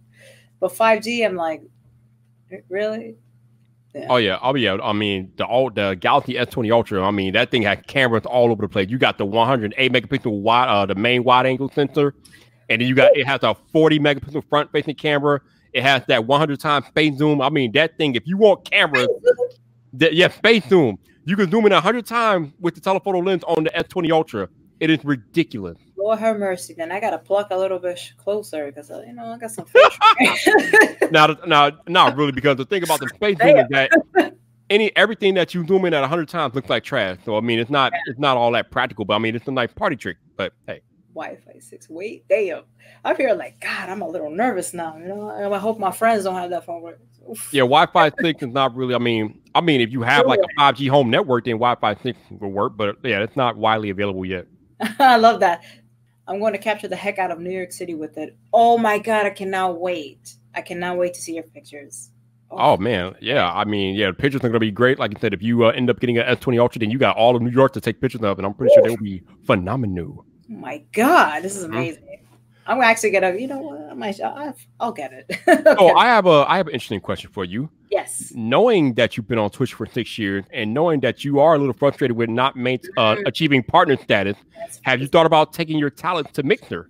but 0.60 0.72
5G, 0.72 1.26
I'm 1.26 1.36
like, 1.36 1.62
really? 2.68 3.16
Oh 4.08 4.16
yeah, 4.18 4.38
oh 4.40 4.54
yeah. 4.54 4.78
I 4.82 4.92
mean, 4.92 5.32
the 5.36 5.44
all 5.44 5.68
the 5.68 5.96
Galaxy 6.00 6.34
S20 6.34 6.72
Ultra. 6.72 7.02
I 7.02 7.10
mean, 7.10 7.32
that 7.32 7.50
thing 7.50 7.62
had 7.62 7.86
cameras 7.88 8.24
all 8.24 8.50
over 8.52 8.62
the 8.62 8.68
place. 8.68 8.88
You 8.88 8.98
got 8.98 9.18
the 9.18 9.24
108 9.24 9.92
megapixel 9.92 10.40
wide, 10.40 10.68
uh, 10.68 10.86
the 10.86 10.94
main 10.94 11.24
wide 11.24 11.46
angle 11.46 11.70
sensor, 11.74 12.14
and 12.70 12.80
then 12.80 12.88
you 12.88 12.94
got 12.94 13.14
it 13.16 13.26
has 13.26 13.42
a 13.42 13.54
40 13.72 13.98
megapixel 13.98 14.48
front 14.48 14.72
facing 14.72 14.94
camera. 14.94 15.40
It 15.72 15.82
has 15.82 16.02
that 16.06 16.26
100 16.26 16.58
times 16.58 16.86
face 16.94 17.18
zoom. 17.18 17.42
I 17.42 17.50
mean, 17.50 17.72
that 17.72 17.98
thing. 17.98 18.14
If 18.14 18.26
you 18.26 18.36
want 18.36 18.64
cameras, 18.70 19.08
that 19.94 20.14
yeah, 20.14 20.28
face 20.28 20.66
zoom. 20.68 20.98
You 21.24 21.36
can 21.36 21.50
zoom 21.50 21.66
in 21.66 21.72
100 21.72 22.06
times 22.06 22.52
with 22.60 22.74
the 22.74 22.80
telephoto 22.80 23.18
lens 23.18 23.44
on 23.44 23.64
the 23.64 23.70
S20 23.70 24.10
Ultra. 24.10 24.48
It 24.80 24.88
is 24.88 25.04
ridiculous. 25.04 25.76
Lord 25.96 26.18
have 26.18 26.38
mercy. 26.38 26.74
Then 26.74 26.90
I 26.90 26.98
gotta 26.98 27.18
pluck 27.18 27.48
a 27.50 27.56
little 27.56 27.78
bit 27.78 28.00
closer 28.16 28.66
because 28.66 28.90
uh, 28.90 29.02
you 29.06 29.12
know 29.12 29.26
I 29.26 29.38
got 29.38 29.50
some 29.50 29.66
fish. 29.66 29.98
Now, 31.10 31.36
now, 31.44 31.72
not 31.88 32.16
really, 32.16 32.30
because 32.30 32.56
the 32.56 32.64
thing 32.64 32.84
about 32.84 33.00
the 33.00 33.08
space 33.08 33.36
zoom 33.38 33.56
is 33.56 33.66
that 33.70 33.90
any 34.70 34.96
everything 34.96 35.34
that 35.34 35.54
you 35.54 35.66
zoom 35.66 35.84
in 35.84 35.92
at 35.92 36.00
100 36.00 36.28
times 36.28 36.54
looks 36.54 36.70
like 36.70 36.84
trash. 36.84 37.18
So 37.24 37.36
I 37.36 37.40
mean, 37.40 37.58
it's 37.58 37.70
not 37.70 37.92
it's 38.06 38.18
not 38.18 38.36
all 38.36 38.52
that 38.52 38.70
practical. 38.70 39.04
But 39.04 39.16
I 39.16 39.18
mean, 39.18 39.34
it's 39.34 39.48
a 39.48 39.52
nice 39.52 39.72
party 39.72 39.96
trick. 39.96 40.18
But 40.36 40.52
hey, 40.66 40.80
Wi-Fi 41.20 41.58
six. 41.60 41.88
Wait, 41.88 42.26
damn. 42.28 42.62
I'm 43.04 43.16
here 43.16 43.34
like 43.34 43.60
God. 43.60 43.88
I'm 43.88 44.00
a 44.00 44.08
little 44.08 44.30
nervous 44.30 44.72
now. 44.72 44.96
You 44.96 45.06
know, 45.06 45.52
I 45.52 45.58
hope 45.58 45.78
my 45.78 45.90
friends 45.90 46.24
don't 46.24 46.34
have 46.34 46.50
that 46.50 46.64
phone. 46.64 46.94
Oof. 47.30 47.50
yeah, 47.52 47.60
Wi-Fi 47.60 48.10
six 48.20 48.42
is 48.42 48.48
not 48.48 48.74
really. 48.74 48.94
I 48.94 48.98
mean, 48.98 49.40
I 49.54 49.60
mean, 49.60 49.80
if 49.80 49.90
you 49.90 50.02
have 50.02 50.26
like 50.26 50.40
a 50.40 50.60
5G 50.60 50.88
home 50.88 51.10
network, 51.10 51.44
then 51.44 51.54
Wi-Fi 51.54 51.94
six 52.02 52.18
will 52.30 52.50
work. 52.50 52.76
But 52.76 52.96
yeah, 53.04 53.20
it's 53.20 53.36
not 53.36 53.56
widely 53.56 53.90
available 53.90 54.24
yet. 54.24 54.46
I 54.98 55.16
love 55.16 55.40
that. 55.40 55.62
I'm 56.26 56.38
going 56.38 56.52
to 56.52 56.58
capture 56.58 56.88
the 56.88 56.96
heck 56.96 57.18
out 57.18 57.30
of 57.30 57.40
New 57.40 57.50
York 57.50 57.72
City 57.72 57.94
with 57.94 58.16
it. 58.16 58.36
Oh 58.52 58.78
my 58.78 58.98
God, 58.98 59.26
I 59.26 59.30
cannot 59.30 59.80
wait. 59.80 60.34
I 60.54 60.62
cannot 60.62 60.96
wait 60.96 61.14
to 61.14 61.20
see 61.20 61.34
your 61.34 61.44
pictures. 61.44 62.10
Oh 62.52 62.76
man, 62.76 63.14
yeah. 63.20 63.52
I 63.52 63.64
mean, 63.64 63.94
yeah, 63.94 64.08
the 64.08 64.12
pictures 64.12 64.42
are 64.42 64.48
gonna 64.48 64.58
be 64.58 64.72
great. 64.72 64.98
Like 64.98 65.12
I 65.16 65.20
said, 65.20 65.34
if 65.34 65.42
you 65.42 65.66
uh, 65.66 65.70
end 65.70 65.88
up 65.88 66.00
getting 66.00 66.18
an 66.18 66.36
S20 66.36 66.58
Ultra, 66.58 66.80
then 66.80 66.90
you 66.90 66.98
got 66.98 67.16
all 67.16 67.36
of 67.36 67.42
New 67.42 67.50
York 67.50 67.72
to 67.74 67.80
take 67.80 68.00
pictures 68.00 68.22
of, 68.22 68.38
and 68.38 68.46
I'm 68.46 68.54
pretty 68.54 68.74
sure 68.74 68.82
they 68.82 68.90
will 68.90 68.96
be 68.96 69.22
phenomenal. 69.44 70.24
Oh 70.50 70.54
my 70.54 70.78
God, 70.92 71.42
this 71.42 71.56
is 71.56 71.64
Mhm. 71.64 71.68
amazing. 71.70 72.06
I'm 72.66 72.80
actually 72.82 73.10
gonna, 73.10 73.34
you 73.34 73.46
know 73.48 73.58
what? 73.58 73.80
I 73.90 73.94
might, 73.94 74.20
I'll, 74.20 74.54
I'll 74.78 74.92
get 74.92 75.12
it. 75.12 75.26
Oh, 75.78 75.94
I 75.94 76.06
have 76.06 76.26
a 76.26 76.44
I 76.48 76.56
have 76.58 76.66
an 76.68 76.74
interesting 76.74 77.00
question 77.00 77.30
for 77.32 77.44
you. 77.44 77.70
yes. 77.90 78.32
knowing 78.34 78.94
that 78.94 79.16
you've 79.16 79.26
been 79.26 79.38
on 79.38 79.50
Twitch 79.50 79.74
for 79.74 79.86
six 79.86 80.18
years 80.18 80.44
and 80.52 80.72
knowing 80.72 81.00
that 81.00 81.24
you 81.24 81.40
are 81.40 81.54
a 81.54 81.58
little 81.58 81.72
frustrated 81.74 82.16
with 82.16 82.28
not 82.30 82.54
main, 82.56 82.78
uh, 82.96 83.16
achieving 83.26 83.62
partner 83.64 83.96
status, 83.96 84.36
have 84.82 85.00
you 85.00 85.08
thought 85.08 85.26
about 85.26 85.52
taking 85.52 85.78
your 85.78 85.90
talents 85.90 86.30
to 86.32 86.42
Mixer? 86.44 86.88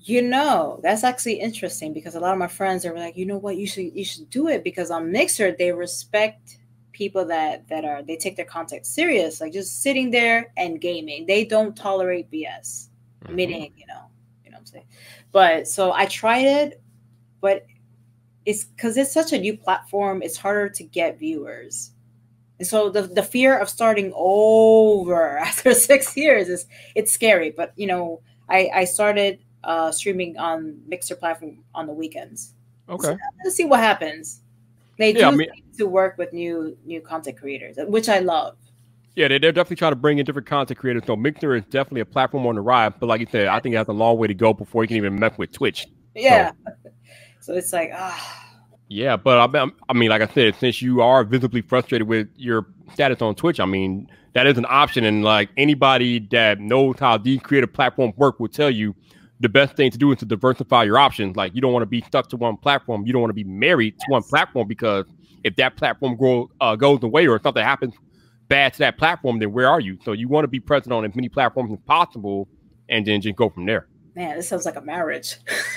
You 0.00 0.20
know, 0.22 0.80
that's 0.82 1.04
actually 1.04 1.34
interesting 1.40 1.92
because 1.92 2.14
a 2.14 2.20
lot 2.20 2.32
of 2.32 2.38
my 2.38 2.48
friends 2.48 2.84
are 2.84 2.94
like, 2.94 3.16
you 3.16 3.24
know 3.26 3.38
what, 3.38 3.56
you 3.56 3.66
should 3.66 3.92
you 3.94 4.04
should 4.04 4.28
do 4.30 4.48
it 4.48 4.64
because 4.64 4.90
on 4.90 5.12
Mixer 5.12 5.52
they 5.52 5.70
respect 5.72 6.58
people 6.94 7.26
that 7.26 7.68
that 7.68 7.84
are 7.84 8.02
they 8.02 8.16
take 8.16 8.36
their 8.36 8.46
content 8.46 8.86
serious, 8.86 9.40
like 9.40 9.52
just 9.52 9.82
sitting 9.82 10.10
there 10.10 10.52
and 10.56 10.80
gaming. 10.80 11.26
They 11.26 11.44
don't 11.44 11.76
tolerate 11.76 12.30
BS. 12.30 12.88
Mm-hmm. 13.24 13.34
Meaning, 13.34 13.72
you 13.76 13.86
know, 13.86 14.06
you 14.44 14.50
know 14.50 14.56
what 14.56 14.60
I'm 14.60 14.66
saying. 14.66 14.86
But 15.32 15.68
so 15.68 15.92
I 15.92 16.06
tried 16.06 16.46
it, 16.46 16.80
but 17.40 17.66
it's 18.46 18.64
because 18.64 18.96
it's 18.96 19.12
such 19.12 19.32
a 19.32 19.38
new 19.38 19.56
platform, 19.56 20.22
it's 20.22 20.36
harder 20.36 20.68
to 20.70 20.84
get 20.84 21.18
viewers. 21.18 21.90
And 22.58 22.68
so 22.68 22.88
the, 22.88 23.02
the 23.02 23.22
fear 23.22 23.58
of 23.58 23.68
starting 23.68 24.12
over 24.14 25.38
after 25.38 25.74
six 25.74 26.16
years 26.16 26.48
is 26.48 26.66
it's 26.94 27.12
scary. 27.12 27.50
But 27.50 27.72
you 27.76 27.86
know, 27.86 28.22
I, 28.48 28.70
I 28.74 28.84
started 28.84 29.40
uh, 29.64 29.90
streaming 29.90 30.36
on 30.38 30.80
Mixer 30.86 31.16
platform 31.16 31.64
on 31.74 31.86
the 31.86 31.92
weekends. 31.92 32.54
Okay. 32.88 33.16
Let's 33.42 33.56
see 33.56 33.64
what 33.64 33.80
happens. 33.80 34.42
They 34.98 35.12
do 35.12 35.20
Yeah, 35.20 35.28
I 35.28 35.36
mean- 35.36 35.48
to 35.78 35.86
work 35.86 36.18
with 36.18 36.32
new 36.32 36.76
new 36.84 37.00
content 37.00 37.36
creators, 37.36 37.76
which 37.88 38.08
I 38.08 38.20
love. 38.20 38.56
Yeah, 39.16 39.28
they, 39.28 39.38
they're 39.38 39.52
definitely 39.52 39.76
trying 39.76 39.92
to 39.92 39.96
bring 39.96 40.18
in 40.18 40.26
different 40.26 40.48
content 40.48 40.78
creators. 40.78 41.02
So 41.06 41.14
Mixer 41.16 41.54
is 41.54 41.64
definitely 41.64 42.00
a 42.00 42.06
platform 42.06 42.46
on 42.46 42.56
the 42.56 42.60
rise. 42.60 42.92
But 42.98 43.06
like 43.06 43.20
you 43.20 43.28
said, 43.30 43.46
I 43.46 43.60
think 43.60 43.74
it 43.74 43.78
has 43.78 43.88
a 43.88 43.92
long 43.92 44.18
way 44.18 44.26
to 44.26 44.34
go 44.34 44.52
before 44.52 44.82
you 44.82 44.88
can 44.88 44.96
even 44.96 45.18
mess 45.18 45.36
with 45.38 45.52
Twitch. 45.52 45.86
Yeah. 46.14 46.52
So 47.40 47.52
it's 47.52 47.74
like 47.74 47.90
ah. 47.92 48.54
Yeah, 48.88 49.18
but 49.18 49.54
I, 49.54 49.66
I 49.88 49.92
mean, 49.92 50.08
like 50.08 50.22
I 50.22 50.26
said, 50.32 50.54
since 50.56 50.80
you 50.80 51.02
are 51.02 51.24
visibly 51.24 51.60
frustrated 51.60 52.08
with 52.08 52.26
your 52.36 52.66
status 52.94 53.20
on 53.20 53.34
Twitch, 53.34 53.60
I 53.60 53.66
mean, 53.66 54.08
that 54.32 54.46
is 54.46 54.56
an 54.56 54.64
option. 54.66 55.04
And 55.04 55.22
like 55.22 55.50
anybody 55.58 56.20
that 56.30 56.58
knows 56.58 56.96
how 56.98 57.18
these 57.18 57.40
creative 57.40 57.70
platforms 57.70 58.14
work 58.16 58.40
will 58.40 58.48
tell 58.48 58.70
you 58.70 58.94
the 59.40 59.48
best 59.48 59.76
thing 59.76 59.90
to 59.90 59.98
do 59.98 60.12
is 60.12 60.18
to 60.18 60.24
diversify 60.24 60.84
your 60.84 60.98
options. 60.98 61.36
Like 61.36 61.54
you 61.54 61.60
don't 61.60 61.72
want 61.72 61.82
to 61.82 61.86
be 61.86 62.00
stuck 62.02 62.28
to 62.30 62.36
one 62.36 62.56
platform. 62.56 63.06
You 63.06 63.12
don't 63.12 63.20
want 63.22 63.30
to 63.30 63.34
be 63.34 63.44
married 63.44 63.98
to 63.98 64.04
one 64.08 64.22
platform 64.22 64.68
because 64.68 65.06
if 65.42 65.56
that 65.56 65.76
platform 65.76 66.16
grow, 66.16 66.50
uh, 66.60 66.76
goes 66.76 67.02
away 67.02 67.26
or 67.26 67.40
something 67.42 67.62
happens 67.62 67.94
bad 68.48 68.72
to 68.74 68.78
that 68.80 68.96
platform, 68.98 69.38
then 69.38 69.52
where 69.52 69.68
are 69.68 69.80
you? 69.80 69.98
So 70.04 70.12
you 70.12 70.28
want 70.28 70.44
to 70.44 70.48
be 70.48 70.60
present 70.60 70.92
on 70.92 71.04
as 71.04 71.14
many 71.14 71.28
platforms 71.28 71.72
as 71.72 71.78
possible 71.86 72.48
and 72.88 73.04
then 73.06 73.20
just 73.20 73.36
go 73.36 73.48
from 73.50 73.66
there. 73.66 73.88
Man, 74.14 74.36
this 74.36 74.48
sounds 74.48 74.64
like 74.64 74.76
a 74.76 74.80
marriage. 74.82 75.36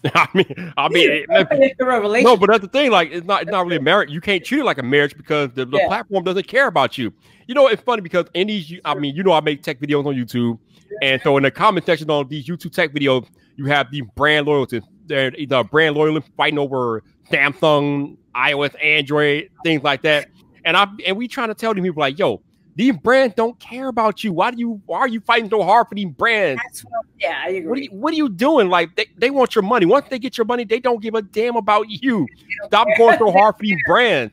I 0.14 0.28
mean, 0.32 0.72
I 0.76 0.88
mean, 0.88 1.10
it- 1.28 1.76
Revelation. 1.80 2.24
no, 2.24 2.36
but 2.36 2.48
that's 2.50 2.62
the 2.62 2.68
thing. 2.68 2.92
Like, 2.92 3.10
it's 3.10 3.26
not 3.26 3.42
it's 3.42 3.50
not 3.50 3.64
really 3.64 3.76
a 3.78 3.82
marriage. 3.82 4.10
You 4.10 4.20
can't 4.20 4.44
treat 4.44 4.60
it 4.60 4.64
like 4.64 4.78
a 4.78 4.82
marriage 4.82 5.16
because 5.16 5.50
the, 5.54 5.64
the 5.64 5.76
Yeah. 5.78 5.88
platform 5.88 6.22
doesn't 6.22 6.46
care 6.46 6.68
about 6.68 6.96
you. 6.98 7.12
You 7.48 7.54
know, 7.54 7.66
it's 7.66 7.82
funny 7.82 8.00
because 8.02 8.26
in 8.34 8.46
these, 8.46 8.72
I 8.84 8.94
mean, 8.94 9.16
you 9.16 9.24
know, 9.24 9.32
I 9.32 9.40
make 9.40 9.62
tech 9.62 9.80
videos 9.80 10.06
on 10.06 10.14
YouTube, 10.14 10.58
and 11.02 11.20
so 11.22 11.36
in 11.36 11.42
the 11.42 11.50
comment 11.50 11.86
section 11.86 12.10
on 12.10 12.28
these 12.28 12.46
YouTube 12.46 12.72
tech 12.72 12.92
videos, 12.92 13.26
you 13.56 13.66
have 13.66 13.90
these 13.90 14.04
brand 14.16 14.46
loyalties. 14.46 14.82
They're 15.06 15.30
the 15.30 15.64
brand 15.64 15.96
loyalists 15.96 16.30
fighting 16.36 16.58
over 16.58 17.02
Samsung, 17.30 18.16
iOS, 18.34 18.74
Android, 18.82 19.50
things 19.64 19.82
like 19.82 20.02
that. 20.02 20.28
And 20.64 20.76
I 20.76 20.86
and 21.06 21.16
we 21.16 21.28
trying 21.28 21.48
to 21.48 21.54
tell 21.54 21.74
these 21.74 21.82
people 21.82 22.00
like, 22.00 22.18
yo, 22.18 22.42
these 22.74 22.96
brands 22.96 23.34
don't 23.34 23.58
care 23.58 23.88
about 23.88 24.22
you. 24.22 24.32
Why 24.32 24.50
do 24.50 24.58
you? 24.58 24.80
Why 24.86 24.98
are 24.98 25.08
you 25.08 25.20
fighting 25.20 25.50
so 25.50 25.62
hard 25.62 25.88
for 25.88 25.94
these 25.94 26.12
brands? 26.16 26.62
What, 26.84 27.06
yeah, 27.18 27.42
I 27.44 27.50
agree. 27.50 27.66
What 27.66 27.78
are 27.78 27.82
you, 27.82 27.90
what 27.90 28.12
are 28.12 28.16
you 28.16 28.28
doing? 28.28 28.68
Like 28.68 28.94
they, 28.96 29.06
they 29.16 29.30
want 29.30 29.54
your 29.54 29.62
money. 29.62 29.86
Once 29.86 30.06
they 30.08 30.18
get 30.18 30.38
your 30.38 30.44
money, 30.44 30.64
they 30.64 30.78
don't 30.78 31.02
give 31.02 31.14
a 31.14 31.22
damn 31.22 31.56
about 31.56 31.86
you. 31.88 32.26
Stop 32.66 32.86
going 32.96 33.18
so 33.18 33.32
hard 33.32 33.56
for 33.56 33.62
these 33.62 33.78
brands. 33.86 34.32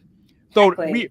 So 0.53 0.72
Exactly. 0.72 0.91
we, 0.91 1.10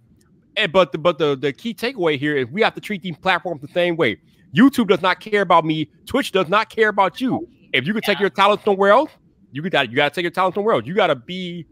and, 0.56 0.72
but 0.72 0.92
the, 0.92 0.98
but 0.98 1.18
the 1.18 1.36
the 1.36 1.52
key 1.52 1.74
takeaway 1.74 2.18
here 2.18 2.36
is 2.36 2.46
we 2.48 2.62
have 2.62 2.74
to 2.74 2.80
treat 2.80 3.02
these 3.02 3.16
platforms 3.16 3.60
the 3.60 3.68
same 3.68 3.96
way. 3.96 4.18
YouTube 4.54 4.88
does 4.88 5.02
not 5.02 5.20
care 5.20 5.42
about 5.42 5.64
me. 5.64 5.88
Twitch 6.06 6.32
does 6.32 6.48
not 6.48 6.70
care 6.70 6.88
about 6.88 7.20
you. 7.20 7.48
If 7.72 7.86
you 7.86 7.92
could 7.92 8.04
take 8.04 8.20
your 8.20 8.30
talent 8.30 8.62
somewhere 8.64 8.90
else, 8.90 9.10
you 9.50 9.62
got 9.68 9.90
you 9.90 9.96
got 9.96 10.10
to 10.10 10.14
take 10.14 10.22
your 10.22 10.30
talent 10.30 10.54
somewhere 10.54 10.74
else. 10.74 10.86
You 10.86 10.94
got 10.94 11.08
to 11.08 11.16
be 11.16 11.66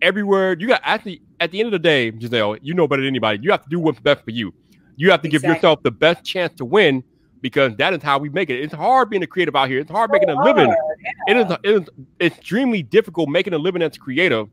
everywhere. 0.00 0.56
You 0.58 0.66
got 0.68 0.80
actually 0.84 1.22
at 1.40 1.50
the 1.50 1.60
end 1.60 1.66
of 1.66 1.72
the 1.72 1.78
day, 1.78 2.10
Gizelle, 2.12 2.58
you 2.62 2.74
know 2.74 2.88
better 2.88 3.02
than 3.02 3.08
anybody. 3.08 3.38
You 3.42 3.50
have 3.50 3.62
to 3.62 3.68
do 3.68 3.78
what's 3.78 4.00
best 4.00 4.24
for 4.24 4.30
you. 4.30 4.52
You 4.96 5.10
have 5.10 5.22
to 5.22 5.28
give 5.28 5.42
yourself 5.42 5.82
the 5.82 5.90
best 5.90 6.24
chance 6.24 6.54
to 6.56 6.64
win 6.64 7.02
because 7.40 7.74
that 7.76 7.92
is 7.92 8.02
how 8.02 8.18
we 8.18 8.28
make 8.28 8.50
it. 8.50 8.60
It's 8.60 8.72
hard 8.74 9.10
being 9.10 9.22
a 9.22 9.26
creative 9.26 9.56
out 9.56 9.68
here. 9.68 9.80
It's 9.80 9.90
hard 9.90 10.10
making 10.10 10.30
a 10.30 10.42
living. 10.42 10.74
It 11.26 11.36
is 11.36 11.50
it 11.62 11.82
is 11.82 11.88
extremely 12.20 12.82
difficult 12.82 13.28
making 13.28 13.52
a 13.52 13.58
living 13.58 13.82
as 13.82 13.96
a 13.96 13.98
creative. 13.98 14.48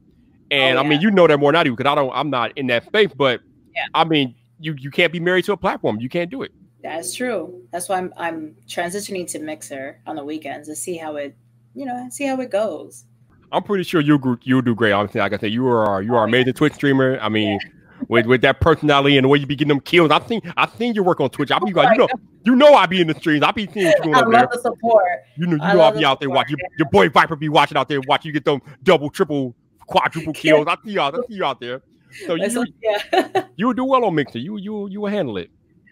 And 0.51 0.77
Oh, 0.77 0.81
I 0.81 0.87
mean, 0.87 0.99
you 0.99 1.11
know 1.11 1.27
that 1.27 1.37
more 1.37 1.51
than 1.51 1.59
I 1.59 1.63
do 1.63 1.75
because 1.75 1.89
I 1.89 1.95
don't. 1.95 2.11
I'm 2.13 2.29
not 2.29 2.57
in 2.57 2.67
that 2.67 2.85
space. 2.85 3.11
But 3.15 3.41
Yeah. 3.75 3.85
I 3.93 4.03
mean, 4.03 4.35
you 4.59 4.75
you 4.77 4.91
can't 4.91 5.13
be 5.13 5.19
married 5.19 5.45
to 5.45 5.53
a 5.53 5.57
platform. 5.57 5.99
You 5.99 6.09
can't 6.09 6.29
do 6.29 6.41
it. 6.41 6.51
That's 6.81 7.13
true. 7.13 7.61
That's 7.71 7.89
why 7.89 7.97
I'm 7.97 8.13
I'm 8.17 8.55
transitioning 8.67 9.27
to 9.31 9.39
Mixer 9.39 9.99
on 10.07 10.15
the 10.15 10.23
weekends 10.23 10.67
to 10.69 10.75
see 10.75 10.95
how 10.97 11.15
it, 11.17 11.35
you 11.75 11.85
know, 11.85 12.07
see 12.09 12.25
how 12.25 12.39
it 12.39 12.51
goes. 12.51 13.05
I'm 13.51 13.63
pretty 13.63 13.83
sure 13.83 13.99
you'll 13.99 14.17
gr- 14.19 14.35
you'll 14.43 14.61
do 14.61 14.75
great. 14.75 14.91
Honestly, 14.93 15.19
like 15.19 15.33
I 15.33 15.37
said, 15.37 15.51
you 15.51 15.67
are 15.67 16.01
you 16.01 16.15
are 16.15 16.21
Oh, 16.23 16.27
amazing 16.27 16.53
Twitch 16.53 16.73
streamer. 16.73 17.19
I 17.19 17.29
mean, 17.29 17.59
with 18.07 18.27
with 18.27 18.41
that 18.41 18.61
personality 18.61 19.17
and 19.17 19.25
the 19.25 19.27
way 19.27 19.39
you 19.39 19.45
be 19.47 19.55
getting 19.55 19.69
them 19.69 19.81
kills, 19.81 20.11
I 20.11 20.19
think 20.19 20.45
I 20.55 20.65
think 20.67 20.95
you 20.95 21.03
work 21.03 21.19
on 21.19 21.29
Twitch. 21.29 21.51
I 21.51 21.59
be 21.59 21.73
like, 21.73 21.97
you 21.97 21.99
know, 21.99 22.07
you 22.45 22.55
know, 22.55 22.73
I 22.75 22.85
be 22.85 23.01
in 23.01 23.07
the 23.07 23.15
streams. 23.15 23.43
I 23.43 23.51
be 23.51 23.67
seeing 23.73 23.87
you 23.87 23.93
doing 24.03 24.15
I 24.15 24.19
up 24.19 24.25
there. 24.31 24.39
love 24.41 24.49
the 24.51 24.59
support. 24.61 25.03
You 25.37 25.47
know, 25.47 25.55
you 25.55 25.61
I 25.61 25.73
know, 25.73 25.81
I'll 25.81 25.91
be 25.97 26.05
out 26.05 26.19
there 26.19 26.29
watching. 26.29 26.57
Your, 26.59 26.69
your 26.79 26.89
boy 26.91 27.09
Viper 27.09 27.35
be 27.35 27.49
watching 27.49 27.77
out 27.77 27.89
there, 27.89 27.99
watching 28.07 28.29
you 28.29 28.33
get 28.33 28.45
them 28.45 28.61
double, 28.83 29.09
triple, 29.09 29.55
quadruple 29.87 30.33
kills. 30.33 30.67
I 30.67 30.77
see 30.85 30.91
y'all. 30.91 31.13
I 31.13 31.19
see 31.27 31.33
you 31.35 31.43
out 31.43 31.59
there. 31.59 31.81
So 32.25 32.35
you 32.35 32.65
yeah. 32.81 33.45
you 33.55 33.67
will 33.67 33.73
do 33.73 33.83
well 33.83 34.05
on 34.05 34.15
Mixer. 34.15 34.39
You 34.39 34.57
you 34.57 34.87
you 34.89 35.01
will 35.01 35.09
handle 35.11 35.37
it, 35.37 35.49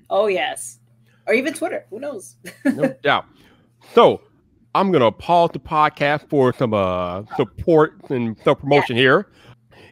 oh 0.09 0.27
yes. 0.27 0.79
Or 1.25 1.33
even 1.33 1.53
Twitter. 1.53 1.85
Who 1.89 1.99
knows? 1.99 2.35
no 2.65 2.93
doubt. 3.03 3.25
So 3.93 4.21
I'm 4.75 4.91
gonna 4.91 5.11
pause 5.11 5.49
the 5.53 5.59
podcast 5.59 6.29
for 6.29 6.53
some 6.53 6.73
uh 6.73 7.23
support 7.35 7.95
and 8.09 8.37
self 8.43 8.59
promotion 8.59 8.95
here. 8.95 9.27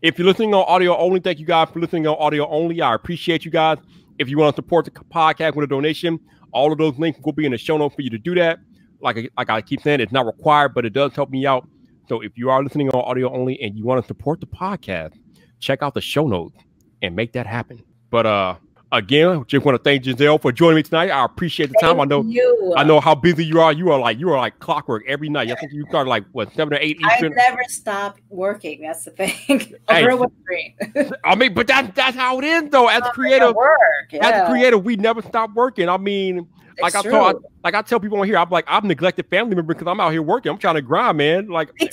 If 0.01 0.19
you're 0.19 0.27
listening 0.27 0.53
on 0.53 0.63
audio 0.67 0.95
only, 0.97 1.19
thank 1.19 1.39
you 1.39 1.45
guys 1.45 1.69
for 1.71 1.79
listening 1.79 2.07
on 2.07 2.15
audio 2.19 2.47
only. 2.47 2.81
I 2.81 2.93
appreciate 2.93 3.43
you 3.45 3.51
guys. 3.51 3.77
If 4.19 4.29
you 4.29 4.37
want 4.37 4.55
to 4.55 4.57
support 4.57 4.85
the 4.85 4.91
podcast 4.91 5.55
with 5.55 5.63
a 5.63 5.67
donation, 5.67 6.19
all 6.51 6.71
of 6.71 6.77
those 6.77 6.97
links 6.97 7.19
will 7.23 7.33
be 7.33 7.45
in 7.45 7.51
the 7.51 7.57
show 7.57 7.77
notes 7.77 7.95
for 7.95 8.01
you 8.01 8.09
to 8.11 8.17
do 8.17 8.35
that. 8.35 8.59
Like 9.01 9.17
I- 9.17 9.29
like 9.37 9.49
I 9.49 9.61
keep 9.61 9.81
saying, 9.81 9.99
it's 9.99 10.11
not 10.11 10.25
required, 10.25 10.73
but 10.73 10.85
it 10.85 10.93
does 10.93 11.13
help 11.15 11.29
me 11.29 11.45
out. 11.45 11.67
So 12.07 12.21
if 12.21 12.37
you 12.37 12.49
are 12.49 12.63
listening 12.63 12.89
on 12.89 13.01
audio 13.01 13.33
only 13.33 13.59
and 13.61 13.75
you 13.77 13.83
want 13.83 14.01
to 14.01 14.07
support 14.07 14.39
the 14.39 14.45
podcast, 14.47 15.13
check 15.59 15.81
out 15.81 15.93
the 15.95 16.01
show 16.01 16.27
notes 16.27 16.57
and 17.01 17.15
make 17.15 17.33
that 17.33 17.47
happen. 17.47 17.83
But 18.11 18.25
uh 18.25 18.55
again, 18.91 19.43
just 19.47 19.65
want 19.65 19.77
to 19.77 19.83
thank 19.83 20.03
Gizelle 20.03 20.41
for 20.41 20.51
joining 20.51 20.75
me 20.77 20.83
tonight. 20.83 21.09
I 21.09 21.23
appreciate 21.25 21.67
the 21.69 21.77
time. 21.81 21.99
I 21.99 22.05
know 22.05 22.23
you. 22.23 22.73
I 22.77 22.83
know 22.83 22.99
how 22.99 23.15
busy 23.15 23.45
you 23.45 23.59
are. 23.61 23.71
You 23.73 23.91
are 23.91 23.99
like 23.99 24.19
you 24.19 24.29
are 24.31 24.37
like 24.37 24.59
clockwork 24.59 25.03
every 25.07 25.29
night. 25.29 25.51
I 25.51 25.55
think 25.55 25.71
you 25.71 25.85
start 25.89 26.07
like 26.07 26.23
what 26.31 26.53
seven 26.53 26.73
or 26.73 26.77
eight 26.81 26.97
I 27.03 27.19
never 27.21 27.63
stop 27.67 28.17
working. 28.29 28.81
That's 28.81 29.05
the 29.05 29.11
thing. 29.11 29.75
Hey. 29.89 30.03
girl 30.03 30.17
with 30.17 30.31
a 30.31 30.43
dream. 30.45 31.11
I 31.23 31.35
mean, 31.35 31.53
but 31.53 31.67
that's 31.67 31.93
that's 31.95 32.15
how 32.17 32.39
it 32.39 32.45
is 32.45 32.69
though. 32.69 32.87
As 32.87 33.01
a 33.03 33.53
work. 33.53 33.79
as 34.21 34.41
a 34.41 34.45
creative, 34.49 34.83
we 34.83 34.95
never 34.95 35.21
stop 35.21 35.53
working. 35.53 35.89
I 35.89 35.97
mean, 35.97 36.47
like 36.81 36.93
It's 36.93 37.05
I 37.05 37.09
told, 37.09 37.35
I, 37.35 37.39
like 37.63 37.75
I 37.75 37.81
tell 37.81 37.99
people 37.99 38.19
on 38.19 38.25
here, 38.27 38.37
I'm 38.37 38.49
like 38.49 38.65
I'm 38.67 38.87
neglected 38.87 39.27
family 39.29 39.55
member 39.55 39.73
because 39.73 39.87
I'm 39.87 39.99
out 39.99 40.11
here 40.11 40.21
working. 40.21 40.51
I'm 40.51 40.57
trying 40.57 40.75
to 40.75 40.81
grind, 40.81 41.17
man. 41.17 41.47
Like 41.47 41.69
hey, 41.77 41.87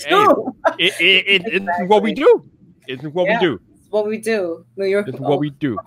it, 0.78 0.94
it, 1.00 1.26
it, 1.26 1.42
it's 1.46 1.88
what 1.88 2.02
we 2.02 2.14
do. 2.14 2.44
It's 2.86 3.02
what 3.04 3.26
Yeah. 3.26 3.40
we 3.40 3.46
do. 3.46 3.60
What 3.92 4.06
we 4.06 4.16
do. 4.16 4.64
New 4.76 4.86
York. 4.86 5.06
It's 5.06 5.20
what 5.20 5.38
we 5.38 5.50
do. 5.50 5.76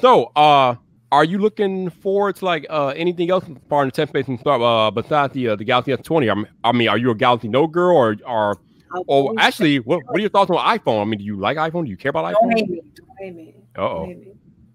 So, 0.00 0.30
uh, 0.36 0.76
are 1.10 1.24
you 1.24 1.38
looking 1.38 1.90
forward 1.90 2.36
to 2.36 2.44
like 2.44 2.66
uh 2.70 2.88
anything 2.88 3.30
else 3.30 3.44
far 3.68 3.82
in 3.82 3.88
the 3.88 3.92
tech 3.92 4.10
space 4.10 4.28
and 4.28 4.38
stuff 4.38 4.60
uh 4.60 4.90
besides 4.92 5.32
the 5.34 5.48
uh, 5.48 5.56
the 5.56 5.64
Galaxy 5.64 5.92
S20? 5.92 6.30
I'm, 6.30 6.76
mean, 6.76 6.88
are 6.88 6.98
you 6.98 7.10
a 7.10 7.14
Galaxy 7.16 7.48
No 7.48 7.66
girl 7.66 7.96
or 7.96 8.16
or 8.26 8.58
or 9.06 9.34
actually, 9.38 9.80
what 9.80 10.04
what 10.06 10.16
are 10.16 10.20
your 10.20 10.30
thoughts 10.30 10.50
on 10.50 10.56
iPhone? 10.78 11.00
I 11.00 11.04
mean, 11.04 11.18
do 11.18 11.24
you 11.24 11.36
like 11.36 11.56
iPhone? 11.56 11.84
Do 11.84 11.90
you 11.90 11.96
care 11.96 12.10
about 12.10 12.26
iPhone? 12.26 12.40
don't 12.42 12.58
hate 12.58 12.68
me. 12.70 12.82
Don't 12.94 13.18
hate 13.18 13.34
me. 13.34 13.54
Uh 13.76 13.82
oh. 13.82 14.14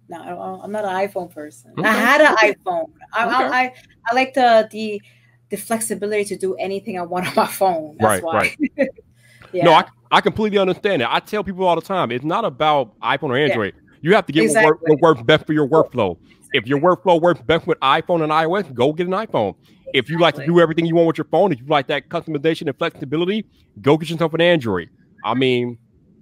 No, 0.10 0.22
I 0.22 0.64
I'm 0.64 0.72
not 0.72 0.84
an 0.84 1.08
iPhone 1.08 1.34
person. 1.34 1.72
Okay. 1.78 1.88
I 1.88 1.94
had 1.94 2.22
an 2.22 2.36
iPhone. 2.38 2.92
I, 3.14 3.26
Okay. 3.26 3.36
I, 3.36 3.62
I 3.62 3.74
I 4.08 4.16
like 4.16 4.34
the 4.34 4.68
the 4.72 5.02
the 5.50 5.58
flexibility 5.58 6.26
to 6.26 6.36
do 6.36 6.56
anything 6.56 6.98
I 7.00 7.04
want 7.04 7.28
on 7.28 7.36
my 7.36 7.48
phone. 7.48 7.96
That's 8.00 8.24
Right, 8.24 8.24
why. 8.24 8.56
yeah. 8.78 9.66
No, 9.66 9.74
I, 9.74 9.86
I 10.14 10.22
completely 10.22 10.60
understand 10.60 11.02
that. 11.02 11.12
I 11.12 11.20
tell 11.20 11.44
people 11.44 11.66
all 11.66 11.76
the 11.76 11.82
time, 11.82 12.12
it's 12.12 12.24
not 12.24 12.46
about 12.46 12.98
iPhone 13.00 13.30
or 13.30 13.36
Android. 13.36 13.74
You 14.02 14.14
have 14.14 14.28
to 14.28 14.32
get 14.32 14.42
what, 14.42 14.46
Exactly. 14.46 14.92
what 14.92 15.00
works 15.02 15.22
best 15.24 15.48
for 15.48 15.54
your 15.54 15.68
workflow. 15.68 16.18
If 16.54 16.68
your 16.68 16.80
workflow 16.80 17.20
works 17.20 17.42
best 17.42 17.66
with 17.66 17.80
iPhone 17.80 18.22
and 18.22 18.32
iOS, 18.32 18.72
go 18.76 18.94
get 18.94 19.08
an 19.08 19.14
iPhone. 19.14 19.56
If 19.92 20.12
you 20.12 20.20
like 20.20 20.36
to 20.36 20.46
do 20.46 20.60
everything 20.60 20.86
you 20.86 20.94
want 20.94 21.08
with 21.08 21.18
your 21.18 21.26
phone, 21.26 21.52
if 21.52 21.60
you 21.60 21.66
like 21.66 21.88
that 21.88 22.10
customization 22.10 22.68
and 22.68 22.78
flexibility, 22.78 23.46
go 23.82 23.98
get 23.98 24.10
yourself 24.12 24.36
an 24.36 24.42
Android. 24.42 24.90
I 25.26 25.34
mean, 25.34 25.80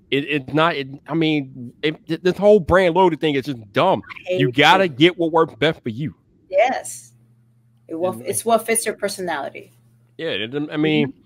it, 0.09 0.23
it's 0.23 0.53
not. 0.53 0.75
It, 0.77 0.87
I 1.07 1.13
mean, 1.13 1.73
it, 1.81 2.23
this 2.23 2.37
whole 2.37 2.61
brand 2.61 2.95
loaded 2.95 3.19
thing 3.19 3.35
is 3.35 3.43
just 3.43 3.73
dumb. 3.73 4.03
You 4.29 4.53
gotta 4.53 4.85
it. 4.85 4.97
get 4.97 5.17
what 5.17 5.33
works 5.33 5.55
best 5.55 5.83
for 5.83 5.89
you. 5.89 6.15
yes. 6.49 7.09
It 7.89 7.95
will, 7.95 8.21
it's 8.25 8.45
what 8.45 8.65
fits 8.65 8.85
your 8.85 8.95
personality. 8.95 9.73
Yeah, 10.17 10.29
it, 10.29 10.55
I 10.71 10.77
mean, 10.77 11.09
mm-hmm. 11.09 11.20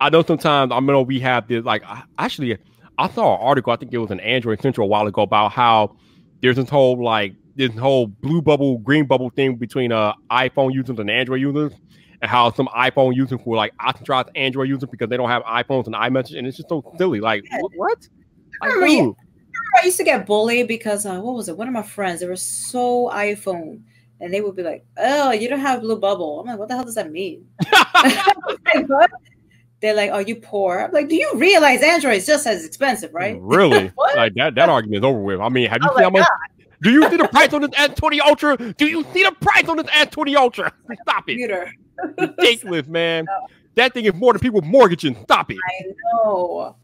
I 0.00 0.10
know 0.10 0.22
sometimes 0.22 0.72
I 0.72 0.80
know 0.80 1.02
we 1.02 1.20
have 1.20 1.48
this 1.48 1.64
like 1.64 1.82
actually 2.18 2.58
I 2.98 3.08
saw 3.10 3.36
an 3.36 3.40
article, 3.42 3.72
I 3.72 3.76
think 3.76 3.92
it 3.92 3.98
was 3.98 4.10
an 4.10 4.20
Android 4.20 4.60
Central 4.60 4.86
a 4.86 4.88
while 4.88 5.06
ago 5.06 5.22
about 5.22 5.52
how 5.52 5.96
there's 6.40 6.56
this 6.56 6.68
whole 6.68 7.02
like 7.02 7.34
this 7.56 7.74
whole 7.76 8.06
blue 8.06 8.40
bubble, 8.42 8.78
green 8.78 9.06
bubble 9.06 9.30
thing 9.30 9.56
between 9.56 9.92
uh 9.92 10.12
iPhone 10.30 10.72
users 10.72 10.98
and 10.98 11.10
Android 11.10 11.40
users, 11.40 11.72
and 12.22 12.30
how 12.30 12.50
some 12.52 12.68
iPhone 12.68 13.14
users 13.14 13.40
will 13.44 13.56
like 13.56 13.72
ostracize 13.84 14.26
Android 14.36 14.68
users 14.68 14.88
because 14.88 15.08
they 15.08 15.16
don't 15.16 15.28
have 15.28 15.42
iPhones 15.44 15.86
and 15.86 15.94
iMessage, 15.94 16.38
and 16.38 16.46
it's 16.46 16.56
just 16.56 16.68
so 16.68 16.82
silly. 16.98 17.20
Like 17.20 17.44
what? 17.76 17.98
Like, 18.60 18.70
remember 18.74 18.86
you- 18.88 19.16
I 19.82 19.84
used 19.84 19.98
to 19.98 20.04
get 20.04 20.24
bullied 20.24 20.66
because 20.68 21.04
uh, 21.04 21.20
what 21.20 21.34
was 21.34 21.48
it? 21.48 21.56
One 21.56 21.66
of 21.68 21.74
my 21.74 21.82
friends, 21.82 22.20
they 22.20 22.26
were 22.26 22.36
so 22.36 23.10
iPhone, 23.12 23.80
and 24.20 24.32
they 24.32 24.40
would 24.40 24.56
be 24.56 24.62
like, 24.62 24.84
"Oh, 24.96 25.30
you 25.32 25.48
don't 25.48 25.58
have 25.60 25.80
blue 25.82 25.98
bubble." 25.98 26.40
I'm 26.40 26.46
like, 26.46 26.58
"What 26.58 26.68
the 26.68 26.74
hell 26.76 26.84
does 26.84 26.94
that 26.94 27.10
mean?" 27.12 27.46
Like? 28.88 29.10
They're 29.80 29.94
like, 29.94 30.10
"Are 30.10 30.22
you 30.22 30.36
poor?" 30.36 30.80
I'm 30.80 30.92
like, 30.92 31.08
"Do 31.08 31.14
you 31.14 31.30
realize 31.36 31.82
Android 31.82 32.16
is 32.16 32.26
just 32.26 32.46
as 32.46 32.64
expensive, 32.64 33.12
right?" 33.14 33.38
Really? 33.40 33.92
Like 34.16 34.34
that 34.34 34.54
that 34.56 34.68
argument 34.68 35.04
is 35.04 35.04
over 35.04 35.20
with. 35.20 35.40
I 35.40 35.48
mean, 35.48 35.68
have 35.68 35.80
you 35.82 35.88
Oh 35.90 35.96
seen 35.96 36.04
how 36.04 36.10
much? 36.10 36.26
Do 36.80 36.90
you 36.90 37.08
see 37.10 37.16
the 37.16 37.28
price 37.28 37.52
on 37.52 37.62
this 37.62 37.70
S20 37.70 38.20
Ultra? 38.20 38.56
Do 38.74 38.86
you 38.86 39.04
see 39.12 39.24
the 39.24 39.32
price 39.40 39.68
on 39.68 39.76
this 39.76 39.86
S20 39.86 40.36
Ultra? 40.36 40.72
Stop 41.02 41.24
it. 41.28 41.72
Ridiculous, 42.18 42.86
man. 42.86 43.26
That 43.74 43.94
thing 43.94 44.06
is 44.06 44.14
more 44.14 44.32
than 44.32 44.40
people 44.40 44.60
mortgaging. 44.62 45.16
Stop 45.22 45.50
it. 45.50 45.58
I 45.68 45.84
know. 46.12 46.76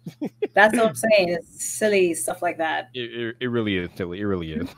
That's 0.55 0.77
what 0.77 0.87
I'm 0.87 0.95
saying. 0.95 1.31
It's 1.31 1.65
silly 1.65 2.15
stuff 2.15 2.41
like 2.43 2.59
that. 2.59 2.91
It, 2.95 3.13
it, 3.13 3.37
it 3.41 3.47
really 3.49 3.77
is 3.77 3.91
silly. 3.97 4.21
It 4.21 4.25
really 4.25 4.53
is. 4.53 4.69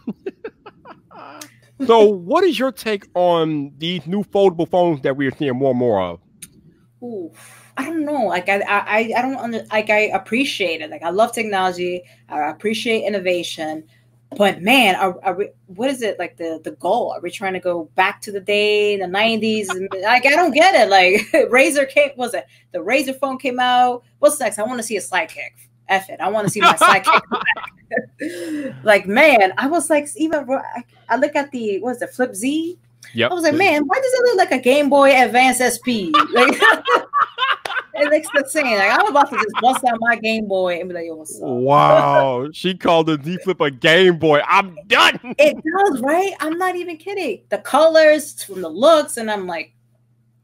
so, 1.86 2.06
what 2.06 2.44
is 2.44 2.58
your 2.58 2.72
take 2.72 3.06
on 3.14 3.72
these 3.76 4.06
new 4.06 4.22
foldable 4.24 4.68
phones 4.68 5.02
that 5.02 5.16
we 5.16 5.26
are 5.26 5.36
seeing 5.36 5.56
more 5.56 5.70
and 5.70 5.78
more 5.78 6.00
of? 6.02 6.20
Ooh, 7.02 7.32
I 7.76 7.84
don't 7.84 8.04
know. 8.04 8.24
Like 8.24 8.48
I, 8.48 8.60
I, 8.60 9.12
I 9.16 9.22
don't 9.22 9.36
under, 9.36 9.64
like. 9.70 9.90
I 9.90 10.08
appreciate 10.08 10.80
it. 10.80 10.90
Like 10.90 11.02
I 11.02 11.10
love 11.10 11.32
technology. 11.32 12.02
I 12.28 12.48
appreciate 12.48 13.04
innovation. 13.04 13.84
But 14.36 14.60
man, 14.60 14.96
are, 14.96 15.18
are 15.22 15.34
we, 15.34 15.50
what 15.66 15.88
is 15.90 16.02
it 16.02 16.18
like 16.18 16.36
the 16.36 16.60
the 16.64 16.72
goal? 16.72 17.12
Are 17.12 17.20
we 17.20 17.30
trying 17.30 17.52
to 17.52 17.60
go 17.60 17.84
back 17.94 18.20
to 18.22 18.32
the 18.32 18.40
day 18.40 18.94
in 18.94 19.00
the 19.00 19.06
nineties? 19.06 19.68
Like 19.68 20.26
I 20.26 20.30
don't 20.30 20.52
get 20.52 20.74
it. 20.74 20.90
Like 20.90 21.48
Razr 21.50 21.88
came, 21.88 22.10
was 22.16 22.34
it 22.34 22.46
the 22.72 22.78
Razr 22.78 23.18
phone 23.18 23.38
came 23.38 23.60
out? 23.60 24.02
What's 24.18 24.40
next? 24.40 24.58
I 24.58 24.62
want 24.64 24.78
to 24.78 24.82
see 24.82 24.96
a 24.96 25.00
sidekick. 25.00 25.52
F 25.88 26.10
it. 26.10 26.20
I 26.20 26.28
want 26.28 26.46
to 26.46 26.50
see 26.50 26.60
my 26.60 26.74
sidekick. 26.74 27.22
like 28.82 29.06
man, 29.06 29.52
I 29.58 29.68
was 29.68 29.88
like 29.90 30.08
even 30.16 30.50
I, 30.50 30.82
I 31.08 31.16
look 31.16 31.36
at 31.36 31.52
the 31.52 31.78
what 31.80 31.96
is 31.96 32.02
it 32.02 32.10
Flip 32.10 32.34
Z? 32.34 32.78
Yep. 33.14 33.30
I 33.30 33.34
was 33.34 33.44
like, 33.44 33.54
man, 33.54 33.86
why 33.86 33.96
does 33.96 34.12
it 34.12 34.22
look 34.24 34.36
like 34.36 34.52
a 34.52 34.58
Game 34.62 34.90
Boy 34.90 35.14
Advance 35.14 35.58
SP? 35.62 36.12
Like, 36.32 36.60
it 37.98 38.10
looks 38.10 38.28
the 38.34 38.48
same. 38.48 38.78
Like, 38.78 38.90
I'm 38.90 39.06
about 39.08 39.30
to 39.30 39.36
just 39.36 39.54
bust 39.60 39.84
out 39.84 39.98
my 40.00 40.16
Game 40.16 40.46
Boy 40.46 40.78
and 40.78 40.88
be 40.88 40.94
like, 40.94 41.06
yo, 41.06 41.16
what's 41.16 41.40
up? 41.40 41.48
Wow. 41.48 42.48
she 42.52 42.76
called 42.76 43.06
the 43.06 43.20
Z 43.22 43.38
Flip 43.44 43.60
a 43.60 43.70
Game 43.70 44.18
Boy. 44.18 44.40
I'm 44.46 44.76
done. 44.86 45.18
It 45.38 45.56
does, 45.56 46.00
right? 46.00 46.32
I'm 46.40 46.58
not 46.58 46.76
even 46.76 46.96
kidding. 46.96 47.42
The 47.48 47.58
colors 47.58 48.42
from 48.42 48.62
the 48.62 48.68
looks, 48.68 49.16
and 49.16 49.30
I'm 49.30 49.46
like, 49.46 49.74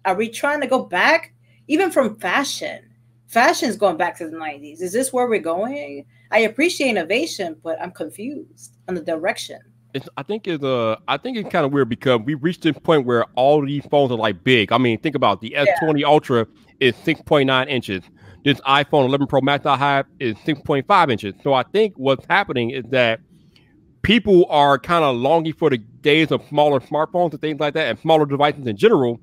are 0.04 0.14
we 0.14 0.28
trying 0.28 0.60
to 0.60 0.66
go 0.66 0.84
back? 0.84 1.34
Even 1.68 1.90
from 1.90 2.16
fashion. 2.16 2.80
Fashion's 3.28 3.76
going 3.76 3.96
back 3.96 4.18
to 4.18 4.28
the 4.28 4.36
90s. 4.36 4.82
Is 4.82 4.92
this 4.92 5.12
where 5.12 5.26
we're 5.26 5.40
going? 5.40 6.04
I 6.30 6.40
appreciate 6.40 6.90
innovation, 6.90 7.56
but 7.62 7.80
I'm 7.80 7.90
confused 7.90 8.76
on 8.88 8.94
the 8.94 9.00
direction. 9.00 9.60
It's, 9.94 10.08
I 10.16 10.22
think 10.22 10.46
it's 10.48 10.64
uh, 10.64 10.96
I 11.06 11.18
think 11.18 11.36
it's 11.36 11.50
kind 11.50 11.66
of 11.66 11.72
weird 11.72 11.88
because 11.88 12.20
we 12.24 12.34
reached 12.34 12.62
this 12.62 12.78
point 12.78 13.04
where 13.04 13.24
all 13.34 13.64
these 13.64 13.84
phones 13.86 14.10
are 14.10 14.16
like 14.16 14.42
big. 14.42 14.72
I 14.72 14.78
mean, 14.78 14.98
think 14.98 15.14
about 15.14 15.42
it. 15.42 15.50
the 15.50 15.66
S20 15.82 16.04
Ultra 16.04 16.46
is 16.80 16.94
6.9 16.96 17.68
inches. 17.68 18.02
This 18.44 18.60
iPhone 18.62 19.06
11 19.06 19.26
Pro 19.26 19.40
Max 19.40 19.66
I 19.66 19.76
have 19.76 20.06
is 20.18 20.34
6.5 20.38 21.12
inches. 21.12 21.34
So 21.42 21.52
I 21.52 21.62
think 21.62 21.94
what's 21.96 22.24
happening 22.26 22.70
is 22.70 22.84
that 22.90 23.20
people 24.02 24.46
are 24.48 24.78
kind 24.78 25.04
of 25.04 25.16
longing 25.16 25.52
for 25.52 25.70
the 25.70 25.78
days 25.78 26.32
of 26.32 26.42
smaller 26.48 26.80
smartphones 26.80 27.32
and 27.32 27.40
things 27.40 27.60
like 27.60 27.74
that, 27.74 27.88
and 27.88 27.98
smaller 27.98 28.26
devices 28.26 28.66
in 28.66 28.76
general. 28.76 29.20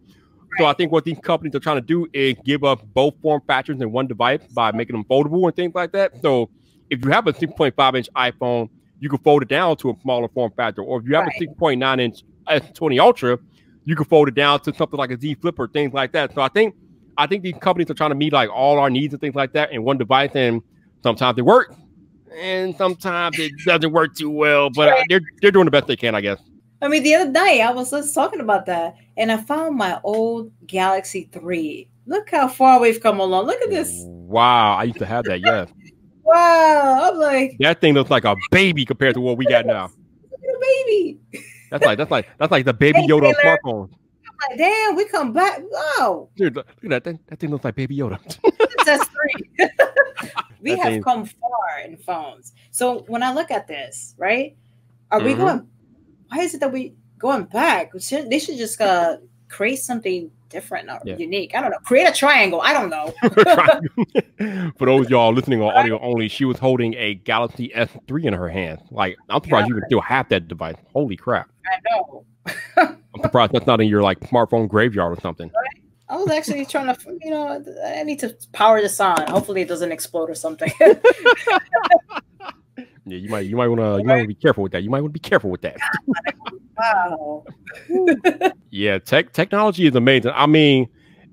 So 0.58 0.66
I 0.66 0.74
think 0.74 0.92
what 0.92 1.06
these 1.06 1.20
companies 1.20 1.54
are 1.56 1.60
trying 1.60 1.78
to 1.78 1.82
do 1.82 2.08
is 2.14 2.36
give 2.44 2.64
up 2.64 2.82
both 2.94 3.14
form 3.22 3.42
factors 3.46 3.80
in 3.82 3.92
one 3.92 4.08
device 4.08 4.42
by 4.54 4.72
making 4.72 4.96
them 4.96 5.06
foldable 5.06 5.46
and 5.46 5.56
things 5.56 5.76
like 5.76 5.92
that. 5.92 6.22
So 6.22 6.50
if 6.90 7.04
you 7.04 7.12
have 7.12 7.28
a 7.28 7.34
6.5 7.34 7.98
inch 7.98 8.10
iPhone, 8.16 8.70
you 9.00 9.10
can 9.10 9.20
fold 9.20 9.42
it 9.42 9.48
down 9.50 9.78
to 9.78 9.90
a 9.90 9.94
smaller 10.02 10.28
form 10.30 10.52
factor. 10.56 10.82
Or 10.82 11.00
if 11.00 11.06
you 11.08 11.16
have 11.16 11.26
Right. 11.26 11.36
a 11.36 11.40
6.9 11.40 12.00
inch 12.00 12.24
S20 12.48 13.00
Ultra, 13.00 13.38
you 13.86 13.96
can 13.96 14.06
fold 14.06 14.28
it 14.28 14.36
down 14.36 14.60
to 14.62 14.74
something 14.76 14.98
like 14.98 15.12
a 15.12 15.20
Z 15.20 15.36
Flip 15.36 15.58
or 15.58 15.68
things 15.68 15.94
like 15.94 16.12
that. 16.14 16.34
So 16.34 16.42
I 16.42 16.50
think 16.50 16.76
I 17.18 17.28
think 17.28 17.44
these 17.44 17.56
companies 17.60 17.90
are 17.90 17.94
trying 17.94 18.12
to 18.12 18.16
meet 18.16 18.32
like 18.32 18.50
all 18.50 18.80
our 18.80 18.90
needs 18.90 19.14
and 19.14 19.20
things 19.20 19.36
like 19.36 19.52
that 19.54 19.72
in 19.72 19.84
one 19.84 19.98
device, 19.98 20.32
and 20.36 20.62
sometimes 21.04 21.36
they 21.36 21.42
work, 21.42 21.76
and 22.38 22.76
sometimes 22.78 23.38
it 23.40 23.52
doesn't 23.66 23.92
work 23.92 24.16
too 24.16 24.30
well. 24.30 24.70
But 24.70 24.90
uh, 24.90 25.04
they're 25.10 25.22
they're 25.42 25.52
doing 25.52 25.66
the 25.66 25.72
best 25.72 25.88
they 25.88 25.98
can, 25.98 26.16
I 26.16 26.22
guess. 26.22 26.40
I 26.82 26.88
mean, 26.88 27.04
the 27.04 27.16
other 27.16 27.30
night 27.30 27.60
I 27.60 27.72
was 27.72 27.92
just 27.92 28.16
talking 28.16 28.40
about 28.40 28.66
that, 28.68 28.96
and 29.18 29.32
I 29.32 29.38
found 29.38 29.76
my 29.76 30.00
old 30.04 30.54
Galaxy 30.66 31.30
3. 31.34 31.90
Look 32.06 32.30
how 32.30 32.48
far 32.48 32.80
we've 32.80 33.02
come 33.02 33.20
along. 33.20 33.48
Look 33.48 33.62
at 33.62 33.70
this. 33.70 33.92
Wow, 34.06 34.76
I 34.76 34.84
used 34.84 35.00
to 35.00 35.06
have 35.06 35.26
that. 35.26 35.42
Yeah, 35.42 35.66
Wow. 36.30 37.10
I'm 37.12 37.18
like, 37.18 37.56
that 37.60 37.82
thing 37.82 37.94
looks 37.94 38.10
like 38.10 38.26
a 38.26 38.36
baby 38.52 38.86
compared 38.86 39.16
to 39.16 39.22
what 39.22 39.38
we 39.38 39.46
got 39.46 39.66
now. 39.66 39.84
look 39.84 40.34
at 40.34 40.40
the 40.42 40.84
baby. 40.86 41.20
That's 41.72 41.86
like 41.86 41.98
that's 41.98 42.12
like 42.12 42.28
that's 42.40 42.52
like 42.52 42.66
the 42.66 42.74
baby 42.74 43.02
Hey, 43.02 43.08
Yoda 43.08 43.34
Taylor. 43.42 43.58
smartphones. 43.64 43.90
I'm 44.26 44.50
like, 44.50 44.58
damn, 44.58 44.96
we 44.96 45.06
come 45.06 45.34
back. 45.34 45.60
Wow. 45.70 46.30
Dude, 46.36 46.56
look 46.56 46.68
look 46.68 46.86
at 46.86 46.90
that 46.90 47.04
thing. 47.04 47.20
That 47.28 47.40
thing 47.40 47.50
looks 47.52 47.64
like 47.66 47.76
baby 47.76 47.98
Yoda. 47.98 48.20
That's 48.86 49.08
three. 49.08 49.50
we 50.62 50.72
That 50.72 50.80
have 50.80 50.94
thing- 50.94 51.04
come 51.04 51.26
far 51.26 51.80
in 51.86 51.98
phones. 51.98 52.54
So 52.72 53.00
when 53.08 53.24
I 53.24 53.34
look 53.34 53.52
at 53.52 53.68
this, 53.68 54.16
right? 54.18 54.56
Are 55.12 55.20
we 55.20 55.34
Mhm. 55.34 55.38
going? 55.38 55.68
Why 56.30 56.40
is 56.44 56.54
it 56.54 56.60
that 56.62 56.72
we 56.72 56.94
going 57.18 57.44
back? 57.46 57.92
Should- 58.00 58.30
They 58.30 58.40
should 58.40 58.58
just 58.58 58.80
uh, 58.82 59.18
create 59.50 59.78
something 59.80 60.32
different 60.50 60.90
or 60.90 61.00
Yeah. 61.06 61.18
unique. 61.18 61.56
I 61.56 61.62
don't 61.62 61.72
know. 61.72 61.78
Create 61.80 62.08
a 62.08 62.12
triangle. 62.12 62.62
I 62.62 62.74
don't 62.74 62.90
know. 62.90 63.14
For 64.78 64.86
those 64.86 65.10
y'all 65.10 65.34
listening 65.34 65.62
on 65.62 65.74
audio 65.76 66.00
only, 66.02 66.28
she 66.28 66.46
was 66.46 66.58
holding 66.60 66.94
a 66.96 67.16
Galaxy 67.16 67.72
S3 67.76 68.26
in 68.26 68.34
her 68.34 68.50
hand. 68.50 68.82
Like, 68.92 69.18
I'm 69.30 69.42
surprised 69.44 69.68
you 69.70 69.76
even 69.78 69.88
still 69.88 70.02
have 70.02 70.28
that 70.30 70.48
device. 70.48 70.76
Holy 70.94 71.16
crap. 71.16 71.50
I 71.66 71.80
know. 71.90 72.26
I'm 72.78 73.22
surprised 73.22 73.54
that's 73.54 73.68
not 73.68 73.80
in 73.82 73.88
your 73.88 74.02
like 74.02 74.20
smartphone 74.22 74.68
graveyard 74.68 75.18
or 75.18 75.22
something. 75.22 75.52
I 76.10 76.16
was 76.18 76.32
actually 76.32 76.66
trying 76.66 76.94
to, 76.94 77.18
you 77.22 77.30
know, 77.30 77.64
I 77.86 78.02
need 78.04 78.20
to 78.20 78.36
power 78.52 78.82
this 78.82 79.00
on. 79.00 79.28
Hopefully, 79.28 79.62
it 79.62 79.68
doesn't 79.68 79.92
explode 79.92 80.30
or 80.30 80.36
something. 80.36 80.72
Yeah, 83.06 83.18
you 83.18 83.30
might 83.30 83.46
you 83.48 83.56
might 83.56 83.68
wanna 83.68 83.98
you 83.98 84.04
might 84.04 84.16
wanna 84.18 84.28
be 84.28 84.36
careful 84.36 84.62
with 84.64 84.72
that. 84.74 84.84
You 84.84 84.90
might 84.90 85.02
want 85.02 85.14
to 85.14 85.20
be 85.20 85.28
careful 85.28 85.50
with 85.50 85.62
that. 85.62 85.78
Wow. 86.80 87.44
Yeah, 88.72 89.00
tech 89.00 89.34
technology 89.34 89.88
is 89.88 89.96
amazing. 89.96 90.32
I 90.36 90.46
mean, 90.46 90.88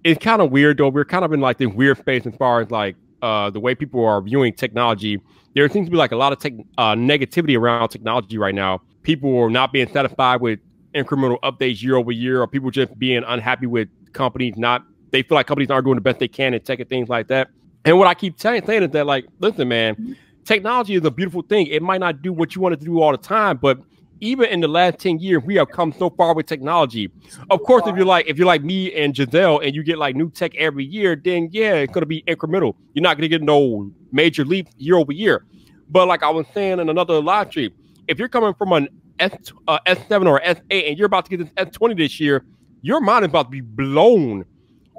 it's 0.04 0.22
kind 0.22 0.40
of 0.40 0.50
weird 0.50 0.78
though. 0.78 0.88
We're 0.88 1.04
kind 1.04 1.24
of 1.24 1.32
in 1.32 1.40
like 1.40 1.58
this 1.58 1.68
weird 1.68 1.98
space 1.98 2.26
as 2.26 2.34
far 2.36 2.60
as 2.60 2.70
like 2.70 2.96
uh 3.22 3.50
the 3.50 3.60
way 3.60 3.74
people 3.74 4.04
are 4.04 4.20
viewing 4.20 4.52
technology. 4.52 5.20
There 5.54 5.68
seems 5.68 5.86
to 5.86 5.90
be 5.90 5.96
like 5.96 6.12
a 6.12 6.16
lot 6.16 6.32
of 6.32 6.38
tech 6.38 6.52
uh, 6.76 6.94
negativity 6.94 7.58
around 7.58 7.88
technology 7.88 8.36
right 8.38 8.54
now. 8.54 8.82
People 9.02 9.38
are 9.38 9.50
not 9.50 9.72
being 9.72 9.90
satisfied 9.90 10.40
with 10.40 10.60
incremental 10.94 11.38
updates 11.40 11.82
year 11.82 11.96
over 11.96 12.12
year, 12.12 12.42
or 12.42 12.46
people 12.46 12.70
just 12.70 12.98
being 12.98 13.22
unhappy 13.26 13.66
with 13.66 13.88
companies 14.12 14.54
not. 14.56 14.82
They 15.12 15.22
feel 15.22 15.36
like 15.36 15.46
companies 15.46 15.70
aren't 15.70 15.84
doing 15.84 15.94
the 15.94 16.02
best 16.02 16.18
they 16.18 16.28
can 16.28 16.52
in 16.52 16.60
tech 16.62 16.80
and 16.80 16.88
things 16.88 17.08
like 17.08 17.28
that. 17.28 17.48
And 17.84 17.98
what 17.98 18.08
I 18.08 18.14
keep 18.14 18.40
saying 18.40 18.64
is 18.64 18.90
that 18.90 19.06
like, 19.06 19.26
listen, 19.38 19.68
man, 19.68 20.16
technology 20.44 20.94
is 20.94 21.04
a 21.04 21.10
beautiful 21.10 21.42
thing. 21.42 21.68
It 21.68 21.82
might 21.82 22.00
not 22.00 22.20
do 22.20 22.32
what 22.32 22.54
you 22.54 22.60
want 22.60 22.74
it 22.74 22.80
to 22.80 22.84
do 22.84 23.00
all 23.00 23.12
the 23.12 23.18
time, 23.18 23.58
but 23.58 23.78
even 24.20 24.46
in 24.48 24.60
the 24.60 24.68
last 24.68 24.98
10 24.98 25.18
years, 25.18 25.42
we 25.44 25.54
have 25.56 25.68
come 25.70 25.92
so 25.92 26.10
far 26.10 26.34
with 26.34 26.46
technology. 26.46 27.10
Of 27.50 27.62
course, 27.62 27.82
if 27.86 27.96
you're 27.96 28.06
like 28.06 28.26
if 28.26 28.38
you're 28.38 28.46
like 28.46 28.62
me 28.62 28.92
and 28.94 29.14
Gizelle 29.14 29.64
and 29.64 29.74
you 29.74 29.82
get 29.82 29.98
like 29.98 30.16
new 30.16 30.30
tech 30.30 30.54
every 30.56 30.84
year, 30.84 31.16
then 31.16 31.48
yeah, 31.52 31.74
it's 31.74 31.92
gonna 31.92 32.06
be 32.06 32.22
incremental. 32.22 32.74
You're 32.94 33.02
not 33.02 33.16
gonna 33.16 33.28
get 33.28 33.42
no 33.42 33.90
major 34.12 34.44
leap 34.44 34.68
year 34.78 34.96
over 34.96 35.12
year. 35.12 35.44
But 35.90 36.08
like 36.08 36.22
I 36.22 36.30
was 36.30 36.46
saying 36.54 36.80
in 36.80 36.88
another 36.88 37.20
live 37.20 37.48
stream, 37.50 37.72
if 38.08 38.18
you're 38.18 38.28
coming 38.28 38.54
from 38.54 38.72
an 38.72 38.88
S 39.18 39.32
uh, 39.68 39.78
S7 39.86 40.26
or 40.26 40.40
S8 40.40 40.88
and 40.88 40.98
you're 40.98 41.06
about 41.06 41.26
to 41.26 41.36
get 41.36 41.38
this 41.56 41.66
S20 41.72 41.96
this 41.96 42.18
year, 42.20 42.44
your 42.82 43.00
mind 43.00 43.24
is 43.24 43.28
about 43.28 43.44
to 43.44 43.50
be 43.50 43.60
blown. 43.60 44.44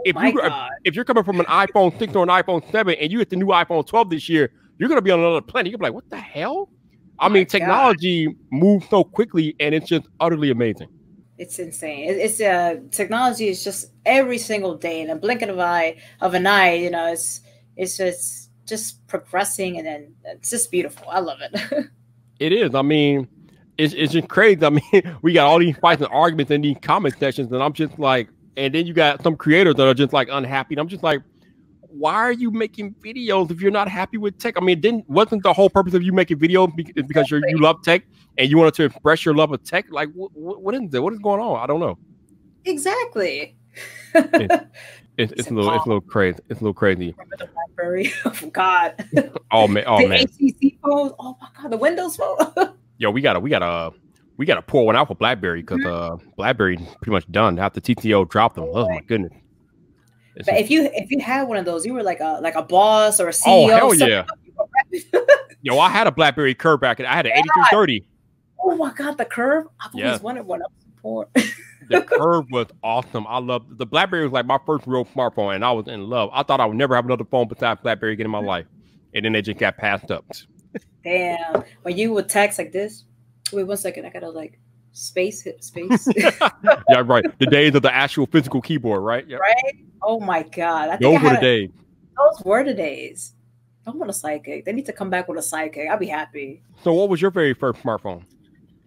If 0.06 0.16
Oh 0.16 0.20
my 0.22 0.28
you 0.30 0.34
God. 0.42 0.70
if 0.86 0.96
you're 0.96 1.06
coming 1.06 1.24
from 1.24 1.40
an 1.40 1.46
iPhone 1.48 1.98
6 1.98 2.16
or 2.16 2.24
an 2.24 2.30
iPhone 2.30 2.70
7 2.72 2.96
and 2.96 3.12
you 3.12 3.18
get 3.18 3.30
the 3.30 3.36
new 3.36 3.48
iPhone 3.48 3.86
12 3.86 4.10
this 4.12 4.30
year, 4.30 4.52
you're 4.78 4.90
gonna 4.90 5.02
be 5.02 5.12
on 5.12 5.20
another 5.20 5.42
planet. 5.42 5.72
You're 5.72 5.78
gonna 5.80 5.92
be 5.92 5.96
like, 5.96 6.04
what 6.04 6.10
the 6.10 6.18
hell? 6.18 6.70
I 7.20 7.30
mean, 7.30 7.44
God. 7.44 7.50
technology 7.50 8.36
moves 8.52 8.88
so 8.90 9.04
quickly 9.04 9.56
and 9.60 9.74
it's 9.76 9.88
just 9.88 10.08
utterly 10.20 10.52
amazing. 10.52 10.90
It's 11.38 11.60
insane. 11.60 12.10
It- 12.10 12.18
It's 12.18 12.42
uh 12.42 12.78
technology 12.92 13.48
is 13.48 13.64
just 13.64 13.92
every 14.06 14.38
single 14.38 14.76
day 14.76 15.02
in 15.02 15.10
a 15.10 15.16
blink 15.16 15.42
of 15.42 15.50
an 15.50 15.60
eye 15.60 15.98
of 16.22 16.34
an 16.34 16.48
eye. 16.48 16.74
You 16.76 16.90
know, 16.90 17.08
it's 17.12 17.42
it's 17.76 17.98
just 17.98 18.50
just 18.66 19.06
progressing, 19.08 19.78
and 19.78 19.88
then 19.88 20.14
it's 20.26 20.50
just 20.50 20.72
beautiful. 20.72 21.08
I 21.10 21.20
love 21.20 21.40
it. 21.42 21.86
It 22.40 22.52
is. 22.54 22.76
I 22.76 22.82
mean, 22.84 23.28
it's 23.80 23.94
it's 23.96 24.14
just 24.14 24.28
crazy. 24.28 24.64
I 24.64 24.70
mean, 24.70 25.18
we 25.24 25.34
got 25.34 25.48
all 25.48 25.58
these 25.60 25.78
fights 25.78 26.02
and 26.04 26.12
arguments 26.12 26.52
in 26.52 26.62
these 26.62 26.78
comment 26.82 27.16
sections, 27.20 27.52
and 27.52 27.64
I'm 27.64 27.74
just 27.74 27.98
like, 27.98 28.30
and 28.58 28.74
then 28.76 28.86
you 28.86 28.94
got 28.94 29.24
some 29.24 29.36
creators 29.36 29.74
that 29.76 29.88
are 29.88 29.94
just 29.96 30.14
like 30.14 30.28
unhappy. 30.32 30.76
And 30.76 30.80
I'm 30.80 30.88
just 30.88 31.02
like, 31.04 31.22
why 32.00 32.14
are 32.16 32.32
you 32.32 32.52
making 32.52 32.96
videos 32.96 33.52
if 33.52 33.62
you're 33.62 33.72
not 33.72 33.88
happy 33.88 34.18
with 34.18 34.38
tech? 34.38 34.56
I 34.58 34.62
mean, 34.62 34.80
didn't 34.82 35.10
wasn't 35.10 35.44
the 35.44 35.54
whole 35.54 35.70
purpose 35.70 35.94
of 35.94 36.04
you 36.04 36.14
making 36.14 36.38
is 36.42 37.06
because 37.08 37.30
you're, 37.32 37.42
you 37.48 37.58
love 37.60 37.82
tech 37.84 38.04
and 38.38 38.50
you 38.50 38.58
wanted 38.58 38.74
to 38.76 38.84
express 38.84 39.26
your 39.26 39.36
love 39.36 39.52
of 39.52 39.64
tech? 39.64 39.86
Like, 39.90 40.10
wh- 40.10 40.32
wh- 40.34 40.62
what 40.62 40.76
is 40.76 40.94
it? 40.94 41.00
What 41.02 41.14
is 41.14 41.20
going 41.20 41.42
on? 41.42 41.60
I 41.60 41.68
don't 41.68 41.80
know. 41.80 41.98
exactly. 42.66 43.58
It's, 45.18 45.32
it's 45.32 45.50
a 45.50 45.54
little 45.54 45.74
it's 45.74 45.84
a 45.84 45.88
little 45.88 46.02
crazy. 46.02 46.38
It's 46.48 46.62
a 46.62 46.64
little 46.64 46.76
crazy. 46.76 47.16
The? 47.76 48.14
Oh 48.26 48.50
God. 48.50 49.04
Oh 49.52 49.68
man, 49.68 49.84
oh 49.88 50.02
the 50.02 50.08
man. 50.08 50.22
ACC 50.22 50.74
phone. 50.84 51.12
Oh 51.18 51.36
my 51.42 51.48
God. 51.60 51.72
The 51.72 51.78
Windows 51.78 52.16
phone. 52.18 52.38
Yo, 52.98 53.10
we 53.10 53.22
gotta 53.22 53.40
we 53.40 53.50
gotta 53.50 53.92
we 54.38 54.46
gotta 54.46 54.62
pour 54.62 54.86
one 54.86 54.96
out 54.96 55.08
for 55.08 55.16
BlackBerry 55.16 55.62
because 55.62 55.84
uh 55.86 56.18
BlackBerry 56.36 56.78
pretty 56.78 57.12
much 57.12 57.30
done 57.32 57.58
after 57.58 57.82
TCL 57.82 58.30
dropped 58.30 58.56
them. 58.56 58.66
Oh 58.72 58.88
my 58.88 59.00
goodness. 59.08 59.34
It's 60.38 60.46
but 60.46 60.54
just- 60.54 60.64
if 60.66 60.70
you 60.72 60.90
if 60.94 61.12
you 61.12 61.20
had 61.20 61.44
one 61.48 61.58
of 61.58 61.66
those, 61.66 61.86
you 61.86 61.94
were 61.94 62.04
like 62.04 62.20
a 62.20 62.40
like 62.42 62.56
a 62.56 62.62
boss 62.64 63.20
or 63.20 63.28
a 63.28 63.32
CEO. 63.32 63.44
oh 63.48 63.68
hell 63.68 63.94
yeah. 63.96 64.26
Yo, 65.62 65.78
I 65.80 65.90
had 65.90 66.08
a 66.08 66.12
BlackBerry 66.12 66.56
curve 66.56 66.80
back. 66.80 67.00
in. 67.00 67.06
I 67.06 67.16
had 67.16 67.26
an 67.26 67.34
8330. 67.34 68.08
Oh 68.64 68.76
my 68.76 68.94
God, 68.94 69.18
the 69.18 69.26
curve. 69.26 69.66
I've 69.80 69.92
Yeah. 69.94 70.08
always 70.08 70.22
wanted 70.22 70.46
one 70.46 70.62
support. 70.96 71.30
The 71.90 72.02
curve 72.08 72.46
was 72.52 72.68
awesome. 72.84 73.26
I 73.28 73.40
love 73.40 73.64
the 73.78 73.86
BlackBerry 73.86 74.24
was 74.24 74.32
like 74.32 74.46
my 74.46 74.60
first 74.66 74.86
real 74.88 75.06
smartphone, 75.06 75.56
and 75.56 75.66
I 75.66 75.72
was 75.72 75.88
in 75.88 76.10
love. 76.10 76.30
I 76.34 76.44
thought 76.44 76.60
I 76.60 76.66
would 76.66 76.78
never 76.78 76.96
have 76.96 77.06
another 77.06 77.26
phone 77.26 77.48
besides 77.48 77.80
BlackBerry 77.82 78.14
again 78.14 78.26
in 78.26 78.32
my 78.32 78.40
life, 78.40 78.66
and 79.14 79.26
then 79.26 79.34
they 79.34 79.42
just 79.42 79.60
got 79.60 79.78
passed 79.78 80.12
up. 80.12 80.26
Damn. 81.04 81.64
When 81.84 81.98
you 81.98 82.14
would 82.14 82.28
text 82.30 82.60
like 82.60 82.72
this, 82.72 83.06
wait 83.54 83.64
one 83.64 83.78
second, 83.78 84.06
I 84.06 84.10
gotta 84.10 84.30
like 84.30 84.60
space 84.98 85.42
hit 85.42 85.64
space. 85.64 86.08
yeah, 86.16 87.04
right. 87.06 87.26
The 87.40 87.46
days 87.46 87.76
of 87.76 87.84
the 87.84 87.94
actual 87.94 88.26
physical 88.26 88.62
keyboard, 88.62 89.04
right? 89.04 89.28
Yeah. 89.28 89.38
right? 89.38 89.76
Oh 90.02 90.20
my 90.20 90.44
god. 90.44 90.90
I 90.90 90.98
Those 90.98 91.22
were 91.22 91.30
the 91.30 91.42
days. 91.42 91.70
those 92.18 92.46
were 92.46 92.64
the 92.64 92.74
days. 92.74 93.34
I 93.86 93.92
want 93.92 94.10
a 94.10 94.14
sidekick. 94.14 94.66
They 94.66 94.74
need 94.74 94.86
to 94.88 94.94
come 94.94 95.10
back 95.10 95.28
with 95.28 95.38
a 95.38 95.42
sidekick. 95.42 95.90
I'll 95.90 95.98
be 95.98 96.08
happy. 96.08 96.62
So, 96.84 96.94
what 96.94 97.08
was 97.10 97.22
your 97.22 97.32
very 97.32 97.54
first 97.54 97.82
smartphone? 97.82 98.24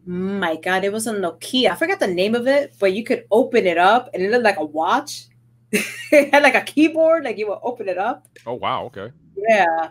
My 0.04 0.56
god, 0.56 0.84
it 0.84 0.92
was 0.92 1.06
a 1.06 1.14
Nokia. 1.14 1.70
I 1.70 1.74
forgot 1.74 2.00
the 2.00 2.06
name 2.06 2.34
of 2.34 2.46
it, 2.46 2.74
but 2.78 2.92
you 2.92 3.04
could 3.04 3.24
open 3.30 3.66
it 3.66 3.78
up 3.78 4.10
and 4.12 4.22
it 4.22 4.30
looked 4.30 4.44
like 4.44 4.58
a 4.58 4.64
watch. 4.64 5.26
it 5.72 6.34
had 6.34 6.42
like 6.42 6.54
a 6.54 6.62
keyboard, 6.62 7.24
like 7.24 7.38
you 7.38 7.48
would 7.48 7.60
open 7.62 7.88
it 7.88 7.98
up. 7.98 8.26
Oh 8.44 8.54
wow, 8.54 8.84
okay. 8.86 9.12
Yeah. 9.48 9.90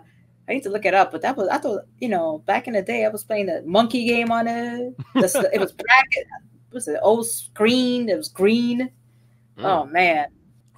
I 0.50 0.54
need 0.54 0.64
to 0.64 0.70
look 0.70 0.86
it 0.86 0.94
up, 0.96 1.12
but 1.12 1.22
that 1.22 1.38
was 1.38 1.48
I 1.50 1.60
thought 1.60 1.82
you 2.00 2.10
know 2.10 2.40
back 2.46 2.68
in 2.68 2.74
the 2.74 2.82
day 2.82 3.06
I 3.06 3.10
was 3.10 3.24
playing 3.24 3.46
the 3.46 3.62
monkey 3.66 4.06
game 4.06 4.32
on 4.32 4.48
it. 4.48 4.98
The, 5.14 5.50
it 5.54 5.60
was 5.60 5.72
bracket. 5.72 6.28
Was 6.72 6.88
it 6.88 7.00
old 7.02 7.28
screen? 7.28 8.10
It 8.10 8.18
was 8.18 8.30
green. 8.30 8.90
Mm. 9.58 9.64
Oh 9.64 9.86
man, 9.86 10.28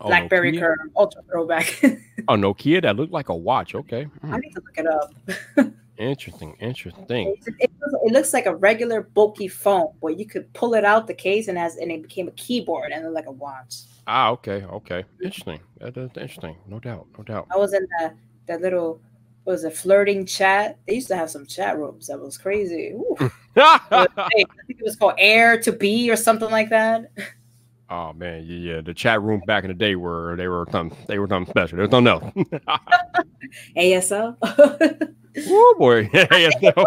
Oh, 0.02 0.08
BlackBerry 0.08 0.52
Nokia? 0.54 0.60
curve, 0.60 0.80
ultra 0.96 1.22
throwback. 1.24 1.82
Oh, 2.28 2.36
Nokia 2.36 2.84
that 2.84 2.96
looked 2.98 3.12
like 3.12 3.30
a 3.30 3.36
watch. 3.36 3.74
Okay. 3.74 4.04
Hmm. 4.04 4.34
I 4.36 4.38
need 4.38 4.52
to 4.52 4.62
look 4.62 4.78
it 4.78 4.86
up. 4.86 5.74
Interesting. 5.98 6.56
Interesting. 6.60 7.30
It, 7.30 7.54
it, 7.60 7.72
it 7.82 8.14
looks 8.14 8.32
like 8.32 8.46
a 8.46 8.56
regular 8.56 9.02
bulky 9.02 9.48
phone, 9.48 9.92
where 10.02 10.14
you 10.14 10.28
could 10.28 10.52
pull 10.54 10.76
it 10.76 10.86
out 10.86 11.08
the 11.08 11.16
case 11.16 11.48
and 11.48 11.58
as 11.58 11.78
and 11.78 11.92
it 11.92 12.04
became 12.04 12.28
a 12.28 12.32
keyboard 12.32 12.92
and 12.92 13.04
then 13.04 13.14
like 13.14 13.26
a 13.26 13.32
watch. 13.32 13.76
Ah, 14.06 14.30
okay. 14.30 14.64
Okay. 14.64 15.04
Interesting. 15.24 15.60
That, 15.80 15.96
that's 15.96 16.16
interesting. 16.16 16.58
No 16.68 16.80
doubt. 16.80 17.08
No 17.18 17.24
doubt. 17.24 17.48
I 17.52 17.58
was 17.58 17.74
in 17.74 17.88
the 18.00 18.14
that 18.46 18.62
little 18.62 19.02
what 19.44 19.54
was 19.54 19.64
it 19.64 19.76
flirting 19.76 20.26
chat. 20.26 20.78
They 20.88 20.96
used 20.96 21.08
to 21.08 21.16
have 21.16 21.30
some 21.30 21.46
chat 21.46 21.78
rooms 21.78 22.08
that 22.08 22.20
was 22.20 22.38
crazy. 22.38 22.96
I 23.56 24.08
think 24.36 24.50
it 24.70 24.84
was 24.84 24.96
called 24.96 25.16
Air 25.18 25.60
to 25.62 25.72
Be 25.72 26.12
or 26.12 26.16
something 26.16 26.50
like 26.52 26.70
that. 26.70 27.12
oh 27.90 28.14
man, 28.14 28.44
yeah, 28.46 28.76
yeah. 28.76 28.82
The 28.82 28.94
chat 28.94 29.22
rooms 29.22 29.44
back 29.48 29.64
in 29.64 29.70
the 29.70 29.74
day 29.74 29.96
were 29.96 30.36
they 30.38 30.48
were 30.48 30.68
something 30.72 30.98
they 31.08 31.20
were 31.20 31.28
something 31.28 31.52
special. 31.52 31.78
There's 31.78 31.90
something 31.90 32.12
else. 32.12 32.24
ASL. 33.78 34.38
oh 34.44 35.76
boy. 35.78 36.10
yeah, 36.14 36.50
so- 36.62 36.86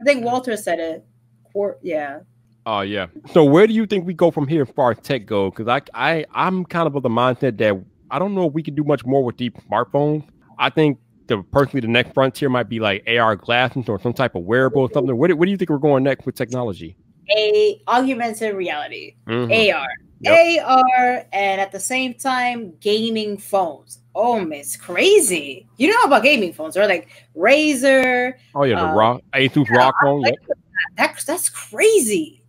I 0.00 0.04
think 0.04 0.24
Walter 0.24 0.56
said 0.56 0.80
it. 0.80 1.04
Quar- 1.52 1.78
yeah. 1.82 2.20
Oh 2.66 2.80
yeah. 2.80 3.06
So 3.32 3.44
where 3.44 3.66
do 3.66 3.72
you 3.72 3.86
think 3.86 4.06
we 4.06 4.14
go 4.14 4.30
from 4.30 4.48
here 4.48 4.62
as 4.62 4.70
far 4.70 4.90
as 4.90 4.98
tech 4.98 5.26
go? 5.26 5.50
Because 5.50 5.68
I 5.68 5.80
I 5.94 6.24
I'm 6.32 6.64
kind 6.64 6.86
of 6.86 6.96
of 6.96 7.02
the 7.02 7.08
mindset 7.08 7.58
that 7.58 7.80
I 8.10 8.18
don't 8.18 8.34
know 8.34 8.46
if 8.46 8.52
we 8.52 8.62
can 8.62 8.74
do 8.74 8.84
much 8.84 9.04
more 9.04 9.24
with 9.24 9.36
these 9.36 9.52
smartphones. 9.70 10.24
I 10.58 10.70
think 10.70 10.98
the 11.36 11.42
personally 11.42 11.80
the 11.80 11.88
next 11.88 12.12
frontier 12.14 12.48
might 12.48 12.68
be 12.68 12.78
like 12.80 13.04
AR 13.08 13.36
glasses 13.36 13.88
or 13.88 14.00
some 14.00 14.12
type 14.12 14.34
of 14.34 14.42
wearable 14.44 14.82
or 14.82 14.90
something? 14.92 15.16
What 15.16 15.28
do, 15.28 15.36
what 15.36 15.46
do 15.46 15.50
you 15.50 15.56
think 15.56 15.70
we're 15.70 15.78
going 15.78 16.04
next 16.04 16.26
with 16.26 16.34
technology? 16.34 16.96
A 17.36 17.80
augmented 17.88 18.54
reality, 18.54 19.14
Mhm. 19.26 19.50
AR, 19.72 19.88
Yep. 20.20 20.38
AR, 20.64 21.26
and 21.32 21.60
at 21.60 21.72
the 21.72 21.80
same 21.80 22.14
time, 22.14 22.74
gaming 22.80 23.36
phones. 23.38 24.00
Oh, 24.14 24.38
man, 24.40 24.60
it's 24.60 24.76
crazy. 24.76 25.66
You 25.78 25.88
know 25.90 26.02
about 26.04 26.22
gaming 26.22 26.52
phones? 26.52 26.74
They're 26.74 26.86
like 26.86 27.08
Razer. 27.36 28.34
Oh 28.54 28.64
yeah, 28.64 28.76
the 28.76 28.86
Uh, 28.86 28.94
ROG 28.94 29.20
Asus 29.34 29.68
yeah, 29.68 29.76
ROG 29.76 29.94
phone. 30.02 30.20
like 30.22 30.34
that. 30.48 30.56
That's 30.96 31.24
that's 31.24 31.48
crazy. 31.48 32.42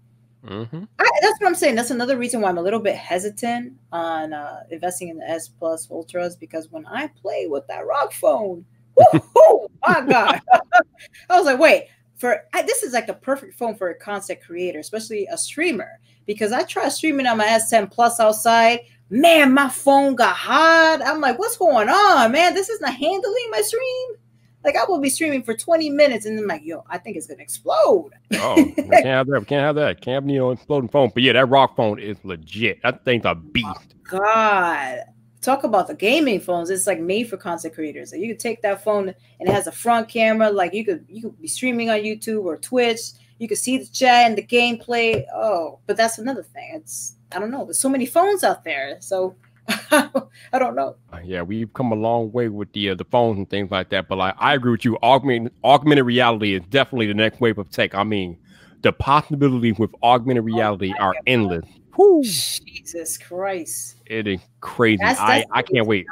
hmm 0.45 0.83
I, 0.99 1.09
that's 1.21 1.39
what 1.39 1.47
I'm 1.47 1.55
saying. 1.55 1.75
That's 1.75 1.91
another 1.91 2.17
reason 2.17 2.41
why 2.41 2.49
I'm 2.49 2.57
a 2.57 2.61
little 2.61 2.79
bit 2.81 2.95
hesitant 2.95 3.73
on 3.93 4.33
uh, 4.33 4.63
investing 4.71 5.07
in 5.09 5.17
the 5.17 5.29
S 5.29 5.47
Plus 5.47 5.89
Ultras 5.89 6.35
because 6.35 6.69
when 6.69 6.85
I 6.87 7.07
play 7.07 7.47
with 7.47 7.65
that 7.67 7.85
ROG 7.87 8.11
phone, 8.11 8.65
woohoo, 8.97 9.67
my 9.85 10.01
God, 10.07 10.41
I 11.29 11.37
was 11.37 11.45
like, 11.45 11.59
wait, 11.59 11.87
for 12.15 12.43
I, 12.53 12.61
this 12.61 12.83
is 12.83 12.93
like 12.93 13.07
the 13.07 13.13
perfect 13.13 13.55
phone 13.55 13.75
for 13.75 13.89
a 13.89 13.95
content 13.95 14.39
creator, 14.45 14.79
especially 14.79 15.27
a 15.31 15.37
streamer, 15.37 15.99
because 16.25 16.51
I 16.51 16.63
tried 16.63 16.89
streaming 16.89 17.27
on 17.27 17.37
my 17.37 17.45
S10 17.45 17.91
Plus 17.91 18.19
outside. 18.19 18.81
Man, 19.09 19.53
my 19.53 19.69
phone 19.69 20.15
got 20.15 20.35
hot. 20.35 21.01
I'm 21.05 21.21
like, 21.21 21.37
what's 21.37 21.57
going 21.57 21.89
on, 21.89 22.31
man? 22.31 22.53
This 22.53 22.69
is 22.69 22.81
not 22.81 22.95
handling 22.95 23.47
my 23.51 23.61
stream. 23.61 24.17
Like 24.63 24.77
I 24.77 24.85
will 24.85 24.99
be 24.99 25.09
streaming 25.09 25.43
for 25.43 25.53
20 25.53 25.89
minutes 25.89 26.25
and 26.25 26.37
then 26.37 26.47
like, 26.47 26.61
yo, 26.63 26.83
I 26.89 26.97
think 26.97 27.17
it's 27.17 27.27
gonna 27.27 27.41
explode. 27.41 28.11
Oh, 28.35 28.55
we 28.55 28.71
can't 28.75 29.05
have 29.05 29.27
that. 29.27 29.39
We 29.39 29.45
can't 29.45 29.61
have 29.61 29.75
that. 29.75 30.01
Can't 30.01 30.23
have 30.23 30.29
you 30.29 30.39
know 30.39 30.51
exploding 30.51 30.89
phone. 30.89 31.11
But 31.13 31.23
yeah, 31.23 31.33
that 31.33 31.47
ROG 31.47 31.75
phone 31.75 31.99
is 31.99 32.17
legit. 32.23 32.81
That 32.83 33.03
thing's 33.03 33.25
a 33.25 33.35
beast. 33.35 33.95
God, 34.03 34.99
talk 35.43 35.63
about 35.63 35.87
the 35.87 35.93
gaming 35.93 36.39
phones. 36.39 36.69
It's 36.69 36.87
like 36.87 36.99
made 36.99 37.29
for 37.29 37.37
content 37.37 37.73
creators. 37.73 38.11
Like 38.11 38.21
you 38.21 38.29
could 38.29 38.39
take 38.39 38.61
that 38.61 38.83
phone 38.83 39.09
and 39.09 39.49
it 39.49 39.49
has 39.49 39.67
a 39.67 39.71
front 39.71 40.09
camera. 40.09 40.49
Like 40.49 40.73
you 40.73 40.85
could 40.85 41.05
you 41.07 41.23
could 41.23 41.41
be 41.41 41.47
streaming 41.47 41.89
on 41.89 41.99
YouTube 41.99 42.45
or 42.45 42.57
Twitch. 42.57 42.99
You 43.39 43.47
could 43.47 43.57
see 43.57 43.77
the 43.77 43.85
chat 43.85 44.27
and 44.27 44.37
the 44.37 44.43
gameplay. 44.43 45.25
Oh, 45.33 45.79
but 45.85 45.97
that's 45.97 46.17
another 46.17 46.43
thing. 46.43 46.71
It's 46.75 47.15
I 47.31 47.39
don't 47.39 47.51
know. 47.51 47.65
There's 47.65 47.79
so 47.79 47.89
many 47.89 48.05
phones 48.05 48.43
out 48.43 48.63
there. 48.63 48.97
So 49.01 49.35
I 49.67 50.59
don't 50.59 50.75
know. 50.75 50.95
Uh, 51.11 51.19
Yeah, 51.23 51.41
we've 51.41 51.71
come 51.73 51.91
a 51.91 51.95
long 51.95 52.31
way 52.31 52.49
with 52.49 52.71
the 52.73 52.89
uh, 52.89 52.95
the 52.95 53.05
phones 53.05 53.37
and 53.37 53.49
things 53.49 53.71
like 53.71 53.89
that. 53.89 54.07
But 54.07 54.17
like, 54.17 54.35
I 54.37 54.53
agree 54.55 54.71
with 54.71 54.85
you. 54.85 54.97
Augmented 55.03 55.53
augmented 55.63 56.05
reality 56.05 56.53
is 56.53 56.61
definitely 56.69 57.07
the 57.07 57.13
next 57.13 57.39
wave 57.39 57.57
of 57.57 57.69
tech. 57.69 57.95
I 57.95 58.03
mean, 58.03 58.37
the 58.81 58.91
possibilities 58.91 59.77
with 59.79 59.91
augmented 60.03 60.43
reality 60.43 60.93
are 60.99 61.13
endless. 61.27 61.65
Whew, 61.95 62.23
Jesus 62.23 63.17
Christ. 63.17 63.97
it 64.05 64.27
is 64.27 64.41
crazy. 64.61 64.97
That's, 65.01 65.19
I 65.19 65.39
that's 65.39 65.49
I 65.51 65.61
can't 65.61 65.87
wait. 65.87 66.05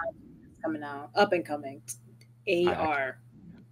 Coming 0.63 0.84
out, 0.84 1.09
up 1.15 1.34
and 1.34 1.45
coming. 1.45 1.82
AR. 2.47 3.19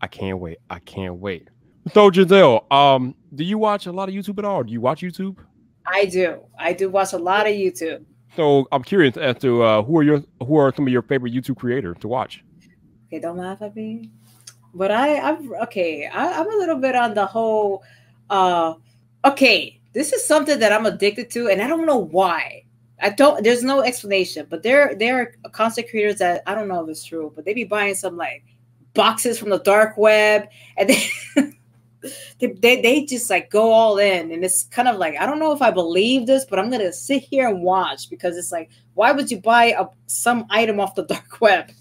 I 0.01 0.07
can't 0.07 0.39
wait. 0.39 0.59
I 0.69 0.79
can't 0.79 1.15
wait. 1.15 1.49
So 1.93 2.09
Gizelle, 2.09 2.71
um, 2.71 3.15
do 3.35 3.43
you 3.43 3.57
watch 3.57 3.85
a 3.85 3.91
lot 3.91 4.09
of 4.09 4.15
YouTube 4.15 4.37
at 4.39 4.45
all? 4.45 4.63
Do 4.63 4.71
you 4.71 4.81
watch 4.81 5.01
YouTube? 5.01 5.37
I 5.85 6.05
do. 6.05 6.39
I 6.57 6.73
do 6.73 6.89
watch 6.89 7.13
a 7.13 7.17
lot 7.17 7.47
of 7.47 7.53
YouTube. 7.53 8.05
So 8.35 8.67
I'm 8.71 8.83
curious 8.83 9.17
as 9.17 9.37
to 9.39 9.63
uh, 9.63 9.83
who 9.83 9.97
are 9.97 10.03
your 10.03 10.23
who 10.45 10.55
are 10.57 10.73
some 10.75 10.85
of 10.85 10.93
your 10.93 11.01
favorite 11.01 11.33
YouTube 11.33 11.57
creators 11.57 11.97
to 12.01 12.07
watch. 12.07 12.43
Okay, 13.07 13.19
don't 13.19 13.37
laugh 13.37 13.61
at 13.61 13.75
me. 13.75 14.09
But 14.73 14.91
I, 14.91 15.19
I'm 15.19 15.51
okay. 15.63 16.07
I, 16.07 16.39
I'm 16.39 16.47
a 16.47 16.57
little 16.57 16.77
bit 16.77 16.95
on 16.95 17.15
the 17.15 17.25
whole. 17.25 17.83
Uh, 18.29 18.75
okay, 19.25 19.78
this 19.93 20.13
is 20.13 20.27
something 20.27 20.59
that 20.59 20.71
I'm 20.71 20.85
addicted 20.85 21.29
to, 21.31 21.47
and 21.47 21.61
I 21.61 21.67
don't 21.67 21.85
know 21.85 21.97
why. 21.97 22.63
I 23.01 23.09
don't. 23.09 23.43
There's 23.43 23.63
no 23.63 23.81
explanation. 23.81 24.47
But 24.49 24.63
there, 24.63 24.95
there 24.95 25.19
are 25.19 25.49
content 25.49 25.89
creators 25.89 26.19
that 26.19 26.43
I 26.45 26.55
don't 26.55 26.67
know 26.67 26.83
if 26.83 26.89
it's 26.89 27.03
true, 27.03 27.31
but 27.35 27.45
they 27.45 27.53
be 27.53 27.63
buying 27.63 27.95
some 27.95 28.17
like 28.17 28.43
boxes 28.93 29.39
from 29.39 29.49
the 29.49 29.59
dark 29.59 29.97
web, 29.97 30.49
and 30.77 30.89
they, 32.39 32.47
they, 32.47 32.81
they, 32.81 33.05
just 33.05 33.29
like 33.29 33.49
go 33.49 33.71
all 33.71 33.97
in, 33.97 34.31
and 34.31 34.43
it's 34.43 34.63
kind 34.65 34.87
of 34.87 34.97
like 34.97 35.15
I 35.19 35.25
don't 35.25 35.39
know 35.39 35.53
if 35.53 35.61
I 35.61 35.71
believe 35.71 36.27
this, 36.27 36.45
but 36.45 36.59
I'm 36.59 36.69
gonna 36.69 36.93
sit 36.93 37.23
here 37.23 37.47
and 37.47 37.61
watch 37.61 38.09
because 38.09 38.37
it's 38.37 38.51
like, 38.51 38.69
why 38.93 39.11
would 39.11 39.31
you 39.31 39.39
buy 39.39 39.75
a, 39.77 39.85
some 40.07 40.45
item 40.49 40.79
off 40.79 40.95
the 40.95 41.03
dark 41.05 41.39
web? 41.41 41.71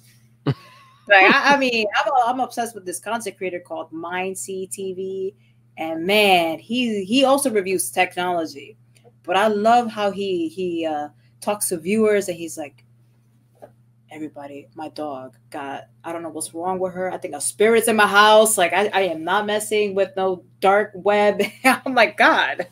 Like, 1.09 1.35
I, 1.35 1.55
I 1.55 1.59
mean, 1.59 1.87
I'm, 1.97 2.13
I'm 2.27 2.41
obsessed 2.41 2.75
with 2.75 2.85
this 2.85 3.01
content 3.01 3.39
creator 3.39 3.61
called 3.61 3.91
Mind 3.93 4.37
TV, 4.37 5.33
and 5.79 6.05
man, 6.05 6.59
he 6.59 7.05
he 7.05 7.25
also 7.25 7.51
reviews 7.51 7.91
technology. 7.91 8.77
But 9.23 9.37
I 9.37 9.47
love 9.47 9.91
how 9.91 10.11
he 10.11 10.49
he 10.49 10.85
uh, 10.85 11.09
talks 11.41 11.69
to 11.69 11.79
viewers, 11.79 12.29
and 12.29 12.37
he's 12.37 12.59
like, 12.59 12.85
"Everybody, 14.11 14.69
my 14.75 14.89
dog 14.89 15.37
got 15.51 15.85
I 16.03 16.13
don't 16.13 16.23
know 16.23 16.31
what's 16.31 16.53
wrong 16.53 16.81
with 16.81 16.95
her. 16.95 17.13
I 17.13 17.17
think 17.17 17.35
a 17.35 17.41
spirit's 17.41 17.87
in 17.87 17.95
my 17.95 18.09
house. 18.09 18.59
Like 18.59 18.73
I, 18.73 18.91
I 18.93 19.01
am 19.03 19.23
not 19.23 19.47
messing 19.47 19.95
with 19.95 20.11
no 20.17 20.45
dark 20.61 20.91
web. 20.95 21.41
I'm 21.65 21.95
like, 21.95 22.17
God, 22.17 22.67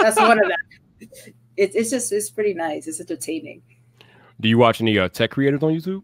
that's 0.00 0.18
one 0.18 0.42
of 0.42 0.48
them. 0.48 1.10
It, 1.56 1.72
it's 1.74 1.90
just 1.90 2.10
it's 2.10 2.30
pretty 2.30 2.54
nice. 2.54 2.86
It's 2.86 3.00
entertaining. 3.00 3.60
Do 4.40 4.48
you 4.48 4.56
watch 4.56 4.80
any 4.80 4.98
uh, 4.98 5.08
tech 5.08 5.32
creators 5.32 5.62
on 5.62 5.74
YouTube? 5.74 6.02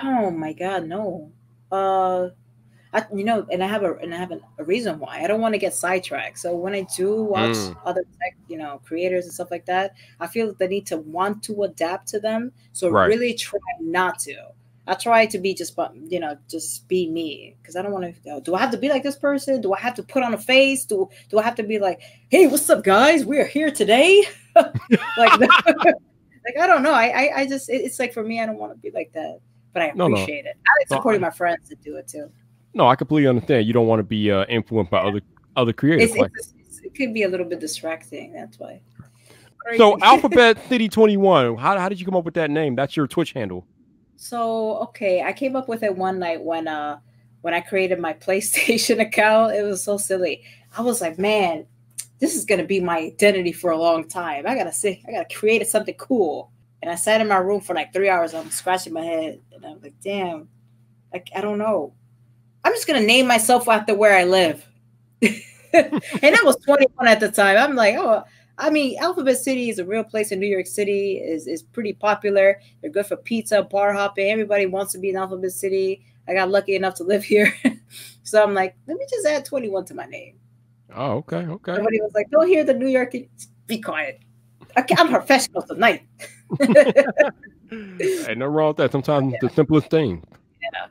Oh 0.00 0.30
my 0.30 0.52
god, 0.52 0.86
no. 0.86 1.32
Uh 1.72 2.28
I, 2.94 3.04
you 3.12 3.24
know, 3.24 3.44
and 3.50 3.62
I 3.62 3.66
have 3.66 3.82
a 3.82 3.94
and 3.96 4.14
I 4.14 4.16
have 4.16 4.30
a, 4.30 4.40
a 4.58 4.64
reason 4.64 5.00
why. 5.00 5.20
I 5.22 5.26
don't 5.26 5.40
want 5.40 5.52
to 5.54 5.58
get 5.58 5.74
sidetracked. 5.74 6.38
So 6.38 6.54
when 6.54 6.74
I 6.74 6.86
do 6.96 7.22
watch 7.24 7.56
Mm. 7.56 7.76
other 7.84 8.02
tech, 8.20 8.36
you 8.48 8.56
know, 8.56 8.80
creators 8.84 9.24
and 9.24 9.34
stuff 9.34 9.50
like 9.50 9.66
that, 9.66 9.94
I 10.20 10.28
feel 10.28 10.46
that 10.46 10.58
they 10.58 10.68
need 10.68 10.86
to 10.86 10.98
want 10.98 11.42
to 11.44 11.64
adapt 11.64 12.06
to 12.08 12.20
them. 12.20 12.52
So 12.72 12.88
Right. 12.90 13.06
really 13.06 13.34
try 13.34 13.58
not 13.80 14.20
to. 14.20 14.36
I 14.86 14.94
try 14.94 15.24
to 15.26 15.38
be 15.38 15.54
just, 15.54 15.74
but 15.74 15.92
you 15.96 16.20
know, 16.20 16.36
just 16.48 16.86
be 16.88 17.10
me 17.10 17.56
because 17.60 17.74
I 17.74 17.82
don't 17.82 17.90
want 17.90 18.14
to. 18.22 18.40
Do 18.42 18.54
I 18.54 18.60
have 18.60 18.70
to 18.70 18.76
be 18.78 18.88
like 18.90 19.02
this 19.02 19.16
person? 19.16 19.60
Do 19.60 19.72
I 19.74 19.80
have 19.80 19.94
to 19.94 20.02
put 20.02 20.22
on 20.22 20.32
a 20.34 20.38
face? 20.38 20.84
Do 20.84 21.08
Do 21.30 21.38
I 21.38 21.42
have 21.42 21.54
to 21.56 21.62
be 21.64 21.78
like, 21.80 22.00
hey, 22.28 22.46
what's 22.46 22.68
up, 22.70 22.84
guys? 22.84 23.24
We're 23.24 23.46
here 23.46 23.70
today. 23.72 24.22
like, 24.54 24.70
like 25.18 26.56
I 26.60 26.66
don't 26.66 26.82
know. 26.82 26.92
I 26.92 27.06
I, 27.06 27.30
I 27.40 27.46
just 27.46 27.68
it- 27.70 27.82
it's 27.82 27.98
like 27.98 28.12
for 28.12 28.22
me, 28.22 28.40
I 28.40 28.46
don't 28.46 28.58
want 28.58 28.72
to 28.72 28.78
be 28.78 28.90
like 28.90 29.10
that, 29.14 29.40
but 29.72 29.82
I 29.82 29.92
No, 29.96 30.06
no. 30.06 30.14
appreciate 30.14 30.44
it. 30.44 30.56
I 30.64 30.70
like 30.80 30.90
No, 30.90 30.96
supporting 30.98 31.24
I- 31.24 31.28
my 31.28 31.34
friends 31.34 31.68
to 31.70 31.76
do 31.76 31.96
it 31.96 32.06
too. 32.06 32.30
No, 32.74 32.88
I 32.88 32.96
completely 32.96 33.28
understand. 33.28 33.66
You 33.66 33.72
don't 33.72 33.86
want 33.86 34.00
to 34.00 34.04
be 34.04 34.30
uh, 34.30 34.44
influenced 34.48 34.90
by 34.90 34.98
other 34.98 35.20
other 35.56 35.72
creators. 35.72 36.10
It's, 36.10 36.18
like- 36.18 36.32
it's, 36.36 36.80
it 36.82 36.94
could 36.94 37.14
be 37.14 37.22
a 37.22 37.28
little 37.28 37.46
bit 37.46 37.60
distracting. 37.60 38.32
That's 38.32 38.58
why. 38.58 38.80
so, 39.76 39.96
Alphabet 40.02 40.58
City 40.68 40.88
Twenty 40.88 41.16
One. 41.16 41.56
How 41.56 41.78
how 41.78 41.88
did 41.88 42.00
you 42.00 42.04
come 42.04 42.16
up 42.16 42.24
with 42.24 42.34
that 42.34 42.50
name? 42.50 42.74
That's 42.74 42.96
your 42.96 43.06
Twitch 43.06 43.32
handle. 43.32 43.66
So 44.16 44.78
okay, 44.78 45.22
I 45.22 45.32
came 45.32 45.56
up 45.56 45.68
with 45.68 45.82
it 45.82 45.96
one 45.96 46.18
night 46.18 46.42
when 46.42 46.68
uh 46.68 46.98
when 47.40 47.54
I 47.54 47.60
created 47.60 47.98
my 48.00 48.12
PlayStation 48.26 49.00
account. 49.00 49.54
It 49.54 49.62
was 49.62 49.82
so 49.82 49.96
silly. 49.96 50.42
I 50.76 50.82
was 50.82 51.00
like, 51.00 51.18
man, 51.18 51.66
this 52.18 52.34
is 52.34 52.44
gonna 52.44 52.64
be 52.64 52.80
my 52.80 52.98
identity 52.98 53.52
for 53.52 53.70
a 53.70 53.78
long 53.78 54.08
time. 54.08 54.46
I 54.46 54.56
gotta 54.56 54.72
say, 54.72 55.00
I 55.06 55.12
gotta 55.12 55.32
create 55.34 55.66
something 55.68 55.94
cool. 55.94 56.50
And 56.82 56.90
I 56.90 56.96
sat 56.96 57.20
in 57.20 57.28
my 57.28 57.36
room 57.36 57.60
for 57.60 57.74
like 57.74 57.92
three 57.94 58.10
hours. 58.10 58.34
I'm 58.34 58.50
scratching 58.50 58.92
my 58.92 59.02
head, 59.04 59.40
and 59.52 59.64
I'm 59.64 59.80
like, 59.80 59.94
damn, 60.02 60.48
like 61.12 61.28
I 61.34 61.40
don't 61.40 61.58
know. 61.58 61.94
I'm 62.64 62.72
just 62.72 62.86
gonna 62.86 63.00
name 63.00 63.26
myself 63.26 63.68
after 63.68 63.94
where 63.94 64.16
I 64.16 64.24
live. 64.24 64.66
and 65.22 65.32
I 65.74 66.42
was 66.44 66.56
21 66.64 67.06
at 67.06 67.20
the 67.20 67.30
time. 67.30 67.56
I'm 67.56 67.76
like, 67.76 67.96
oh, 67.96 68.24
I 68.56 68.70
mean, 68.70 68.98
Alphabet 68.98 69.36
City 69.38 69.68
is 69.68 69.78
a 69.78 69.84
real 69.84 70.04
place 70.04 70.30
in 70.30 70.38
New 70.40 70.46
York 70.46 70.66
City. 70.66 71.16
is 71.16 71.46
is 71.46 71.62
pretty 71.62 71.92
popular. 71.92 72.60
They're 72.80 72.90
good 72.90 73.06
for 73.06 73.16
pizza, 73.16 73.62
bar 73.62 73.92
hopping. 73.92 74.30
Everybody 74.30 74.66
wants 74.66 74.92
to 74.92 74.98
be 74.98 75.10
in 75.10 75.16
Alphabet 75.16 75.52
City. 75.52 76.04
I 76.26 76.34
got 76.34 76.50
lucky 76.50 76.74
enough 76.74 76.94
to 76.96 77.04
live 77.04 77.22
here, 77.22 77.54
so 78.22 78.42
I'm 78.42 78.54
like, 78.54 78.76
let 78.86 78.96
me 78.96 79.04
just 79.10 79.26
add 79.26 79.44
21 79.44 79.84
to 79.86 79.94
my 79.94 80.06
name. 80.06 80.38
Oh, 80.94 81.16
okay, 81.16 81.38
okay. 81.38 81.72
Everybody 81.72 82.00
was 82.00 82.12
like, 82.14 82.30
don't 82.30 82.46
hear 82.46 82.64
the 82.64 82.72
New 82.72 82.86
York. 82.86 83.14
Be 83.66 83.80
quiet. 83.80 84.20
Okay, 84.76 84.94
I'm 84.98 85.08
professional 85.08 85.62
tonight. 85.62 86.02
Ain't 87.70 88.38
no 88.38 88.46
wrong 88.46 88.68
with 88.68 88.76
that. 88.78 88.92
Sometimes 88.92 89.34
the 89.40 89.50
simplest 89.50 89.90
thing. 89.90 90.22
Yeah. 90.62 90.86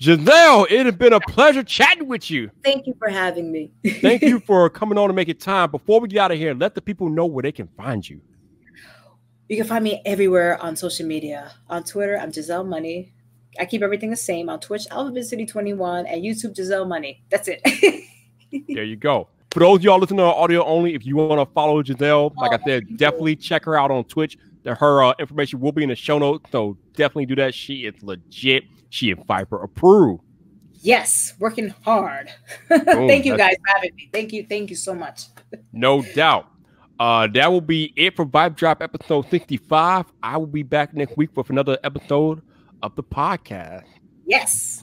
Gizelle, 0.00 0.66
it 0.70 0.84
has 0.84 0.94
been 0.94 1.14
a 1.14 1.20
pleasure 1.20 1.62
chatting 1.62 2.06
with 2.06 2.30
you. 2.30 2.50
Thank 2.62 2.86
you 2.86 2.94
for 2.98 3.08
having 3.08 3.50
me. 3.50 3.72
Thank 4.02 4.22
you 4.22 4.40
for 4.40 4.68
coming 4.68 4.98
on 4.98 5.08
and 5.08 5.16
making 5.16 5.36
time. 5.36 5.70
Before 5.70 6.00
we 6.00 6.08
get 6.08 6.18
out 6.20 6.32
of 6.32 6.38
here, 6.38 6.52
let 6.54 6.74
the 6.74 6.82
people 6.82 7.08
know 7.08 7.24
where 7.24 7.42
they 7.42 7.52
can 7.52 7.68
find 7.76 8.06
you. 8.08 8.20
You 9.48 9.56
can 9.56 9.66
find 9.66 9.82
me 9.82 10.02
everywhere 10.04 10.60
on 10.62 10.76
social 10.76 11.06
media. 11.06 11.52
On 11.70 11.82
Twitter, 11.82 12.18
I'm 12.18 12.30
Gizelle 12.30 12.66
Money. 12.66 13.12
I 13.58 13.64
keep 13.64 13.80
everything 13.82 14.10
the 14.10 14.16
same. 14.16 14.50
On 14.50 14.60
Twitch, 14.60 14.86
Alphabet 14.90 15.24
City 15.24 15.46
21, 15.46 16.04
and 16.06 16.22
YouTube, 16.22 16.54
Gizelle 16.54 16.86
Money. 16.86 17.22
That's 17.30 17.48
it. 17.48 17.60
There 18.68 18.84
you 18.84 18.94
go. 18.96 19.28
For 19.50 19.58
those 19.58 19.78
of 19.78 19.84
y'all 19.84 19.98
listening 19.98 20.18
to 20.18 20.22
audio 20.24 20.64
only, 20.64 20.94
if 20.94 21.04
you 21.04 21.16
want 21.16 21.40
to 21.46 21.52
follow 21.52 21.82
Gizelle, 21.82 22.32
like 22.36 22.52
I 22.52 22.54
Oh, 22.54 22.58
said, 22.64 22.82
thank 22.84 22.90
you. 22.90 22.96
definitely 22.96 23.36
check 23.36 23.64
her 23.64 23.76
out 23.76 23.90
on 23.90 24.04
Twitch. 24.04 24.38
Her 24.64 25.02
uh, 25.02 25.14
information 25.18 25.60
will 25.60 25.72
be 25.72 25.82
in 25.82 25.88
the 25.88 25.96
show 25.96 26.18
notes, 26.18 26.48
so 26.52 26.78
definitely 26.94 27.26
do 27.26 27.34
that. 27.36 27.54
She 27.54 27.80
is 27.86 27.94
legit. 28.02 28.64
She 28.90 29.10
and 29.10 29.24
Viper 29.26 29.62
approve. 29.62 30.20
yes, 30.74 31.34
working 31.38 31.68
hard. 31.84 32.30
Thank 32.68 33.24
you 33.24 33.36
guys 33.36 33.56
for 33.56 33.74
having 33.74 33.94
me. 33.96 34.08
Thank 34.12 34.32
you. 34.32 34.46
Thank 34.48 34.70
you 34.70 34.76
so 34.76 34.94
much. 34.94 35.24
No 35.72 36.02
doubt. 36.02 36.48
Uh, 36.98 37.26
that 37.28 37.50
will 37.52 37.60
be 37.60 37.92
it 37.96 38.16
for 38.16 38.24
VypDrive 38.26 38.80
episode 38.80 39.28
65. 39.30 40.06
I 40.22 40.36
will 40.38 40.46
be 40.46 40.62
back 40.62 40.92
next 40.94 41.16
week 41.16 41.30
with 41.36 41.50
another 41.50 41.78
episode 41.84 42.42
of 42.82 42.96
the 42.96 43.02
podcast. 43.02 43.84
Yes. 44.26 44.82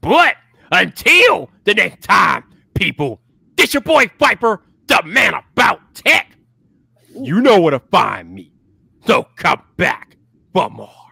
But 0.00 0.36
until 0.72 1.50
the 1.64 1.74
next 1.74 2.02
time, 2.04 2.44
people, 2.74 3.20
this 3.56 3.74
your 3.74 3.82
boy 3.82 4.10
Viper, 4.18 4.62
the 4.86 5.02
man 5.04 5.34
about 5.34 5.94
tech. 5.94 6.32
You 7.14 7.40
know 7.40 7.60
where 7.60 7.72
to 7.72 7.80
find 7.90 8.34
me. 8.34 8.52
So 9.06 9.26
come 9.36 9.62
back 9.76 10.16
for 10.52 10.68
more. 10.70 11.05